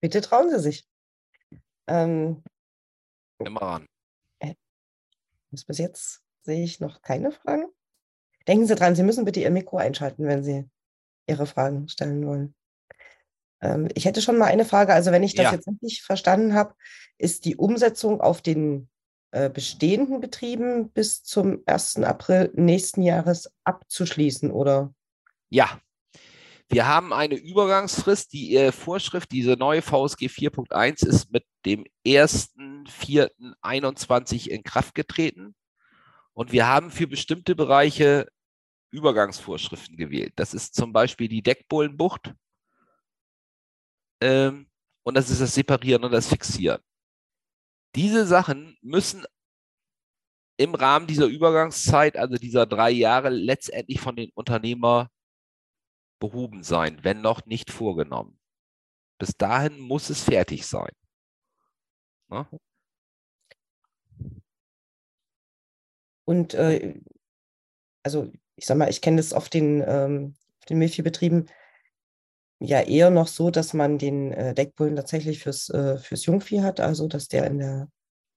Bitte 0.00 0.20
trauen 0.20 0.50
Sie 0.50 0.60
sich. 0.60 0.86
Ähm, 1.86 2.42
Immer 3.38 3.62
an. 3.62 3.86
Äh, 4.40 4.54
bis 5.50 5.78
jetzt 5.78 6.22
sehe 6.42 6.62
ich 6.64 6.80
noch 6.80 7.02
keine 7.02 7.32
Fragen. 7.32 7.66
Denken 8.46 8.66
Sie 8.66 8.74
dran, 8.74 8.94
Sie 8.94 9.02
müssen 9.02 9.24
bitte 9.24 9.40
Ihr 9.40 9.50
Mikro 9.50 9.76
einschalten, 9.78 10.26
wenn 10.26 10.42
Sie 10.42 10.68
Ihre 11.26 11.46
Fragen 11.46 11.88
stellen 11.88 12.26
wollen. 12.26 12.54
Ähm, 13.60 13.88
ich 13.94 14.04
hätte 14.04 14.22
schon 14.22 14.38
mal 14.38 14.46
eine 14.46 14.64
Frage. 14.64 14.92
Also, 14.94 15.12
wenn 15.12 15.22
ich 15.22 15.34
das 15.34 15.44
Ja. 15.44 15.52
jetzt 15.52 15.68
richtig 15.68 16.02
verstanden 16.02 16.54
habe, 16.54 16.74
ist 17.18 17.44
die 17.44 17.56
Umsetzung 17.56 18.20
auf 18.20 18.40
den 18.40 18.88
äh, 19.32 19.50
bestehenden 19.50 20.20
Betrieben 20.20 20.90
bis 20.90 21.22
zum 21.22 21.62
1. 21.66 21.98
April 22.04 22.50
nächsten 22.54 23.02
Jahres 23.02 23.52
abzuschließen, 23.64 24.50
oder? 24.50 24.94
Ja, 25.50 25.80
wir 26.68 26.86
haben 26.86 27.14
eine 27.14 27.36
Übergangsfrist. 27.36 28.32
Die 28.32 28.56
äh, 28.56 28.72
Vorschrift, 28.72 29.30
diese 29.32 29.52
neue 29.52 29.82
VSG 29.82 30.26
4.1 30.26 31.06
ist 31.06 31.30
mit 31.32 31.44
dem 31.64 31.86
1.4.21 32.06 34.48
in 34.48 34.62
Kraft 34.62 34.94
getreten. 34.94 35.54
Und 36.34 36.52
wir 36.52 36.66
haben 36.66 36.90
für 36.90 37.06
bestimmte 37.06 37.56
Bereiche 37.56 38.28
Übergangsvorschriften 38.90 39.96
gewählt. 39.96 40.34
Das 40.36 40.52
ist 40.54 40.74
zum 40.74 40.92
Beispiel 40.92 41.28
die 41.28 41.42
Deckbullenbucht. 41.42 42.34
Ähm, 44.20 44.68
und 45.04 45.16
das 45.16 45.30
ist 45.30 45.40
das 45.40 45.54
Separieren 45.54 46.04
und 46.04 46.12
das 46.12 46.28
Fixieren. 46.28 46.82
Diese 47.94 48.26
Sachen 48.26 48.76
müssen 48.82 49.24
im 50.58 50.74
Rahmen 50.74 51.06
dieser 51.06 51.26
Übergangszeit, 51.26 52.16
also 52.16 52.36
dieser 52.36 52.66
drei 52.66 52.90
Jahre, 52.90 53.30
letztendlich 53.30 54.00
von 54.00 54.16
den 54.16 54.30
Unternehmer 54.34 55.10
behoben 56.18 56.62
sein, 56.62 56.98
wenn 57.02 57.20
noch 57.20 57.46
nicht 57.46 57.70
vorgenommen. 57.70 58.38
Bis 59.18 59.36
dahin 59.36 59.78
muss 59.78 60.10
es 60.10 60.22
fertig 60.22 60.66
sein. 60.66 60.92
Ne? 62.28 62.46
Und 66.24 66.54
äh, 66.54 67.00
also 68.02 68.30
ich 68.56 68.66
sag 68.66 68.76
mal, 68.76 68.90
ich 68.90 69.00
kenne 69.00 69.18
das 69.18 69.32
auf 69.32 69.48
den, 69.48 69.82
ähm, 69.86 70.34
auf 70.58 70.66
den 70.66 70.78
Milchviehbetrieben 70.78 71.48
ja 72.60 72.80
eher 72.80 73.10
noch 73.10 73.28
so, 73.28 73.50
dass 73.50 73.72
man 73.72 73.98
den 73.98 74.32
äh, 74.32 74.54
Deckbullen 74.54 74.96
tatsächlich 74.96 75.42
fürs, 75.42 75.70
äh, 75.70 75.96
fürs 75.96 76.26
Jungvieh 76.26 76.62
hat, 76.62 76.80
also 76.80 77.06
dass 77.06 77.28
der 77.28 77.46
in 77.46 77.58
der, 77.58 77.88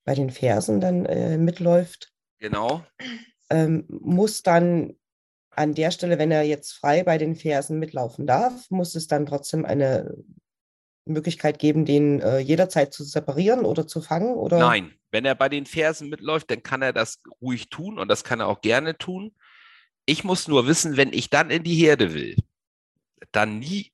bei 0.06 0.14
den 0.14 0.30
Fersen 0.30 0.80
dann 0.80 1.06
äh, 1.06 1.38
mitläuft. 1.38 2.14
Genau. 2.40 2.84
Ähm, 3.50 3.86
muss 3.90 4.44
dann 4.44 4.96
an 5.52 5.74
der 5.74 5.91
Stelle, 5.91 6.18
wenn 6.18 6.32
er 6.32 6.43
jetzt 6.43 6.74
frei 6.74 7.04
bei 7.04 7.18
den 7.18 7.36
Fersen 7.36 7.78
mitlaufen 7.80 8.26
darf, 8.26 8.70
muss 8.70 8.95
es 8.95 9.08
dann 9.08 9.26
trotzdem 9.26 9.66
eine 9.66 10.16
Möglichkeit 11.06 11.60
geben, 11.60 11.86
den 11.86 12.22
äh, 12.22 12.39
jederzeit 12.39 12.93
zu 12.93 13.04
separieren 13.04 13.66
oder 13.66 13.88
zu 13.88 14.02
fangen? 14.02 14.36
Oder? 14.36 14.60
Nein, 14.60 14.93
wenn 15.12 15.26
er 15.26 15.36
bei 15.36 15.49
den 15.49 15.66
Fersen 15.66 16.10
mitläuft, 16.10 16.49
dann 16.49 16.64
kann 16.64 16.82
er 16.82 16.93
das 16.93 17.22
ruhig 17.41 17.70
tun 17.70 17.99
und 17.99 18.08
das 18.08 18.24
kann 18.24 18.39
er 18.39 18.47
auch 18.47 18.62
gerne 18.62 18.97
tun. 18.97 19.36
Ich 20.06 20.24
muss 20.24 20.47
nur 20.47 20.68
wissen, 20.68 20.97
wenn 20.97 21.14
ich 21.14 21.30
dann 21.30 21.49
in 21.49 21.64
die 21.64 21.76
Herde 21.76 22.14
will, 22.14 22.38
dann 23.32 23.60
nie, 23.60 23.91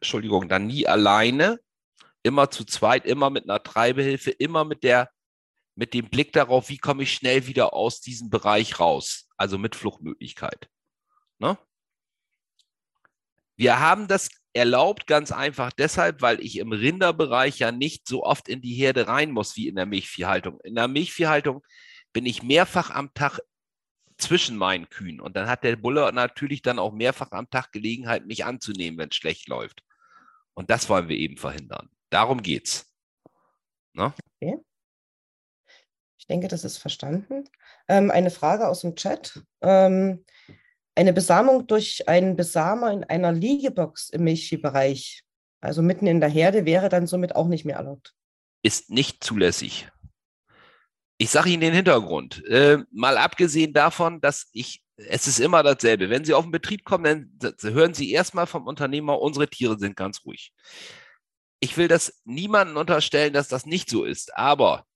Entschuldigung, 0.00 0.48
dann 0.48 0.66
nie 0.66 0.86
alleine, 0.86 1.58
immer 2.22 2.50
zu 2.50 2.64
zweit, 2.64 3.04
immer 3.06 3.30
mit 3.30 3.44
einer 3.44 3.62
Treibehilfe, 3.62 4.30
immer 4.30 4.64
mit 4.64 4.82
der, 4.82 5.10
mit 5.74 5.92
dem 5.94 6.08
Blick 6.08 6.32
darauf, 6.32 6.68
wie 6.68 6.78
komme 6.78 7.02
ich 7.02 7.12
schnell 7.12 7.46
wieder 7.46 7.74
aus 7.74 8.00
diesem 8.00 8.30
Bereich 8.30 8.80
raus, 8.80 9.23
also 9.36 9.58
mit 9.58 9.76
Fluchtmöglichkeit. 9.76 10.68
Ne? 11.38 11.58
Wir 13.56 13.80
haben 13.80 14.08
das 14.08 14.30
erlaubt 14.52 15.06
ganz 15.06 15.32
einfach 15.32 15.72
deshalb, 15.72 16.22
weil 16.22 16.40
ich 16.40 16.58
im 16.58 16.72
Rinderbereich 16.72 17.58
ja 17.58 17.72
nicht 17.72 18.06
so 18.06 18.22
oft 18.22 18.48
in 18.48 18.62
die 18.62 18.74
Herde 18.74 19.08
rein 19.08 19.32
muss 19.32 19.56
wie 19.56 19.68
in 19.68 19.74
der 19.74 19.86
Milchviehhaltung. 19.86 20.60
In 20.60 20.76
der 20.76 20.88
Milchviehhaltung 20.88 21.62
bin 22.12 22.24
ich 22.24 22.42
mehrfach 22.42 22.90
am 22.90 23.12
Tag 23.14 23.40
zwischen 24.16 24.56
meinen 24.56 24.88
Kühen 24.88 25.20
und 25.20 25.34
dann 25.36 25.48
hat 25.48 25.64
der 25.64 25.74
Bulle 25.74 26.12
natürlich 26.12 26.62
dann 26.62 26.78
auch 26.78 26.92
mehrfach 26.92 27.32
am 27.32 27.50
Tag 27.50 27.72
Gelegenheit, 27.72 28.26
mich 28.26 28.44
anzunehmen, 28.44 28.96
wenn 28.98 29.08
es 29.08 29.16
schlecht 29.16 29.48
läuft. 29.48 29.82
Und 30.54 30.70
das 30.70 30.88
wollen 30.88 31.08
wir 31.08 31.16
eben 31.16 31.36
verhindern. 31.36 31.90
Darum 32.10 32.40
geht's. 32.40 32.92
Ne? 33.92 34.14
Okay. 34.40 34.58
Ich 36.16 36.26
denke, 36.26 36.46
das 36.46 36.64
ist 36.64 36.78
verstanden. 36.78 37.48
Ähm, 37.88 38.10
eine 38.10 38.30
Frage 38.30 38.68
aus 38.68 38.80
dem 38.80 38.96
Chat. 38.96 39.42
Ähm, 39.60 40.24
eine 40.94 41.12
Besamung 41.12 41.66
durch 41.66 42.08
einen 42.08 42.36
Besamer 42.36 42.92
in 42.92 43.04
einer 43.04 43.32
Liegebox 43.32 44.10
im 44.10 44.24
Milchviehbereich, 44.24 45.24
also 45.60 45.82
mitten 45.82 46.06
in 46.06 46.20
der 46.20 46.28
Herde, 46.28 46.64
wäre 46.64 46.88
dann 46.88 47.06
somit 47.06 47.34
auch 47.34 47.48
nicht 47.48 47.64
mehr 47.64 47.76
erlaubt. 47.76 48.14
Ist 48.62 48.90
nicht 48.90 49.22
zulässig. 49.24 49.88
Ich 51.18 51.30
sage 51.30 51.50
Ihnen 51.50 51.60
den 51.60 51.74
Hintergrund. 51.74 52.44
Äh, 52.46 52.78
mal 52.90 53.18
abgesehen 53.18 53.72
davon, 53.72 54.20
dass 54.20 54.48
ich, 54.52 54.82
es 54.96 55.26
ist 55.26 55.40
immer 55.40 55.62
dasselbe. 55.62 56.10
Wenn 56.10 56.24
Sie 56.24 56.34
auf 56.34 56.44
den 56.44 56.50
Betrieb 56.50 56.84
kommen, 56.84 57.36
dann 57.38 57.54
hören 57.62 57.94
Sie 57.94 58.10
erstmal 58.10 58.46
vom 58.46 58.66
Unternehmer, 58.66 59.20
unsere 59.20 59.48
Tiere 59.48 59.78
sind 59.78 59.96
ganz 59.96 60.24
ruhig. 60.24 60.52
Ich 61.60 61.76
will 61.76 61.88
das 61.88 62.20
niemandem 62.24 62.76
unterstellen, 62.76 63.32
dass 63.32 63.48
das 63.48 63.64
nicht 63.64 63.88
so 63.88 64.04
ist, 64.04 64.36
aber 64.36 64.86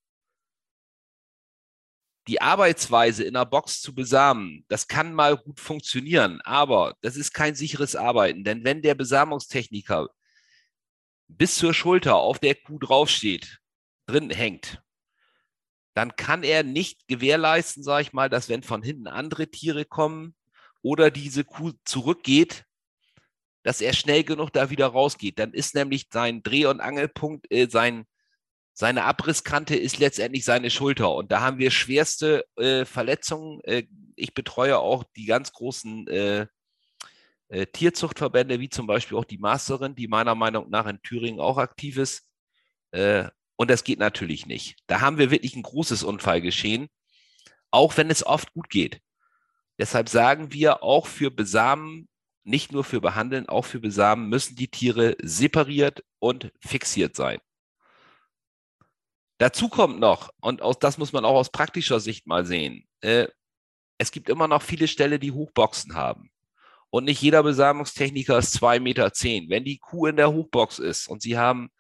die 2.28 2.42
Arbeitsweise 2.42 3.24
in 3.24 3.34
einer 3.34 3.46
Box 3.46 3.80
zu 3.80 3.94
besamen, 3.94 4.64
das 4.68 4.86
kann 4.86 5.14
mal 5.14 5.36
gut 5.36 5.60
funktionieren, 5.60 6.40
aber 6.42 6.94
das 7.00 7.16
ist 7.16 7.32
kein 7.32 7.54
sicheres 7.54 7.96
Arbeiten, 7.96 8.44
denn 8.44 8.64
wenn 8.64 8.82
der 8.82 8.94
Besamungstechniker 8.94 10.08
bis 11.26 11.56
zur 11.56 11.72
Schulter 11.72 12.16
auf 12.16 12.38
der 12.38 12.54
Kuh 12.54 12.78
draufsteht, 12.78 13.58
drin 14.06 14.30
hängt, 14.30 14.82
dann 15.94 16.16
kann 16.16 16.42
er 16.42 16.62
nicht 16.62 17.08
gewährleisten, 17.08 17.82
sage 17.82 18.02
ich 18.02 18.12
mal, 18.12 18.28
dass 18.28 18.48
wenn 18.48 18.62
von 18.62 18.82
hinten 18.82 19.08
andere 19.08 19.48
Tiere 19.48 19.84
kommen 19.84 20.34
oder 20.82 21.10
diese 21.10 21.44
Kuh 21.44 21.72
zurückgeht, 21.84 22.64
dass 23.62 23.80
er 23.80 23.92
schnell 23.92 24.22
genug 24.22 24.52
da 24.52 24.70
wieder 24.70 24.86
rausgeht. 24.86 25.38
Dann 25.38 25.52
ist 25.52 25.74
nämlich 25.74 26.06
sein 26.12 26.42
Dreh- 26.42 26.66
und 26.66 26.80
Angelpunkt, 26.80 27.50
äh, 27.50 27.68
sein, 27.68 28.06
seine 28.78 29.02
Abrisskante 29.02 29.74
ist 29.74 29.98
letztendlich 29.98 30.44
seine 30.44 30.70
Schulter. 30.70 31.12
Und 31.12 31.32
da 31.32 31.40
haben 31.40 31.58
wir 31.58 31.72
schwerste 31.72 32.44
äh, 32.54 32.84
Verletzungen. 32.84 33.60
Äh, 33.64 33.88
ich 34.14 34.34
betreue 34.34 34.78
auch 34.78 35.02
die 35.16 35.26
ganz 35.26 35.52
großen 35.52 36.06
äh, 36.06 36.46
äh, 37.48 37.66
Tierzuchtverbände, 37.66 38.60
wie 38.60 38.68
zum 38.68 38.86
Beispiel 38.86 39.18
auch 39.18 39.24
die 39.24 39.38
Masterin, 39.38 39.96
die 39.96 40.06
meiner 40.06 40.36
Meinung 40.36 40.70
nach 40.70 40.86
in 40.86 41.02
Thüringen 41.02 41.40
auch 41.40 41.58
aktiv 41.58 41.96
ist. 41.96 42.30
Äh, 42.92 43.24
und 43.56 43.68
das 43.68 43.82
geht 43.82 43.98
natürlich 43.98 44.46
nicht. 44.46 44.76
Da 44.86 45.00
haben 45.00 45.18
wir 45.18 45.32
wirklich 45.32 45.56
ein 45.56 45.64
großes 45.64 46.04
Unfallgeschehen, 46.04 46.86
auch 47.72 47.96
wenn 47.96 48.10
es 48.10 48.24
oft 48.24 48.52
gut 48.52 48.70
geht. 48.70 49.00
Deshalb 49.76 50.08
sagen 50.08 50.52
wir 50.52 50.84
auch 50.84 51.08
für 51.08 51.32
Besamen, 51.32 52.08
nicht 52.44 52.70
nur 52.70 52.84
für 52.84 53.00
Behandeln, 53.00 53.48
auch 53.48 53.64
für 53.64 53.80
Besamen 53.80 54.28
müssen 54.28 54.54
die 54.54 54.68
Tiere 54.68 55.16
separiert 55.20 56.04
und 56.20 56.52
fixiert 56.60 57.16
sein. 57.16 57.40
Dazu 59.38 59.68
kommt 59.68 60.00
noch, 60.00 60.30
und 60.40 60.62
aus, 60.62 60.78
das 60.78 60.98
muss 60.98 61.12
man 61.12 61.24
auch 61.24 61.36
aus 61.36 61.50
praktischer 61.50 62.00
Sicht 62.00 62.26
mal 62.26 62.44
sehen, 62.44 62.86
äh, 63.00 63.28
es 63.98 64.12
gibt 64.12 64.28
immer 64.28 64.48
noch 64.48 64.62
viele 64.62 64.88
Ställe, 64.88 65.18
die 65.18 65.32
Hochboxen 65.32 65.94
haben. 65.94 66.30
Und 66.90 67.04
nicht 67.04 67.20
jeder 67.20 67.42
Besamungstechniker 67.42 68.38
ist 68.38 68.56
2,10 68.56 68.80
Meter. 68.80 69.12
Wenn 69.48 69.64
die 69.64 69.78
Kuh 69.78 70.06
in 70.06 70.16
der 70.16 70.32
Hochbox 70.32 70.78
ist 70.78 71.08
und 71.08 71.20
sie 71.20 71.36
haben 71.36 71.70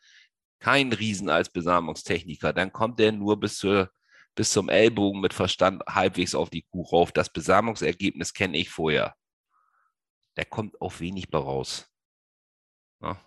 keinen 0.60 0.92
Riesen 0.92 1.30
als 1.30 1.50
Besamungstechniker, 1.50 2.52
dann 2.52 2.72
kommt 2.72 2.98
der 2.98 3.12
nur 3.12 3.38
bis, 3.40 3.58
zur, 3.58 3.90
bis 4.34 4.50
zum 4.52 4.68
Ellbogen 4.68 5.20
mit 5.20 5.32
Verstand 5.32 5.82
halbwegs 5.88 6.34
auf 6.34 6.50
die 6.50 6.62
Kuh 6.62 6.82
rauf. 6.82 7.12
Das 7.12 7.30
Besamungsergebnis 7.32 8.34
kenne 8.34 8.58
ich 8.58 8.68
vorher. 8.68 9.14
Der 10.36 10.44
kommt 10.44 10.80
auf 10.80 11.00
wenig 11.00 11.30
bei 11.30 11.38
raus. 11.38 11.88
Ja. 13.00 13.18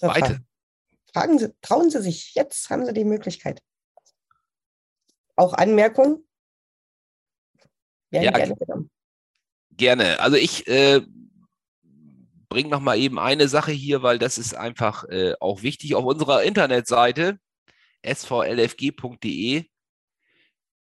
Weiter. 0.00 0.40
Fragen 1.12 1.38
Sie, 1.38 1.54
trauen 1.60 1.90
Sie 1.90 2.02
sich, 2.02 2.34
jetzt 2.34 2.70
haben 2.70 2.86
Sie 2.86 2.92
die 2.92 3.04
Möglichkeit. 3.04 3.62
Auch 5.36 5.52
Anmerkungen? 5.54 6.26
Ja, 8.10 8.22
ja 8.22 8.30
gerne. 8.30 8.88
Gerne. 9.76 10.20
Also 10.20 10.36
ich 10.36 10.66
äh, 10.66 11.02
bringe 12.48 12.68
noch 12.68 12.80
mal 12.80 12.98
eben 12.98 13.18
eine 13.18 13.48
Sache 13.48 13.72
hier, 13.72 14.02
weil 14.02 14.18
das 14.18 14.38
ist 14.38 14.54
einfach 14.54 15.04
äh, 15.04 15.34
auch 15.40 15.62
wichtig. 15.62 15.94
Auf 15.94 16.04
unserer 16.04 16.42
Internetseite 16.42 17.38
svlfg.de 18.04 19.64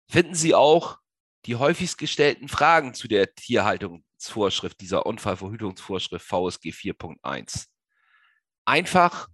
finden 0.09 0.35
Sie 0.35 0.53
auch 0.53 0.99
die 1.45 1.55
häufigst 1.55 1.97
gestellten 1.97 2.47
Fragen 2.49 2.93
zu 2.93 3.07
der 3.07 3.33
Tierhaltungsvorschrift, 3.33 4.79
dieser 4.81 5.05
Unfallverhütungsvorschrift 5.05 6.25
VSG 6.25 6.71
4.1. 6.71 7.67
Einfach 8.71 9.27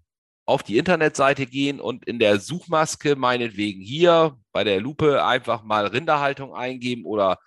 auf 0.48 0.64
die 0.64 0.80
Internetseite 0.80 1.46
gehen 1.46 1.80
und 1.80 2.06
in 2.06 2.18
der 2.18 2.40
Suchmaske 2.40 3.16
meinetwegen 3.16 3.82
hier 3.82 4.36
bei 4.52 4.64
der 4.64 4.82
Lupe 4.82 5.24
einfach 5.24 5.62
mal 5.62 5.86
Rinderhaltung 5.86 6.56
eingeben 6.56 7.06
oder 7.06 7.38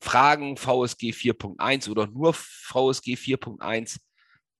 Fragen 0.00 0.56
VSG 0.56 1.10
4.1 1.10 1.90
oder 1.90 2.06
nur 2.06 2.32
VSG 2.32 3.16
4.1, 3.16 3.98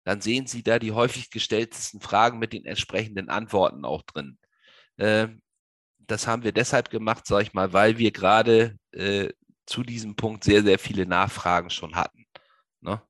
dann 0.04 0.20
sehen 0.20 0.46
Sie 0.46 0.62
da 0.62 0.78
die 0.78 0.92
häufig 0.92 1.30
gestelltesten 1.30 2.02
Fragen 2.02 2.38
mit 2.38 2.52
den 2.52 2.66
entsprechenden 2.66 3.30
Antworten 3.30 3.86
auch 3.86 4.02
drin. 4.02 4.36
Äh, 4.98 5.28
das 6.00 6.26
haben 6.26 6.44
wir 6.44 6.52
deshalb 6.52 6.90
gemacht, 6.90 7.26
sage 7.26 7.44
ich 7.44 7.54
mal, 7.54 7.72
weil 7.72 7.96
wir 7.96 8.10
gerade 8.12 8.76
äh, 8.90 9.30
zu 9.64 9.84
diesem 9.84 10.16
Punkt 10.16 10.44
sehr, 10.44 10.62
sehr 10.62 10.78
viele 10.78 11.06
Nachfragen 11.06 11.70
schon 11.70 11.96
hatten. 11.96 12.26
Ne? 12.82 13.00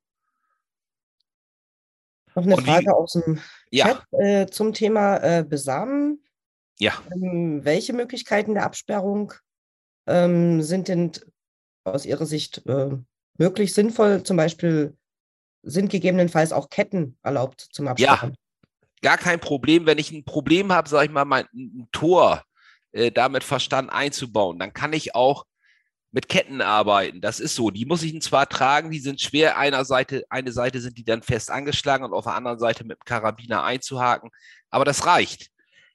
Noch 2.34 2.44
eine 2.44 2.56
Und 2.56 2.64
Frage 2.64 2.86
wie, 2.86 2.90
aus 2.90 3.12
dem 3.12 3.38
ja. 3.70 3.86
Chat 3.86 4.02
äh, 4.12 4.46
zum 4.46 4.72
Thema 4.72 5.16
äh, 5.18 5.44
Besamen. 5.44 6.24
Ja. 6.78 6.94
Ähm, 7.12 7.64
welche 7.64 7.92
Möglichkeiten 7.92 8.54
der 8.54 8.64
Absperrung 8.64 9.32
ähm, 10.06 10.62
sind 10.62 10.88
denn 10.88 11.12
aus 11.84 12.06
Ihrer 12.06 12.26
Sicht 12.26 12.66
äh, 12.66 12.90
möglich 13.38 13.74
sinnvoll? 13.74 14.22
Zum 14.22 14.36
Beispiel 14.36 14.96
sind 15.62 15.90
gegebenenfalls 15.90 16.52
auch 16.52 16.70
Ketten 16.70 17.18
erlaubt 17.22 17.60
zum 17.60 17.88
Absperren? 17.88 18.30
Ja, 18.30 19.10
gar 19.10 19.18
kein 19.18 19.40
Problem. 19.40 19.86
Wenn 19.86 19.98
ich 19.98 20.10
ein 20.10 20.24
Problem 20.24 20.72
habe, 20.72 20.88
sage 20.88 21.06
ich 21.06 21.12
mal, 21.12 21.24
mein, 21.24 21.46
ein 21.54 21.88
Tor 21.92 22.42
äh, 22.92 23.12
damit 23.12 23.44
Verstand 23.44 23.90
einzubauen, 23.90 24.58
dann 24.58 24.72
kann 24.72 24.92
ich 24.92 25.14
auch 25.14 25.44
mit 26.12 26.28
Ketten 26.28 26.60
arbeiten. 26.60 27.20
Das 27.20 27.40
ist 27.40 27.54
so. 27.54 27.70
Die 27.70 27.86
muss 27.86 28.02
ich 28.02 28.20
zwar 28.20 28.48
tragen, 28.48 28.90
die 28.90 29.00
sind 29.00 29.20
schwer. 29.20 29.56
Einer 29.56 29.84
Seite, 29.84 30.24
eine 30.28 30.52
Seite 30.52 30.80
sind 30.80 30.98
die 30.98 31.04
dann 31.04 31.22
fest 31.22 31.50
angeschlagen 31.50 32.04
und 32.04 32.12
auf 32.12 32.24
der 32.24 32.34
anderen 32.34 32.58
Seite 32.58 32.84
mit 32.84 32.98
dem 32.98 33.04
Karabiner 33.04 33.64
einzuhaken. 33.64 34.30
Aber 34.70 34.84
das 34.84 35.06
reicht. 35.06 35.50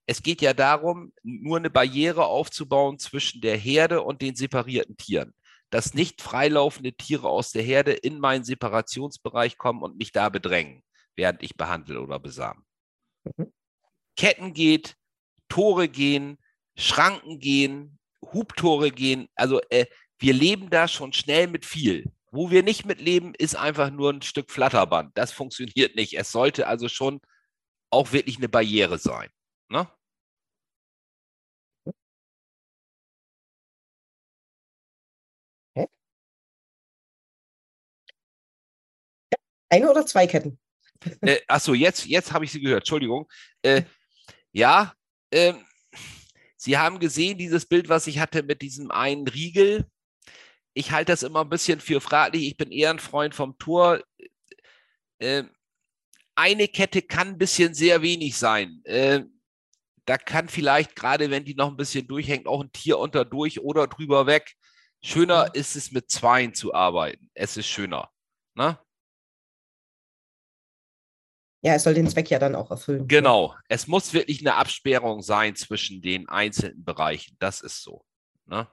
Es 0.07 0.23
geht 0.23 0.41
ja 0.41 0.53
darum, 0.53 1.13
nur 1.21 1.57
eine 1.57 1.69
Barriere 1.69 2.25
aufzubauen 2.25 2.97
zwischen 2.97 3.41
der 3.41 3.57
Herde 3.57 4.01
und 4.01 4.21
den 4.21 4.35
separierten 4.35 4.97
Tieren. 4.97 5.33
Dass 5.69 5.93
nicht 5.93 6.21
freilaufende 6.21 6.93
Tiere 6.93 7.29
aus 7.29 7.51
der 7.51 7.61
Herde 7.61 7.91
in 7.91 8.19
meinen 8.19 8.43
Separationsbereich 8.43 9.57
kommen 9.57 9.83
und 9.83 9.97
mich 9.97 10.13
da 10.13 10.29
bedrängen, 10.29 10.81
während 11.15 11.43
ich 11.43 11.57
behandle 11.57 12.01
oder 12.01 12.19
besame. 12.19 12.61
Mhm. 13.37 13.51
Ketten 14.15 14.53
geht, 14.53 14.95
Tore 15.47 15.89
gehen, 15.89 16.37
Schranken 16.75 17.39
gehen, 17.39 17.99
Hubtore 18.33 18.91
gehen. 18.91 19.27
Also 19.35 19.61
äh, 19.69 19.85
wir 20.19 20.33
leben 20.33 20.69
da 20.69 20.87
schon 20.87 21.13
schnell 21.13 21.47
mit 21.47 21.65
viel. 21.65 22.11
Wo 22.31 22.51
wir 22.51 22.63
nicht 22.63 22.85
mitleben, 22.85 23.33
ist 23.35 23.55
einfach 23.55 23.89
nur 23.89 24.11
ein 24.11 24.21
Stück 24.21 24.51
Flatterband. 24.51 25.17
Das 25.17 25.31
funktioniert 25.31 25.95
nicht. 25.95 26.17
Es 26.17 26.31
sollte 26.31 26.67
also 26.67 26.89
schon 26.89 27.21
auch 27.89 28.11
wirklich 28.11 28.37
eine 28.37 28.49
Barriere 28.49 28.97
sein. 28.97 29.29
Ne? 29.69 29.87
Eine 39.69 39.91
oder 39.91 40.05
zwei 40.05 40.27
Ketten? 40.27 40.59
Äh, 41.21 41.39
achso, 41.47 41.73
jetzt, 41.73 42.05
jetzt 42.05 42.31
habe 42.33 42.45
ich 42.45 42.51
sie 42.51 42.61
gehört. 42.61 42.81
Entschuldigung. 42.81 43.27
Äh, 43.61 43.83
ja, 44.51 44.93
äh, 45.29 45.53
Sie 46.59 46.77
haben 46.77 46.99
gesehen, 46.99 47.37
dieses 47.37 47.67
Bild, 47.67 47.87
was 47.87 48.07
ich 48.07 48.19
hatte 48.19 48.41
mit 48.41 48.61
diesem 48.63 48.89
einen 48.89 49.27
Riegel 49.27 49.85
ich 50.77 50.91
halte 50.91 51.11
das 51.11 51.23
immer 51.23 51.41
ein 51.41 51.49
bisschen 51.49 51.79
für 51.79 51.99
fraglich. 51.99 52.43
Ich 52.43 52.55
bin 52.55 52.71
eher 52.71 52.91
ein 52.91 52.99
Freund 52.99 53.33
vom 53.33 53.57
Tor. 53.57 53.99
Äh, 55.17 55.43
eine 56.35 56.67
Kette 56.67 57.01
kann 57.01 57.29
ein 57.29 57.37
bisschen 57.39 57.73
sehr 57.73 58.03
wenig 58.03 58.37
sein. 58.37 58.81
Äh, 58.83 59.23
da 60.05 60.17
kann 60.17 60.47
vielleicht, 60.47 60.95
gerade 60.95 61.31
wenn 61.31 61.45
die 61.45 61.55
noch 61.55 61.69
ein 61.69 61.77
bisschen 61.77 62.07
durchhängt, 62.07 62.45
auch 62.45 62.61
ein 62.61 62.71
Tier 62.71 62.99
unter 62.99 63.25
durch 63.25 63.59
oder 63.59 63.87
drüber 63.87 64.27
weg. 64.27 64.53
Schöner 65.01 65.55
ist 65.55 65.75
es 65.75 65.91
mit 65.91 66.11
zweien 66.11 66.53
zu 66.53 66.75
arbeiten. 66.75 67.31
Es 67.33 67.57
ist 67.57 67.67
schöner. 67.67 68.11
Ne? 68.53 68.79
Ja, 71.63 71.73
es 71.73 71.83
soll 71.83 71.95
den 71.95 72.07
Zweck 72.07 72.29
ja 72.29 72.37
dann 72.37 72.55
auch 72.55 72.69
erfüllen. 72.69 73.07
Genau. 73.07 73.55
Es 73.67 73.87
muss 73.87 74.13
wirklich 74.13 74.41
eine 74.41 74.55
Absperrung 74.55 75.23
sein 75.23 75.55
zwischen 75.55 76.03
den 76.03 76.29
einzelnen 76.29 76.85
Bereichen. 76.85 77.35
Das 77.39 77.61
ist 77.61 77.81
so. 77.81 78.05
Ne? 78.45 78.67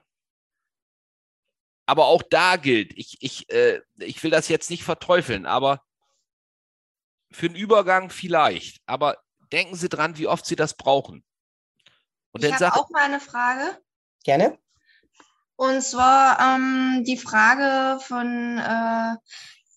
Aber 1.85 2.07
auch 2.07 2.23
da 2.23 2.55
gilt, 2.55 2.93
ich, 2.97 3.17
ich, 3.21 3.49
äh, 3.51 3.81
ich 3.97 4.23
will 4.23 4.31
das 4.31 4.47
jetzt 4.47 4.69
nicht 4.69 4.83
verteufeln, 4.83 5.45
aber 5.45 5.83
für 7.31 7.45
einen 7.47 7.55
Übergang 7.55 8.09
vielleicht. 8.09 8.81
Aber 8.85 9.17
denken 9.51 9.75
Sie 9.75 9.89
dran, 9.89 10.17
wie 10.17 10.27
oft 10.27 10.45
Sie 10.45 10.55
das 10.55 10.75
brauchen. 10.75 11.23
Und 12.31 12.43
ich 12.43 12.53
habe 12.53 12.75
auch 12.75 12.89
mal 12.89 13.03
eine 13.03 13.19
Frage. 13.19 13.79
Gerne. 14.23 14.57
Und 15.55 15.81
zwar 15.81 16.39
ähm, 16.39 17.03
die 17.05 17.17
Frage 17.17 17.99
von 18.01 18.57
äh, 18.57 19.15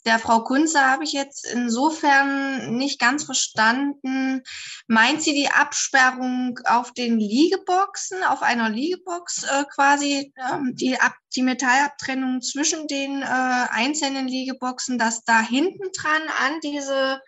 der 0.09 0.19
Frau 0.19 0.43
Kunze 0.43 0.81
habe 0.81 1.05
ich 1.05 1.13
jetzt 1.13 1.47
insofern 1.47 2.77
nicht 2.77 2.99
ganz 2.99 3.25
verstanden. 3.25 4.43
Meint 4.87 5.23
sie 5.23 5.35
die 5.35 5.51
Absperrung 5.51 6.59
auf 6.65 6.93
den 6.93 7.21
Liegeboxen, 7.21 8.25
auf 8.25 8.41
einer 8.41 8.71
Liegebox 8.71 9.45
äh, 9.45 9.65
quasi, 9.75 10.33
ähm, 10.51 10.75
die, 10.75 10.99
Ab 10.99 11.15
die 11.37 11.43
Metallabtrennung 11.43 12.41
zwischen 12.41 12.87
den 12.87 13.21
äh, 13.21 13.27
einzelnen 13.27 14.29
Liegeboxen, 14.29 14.97
dass 14.97 15.25
da 15.25 15.43
hinten 15.43 15.91
dran 15.95 16.23
an 16.43 16.61
diese 16.63 17.21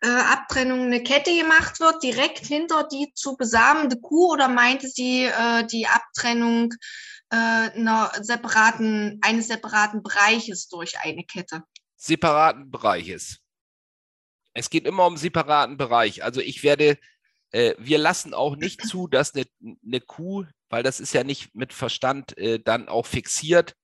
äh, 0.00 0.08
Abtrennung 0.08 0.86
eine 0.86 1.02
Kette 1.02 1.36
gemacht 1.36 1.80
wird, 1.80 2.02
direkt 2.02 2.46
hinter 2.46 2.84
die 2.84 3.12
zu 3.14 3.36
besamende 3.36 4.00
Kuh 4.00 4.32
oder 4.32 4.48
meinte 4.48 4.88
sie 4.88 5.24
äh, 5.24 5.66
die 5.66 5.86
Abtrennung 5.86 6.72
einer 7.30 8.10
separaten, 8.20 9.18
eines 9.22 9.48
separaten 9.48 10.02
Bereiches 10.02 10.68
durch 10.68 10.98
eine 11.00 11.24
Kette? 11.24 11.62
Separaten 11.96 12.70
Bereiches. 12.70 13.40
Es 14.54 14.70
geht 14.70 14.86
immer 14.86 15.06
um 15.06 15.16
separaten 15.16 15.76
Bereich. 15.76 16.24
Also 16.24 16.40
ich 16.40 16.62
werde, 16.62 16.98
äh, 17.50 17.74
wir 17.78 17.98
lassen 17.98 18.34
auch 18.34 18.56
nicht 18.56 18.84
zu, 18.86 19.06
dass 19.06 19.34
eine, 19.34 19.46
eine, 19.84 20.00
Kuh, 20.00 20.44
weil 20.68 20.82
das 20.82 21.00
ist 21.00 21.12
ja 21.12 21.22
nicht 21.22 21.54
mit 21.54 21.72
Verstand 21.72 22.36
äh, 22.38 22.58
dann 22.58 22.88
auch 22.88 23.06
fixiert, 23.06 23.76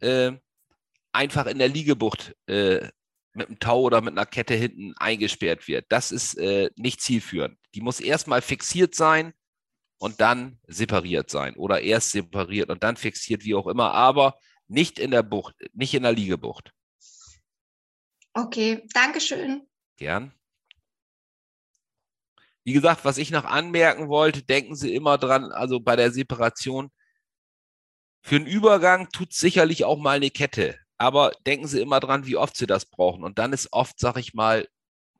äh, 0.00 0.32
einfach 1.12 1.46
in 1.46 1.58
der 1.58 1.68
Liegebucht 1.68 2.34
äh, 2.46 2.88
mit 3.34 3.48
einem 3.48 3.58
Tau 3.58 3.80
oder 3.82 4.00
mit 4.00 4.12
einer 4.12 4.26
Kette 4.26 4.54
hinten 4.54 4.94
eingesperrt 4.96 5.66
wird. 5.68 5.86
Das 5.88 6.12
ist 6.12 6.34
äh, 6.34 6.70
nicht 6.76 7.00
zielführend. 7.00 7.58
Die 7.74 7.80
muss 7.80 8.00
erstmal 8.00 8.42
fixiert 8.42 8.94
sein 8.94 9.32
und 10.02 10.20
dann 10.20 10.58
separiert 10.66 11.30
sein 11.30 11.54
oder 11.54 11.80
erst 11.80 12.10
separiert 12.10 12.70
und 12.70 12.82
dann 12.82 12.96
fixiert, 12.96 13.44
wie 13.44 13.54
auch 13.54 13.68
immer, 13.68 13.94
aber 13.94 14.36
nicht 14.66 14.98
in 14.98 15.12
der 15.12 15.22
Bucht, 15.22 15.54
nicht 15.74 15.94
in 15.94 16.02
der 16.02 16.10
Liegebucht. 16.10 16.72
Okay, 18.34 18.84
Dankeschön. 18.94 19.62
Gern. 19.96 20.34
Wie 22.64 22.72
gesagt, 22.72 23.04
was 23.04 23.16
ich 23.16 23.30
noch 23.30 23.44
anmerken 23.44 24.08
wollte, 24.08 24.42
denken 24.42 24.74
Sie 24.74 24.92
immer 24.92 25.18
dran, 25.18 25.52
also 25.52 25.78
bei 25.78 25.94
der 25.94 26.10
Separation, 26.10 26.90
für 28.22 28.36
einen 28.36 28.46
Übergang 28.46 29.08
tut 29.10 29.32
sicherlich 29.32 29.84
auch 29.84 29.98
mal 29.98 30.16
eine 30.16 30.30
Kette. 30.30 30.80
Aber 30.98 31.30
denken 31.46 31.68
Sie 31.68 31.80
immer 31.80 32.00
dran, 32.00 32.26
wie 32.26 32.36
oft 32.36 32.56
Sie 32.56 32.66
das 32.66 32.86
brauchen. 32.86 33.22
Und 33.22 33.38
dann 33.38 33.52
ist 33.52 33.72
oft, 33.72 34.00
sag 34.00 34.16
ich 34.16 34.34
mal, 34.34 34.66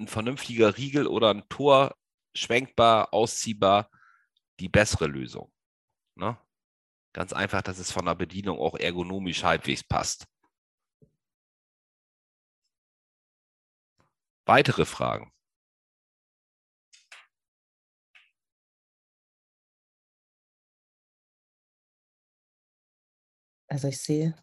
ein 0.01 0.09
vernünftiger 0.09 0.76
Riegel 0.76 1.07
oder 1.07 1.30
ein 1.30 1.49
Tor 1.49 1.95
schwenkbar, 2.35 3.14
ausziehbar, 3.14 3.89
die 4.63 4.69
bessere 4.69 5.09
Lösung. 5.09 5.53
Ne? 6.15 6.39
Ganz 7.13 7.33
einfach, 7.33 7.63
dass 7.63 7.79
es 7.79 7.91
von 7.91 8.07
der 8.07 8.15
Bedienung 8.15 8.59
auch 8.59 8.77
ergonomisch 8.77 9.43
halbwegs 9.43 9.83
passt. 9.83 10.27
Weitere 14.47 14.85
Fragen? 14.85 15.33
Also 23.69 23.89
ich 23.89 24.01
sehe 24.01 24.37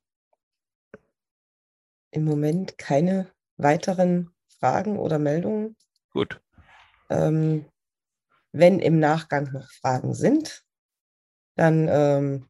im 2.12 2.26
Moment 2.26 2.78
keine 2.78 3.32
weiteren 3.58 4.36
Fragen 4.60 4.98
oder 4.98 5.18
Meldungen. 5.20 5.78
Gut. 6.10 6.42
Ähm, 7.10 7.70
wenn 8.52 8.80
im 8.80 9.00
Nachgang 9.00 9.52
noch 9.52 9.70
Fragen 9.72 10.14
sind, 10.14 10.64
dann 11.56 11.88
ähm, 11.90 12.50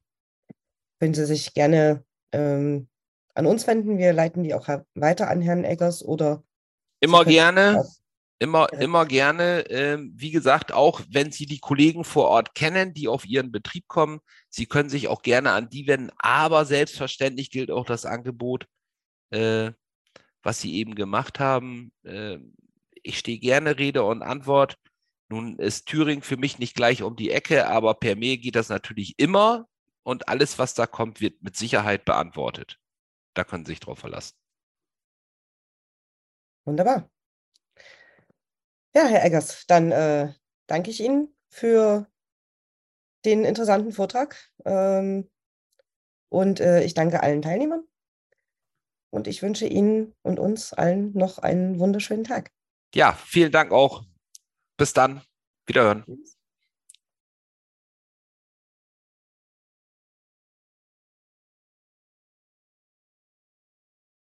können 1.00 1.14
Sie 1.14 1.26
sich 1.26 1.54
gerne 1.54 2.04
ähm, 2.32 2.88
an 3.34 3.46
uns 3.46 3.68
wenden. 3.68 3.98
Wir 3.98 4.14
leiten 4.14 4.44
die 4.44 4.54
auch 4.54 4.68
weiter 4.96 5.30
an 5.30 5.42
Herrn 5.42 5.64
Eggers 5.64 6.04
oder. 6.04 6.44
Immer 7.00 7.26
gerne. 7.26 7.86
Immer, 8.42 8.72
immer 8.72 9.06
gerne. 9.06 9.66
Ähm, 9.70 10.14
wie 10.16 10.32
gesagt, 10.32 10.72
auch 10.72 11.02
wenn 11.10 11.32
Sie 11.32 11.46
die 11.46 11.60
Kollegen 11.60 12.06
vor 12.06 12.30
Ort 12.30 12.56
kennen, 12.56 12.94
die 12.94 13.10
auf 13.10 13.26
Ihren 13.26 13.52
Betrieb 13.52 13.88
kommen, 13.88 14.22
Sie 14.50 14.66
können 14.66 14.90
sich 14.90 15.10
auch 15.10 15.22
gerne 15.22 15.52
an 15.52 15.70
die 15.70 15.88
wenden. 15.88 16.12
Aber 16.18 16.66
selbstverständlich 16.66 17.52
gilt 17.52 17.70
auch 17.70 17.86
das 17.86 18.06
Angebot, 18.06 18.66
äh, 19.32 19.72
was 20.42 20.62
Sie 20.62 20.76
eben 20.76 20.96
gemacht 20.96 21.40
haben. 21.40 21.92
Äh, 22.04 22.38
ich 23.04 23.20
stehe 23.20 23.40
gerne 23.40 23.78
Rede 23.78 24.04
und 24.04 24.22
Antwort. 24.22 24.78
Nun 25.30 25.60
ist 25.60 25.86
Thüringen 25.86 26.24
für 26.24 26.38
mich 26.38 26.58
nicht 26.58 26.76
gleich 26.76 27.04
um 27.04 27.16
die 27.16 27.30
Ecke, 27.32 27.68
aber 27.68 27.94
per 27.94 28.16
Mail 28.16 28.38
geht 28.38 28.56
das 28.56 28.70
natürlich 28.70 29.18
immer 29.18 29.68
und 30.04 30.28
alles, 30.28 30.58
was 30.58 30.74
da 30.74 30.88
kommt, 30.88 31.22
wird 31.22 31.44
mit 31.44 31.56
Sicherheit 31.56 32.04
beantwortet. 32.04 32.80
Da 33.36 33.44
können 33.44 33.66
Sie 33.66 33.74
sich 33.74 33.80
drauf 33.80 34.00
verlassen. 34.00 34.36
Wunderbar. 36.66 37.10
Ja, 38.96 39.06
Herr 39.06 39.24
Eggers, 39.24 39.66
dann 39.68 39.92
äh, 39.92 40.34
danke 40.68 40.90
ich 40.90 41.00
Ihnen 41.00 41.36
für 41.50 42.08
den 43.26 43.46
interessanten 43.46 43.92
Vortrag. 43.92 44.52
Ähm, 44.66 45.30
und 46.30 46.60
äh, 46.60 46.84
ich 46.84 46.96
danke 46.96 47.22
allen 47.22 47.42
Teilnehmern. 47.42 47.84
Und 49.12 49.28
ich 49.28 49.42
wünsche 49.42 49.68
Ihnen 49.68 50.16
und 50.22 50.40
uns 50.40 50.74
allen 50.74 51.14
noch 51.14 51.38
einen 51.40 51.80
wunderschönen 51.80 52.24
Tag. 52.24 52.52
Ja, 52.94 53.14
vielen 53.14 53.52
Dank 53.52 53.72
auch. 53.72 54.04
Bis 54.80 54.94
dann. 54.94 55.22
Wiederhören. 55.68 56.06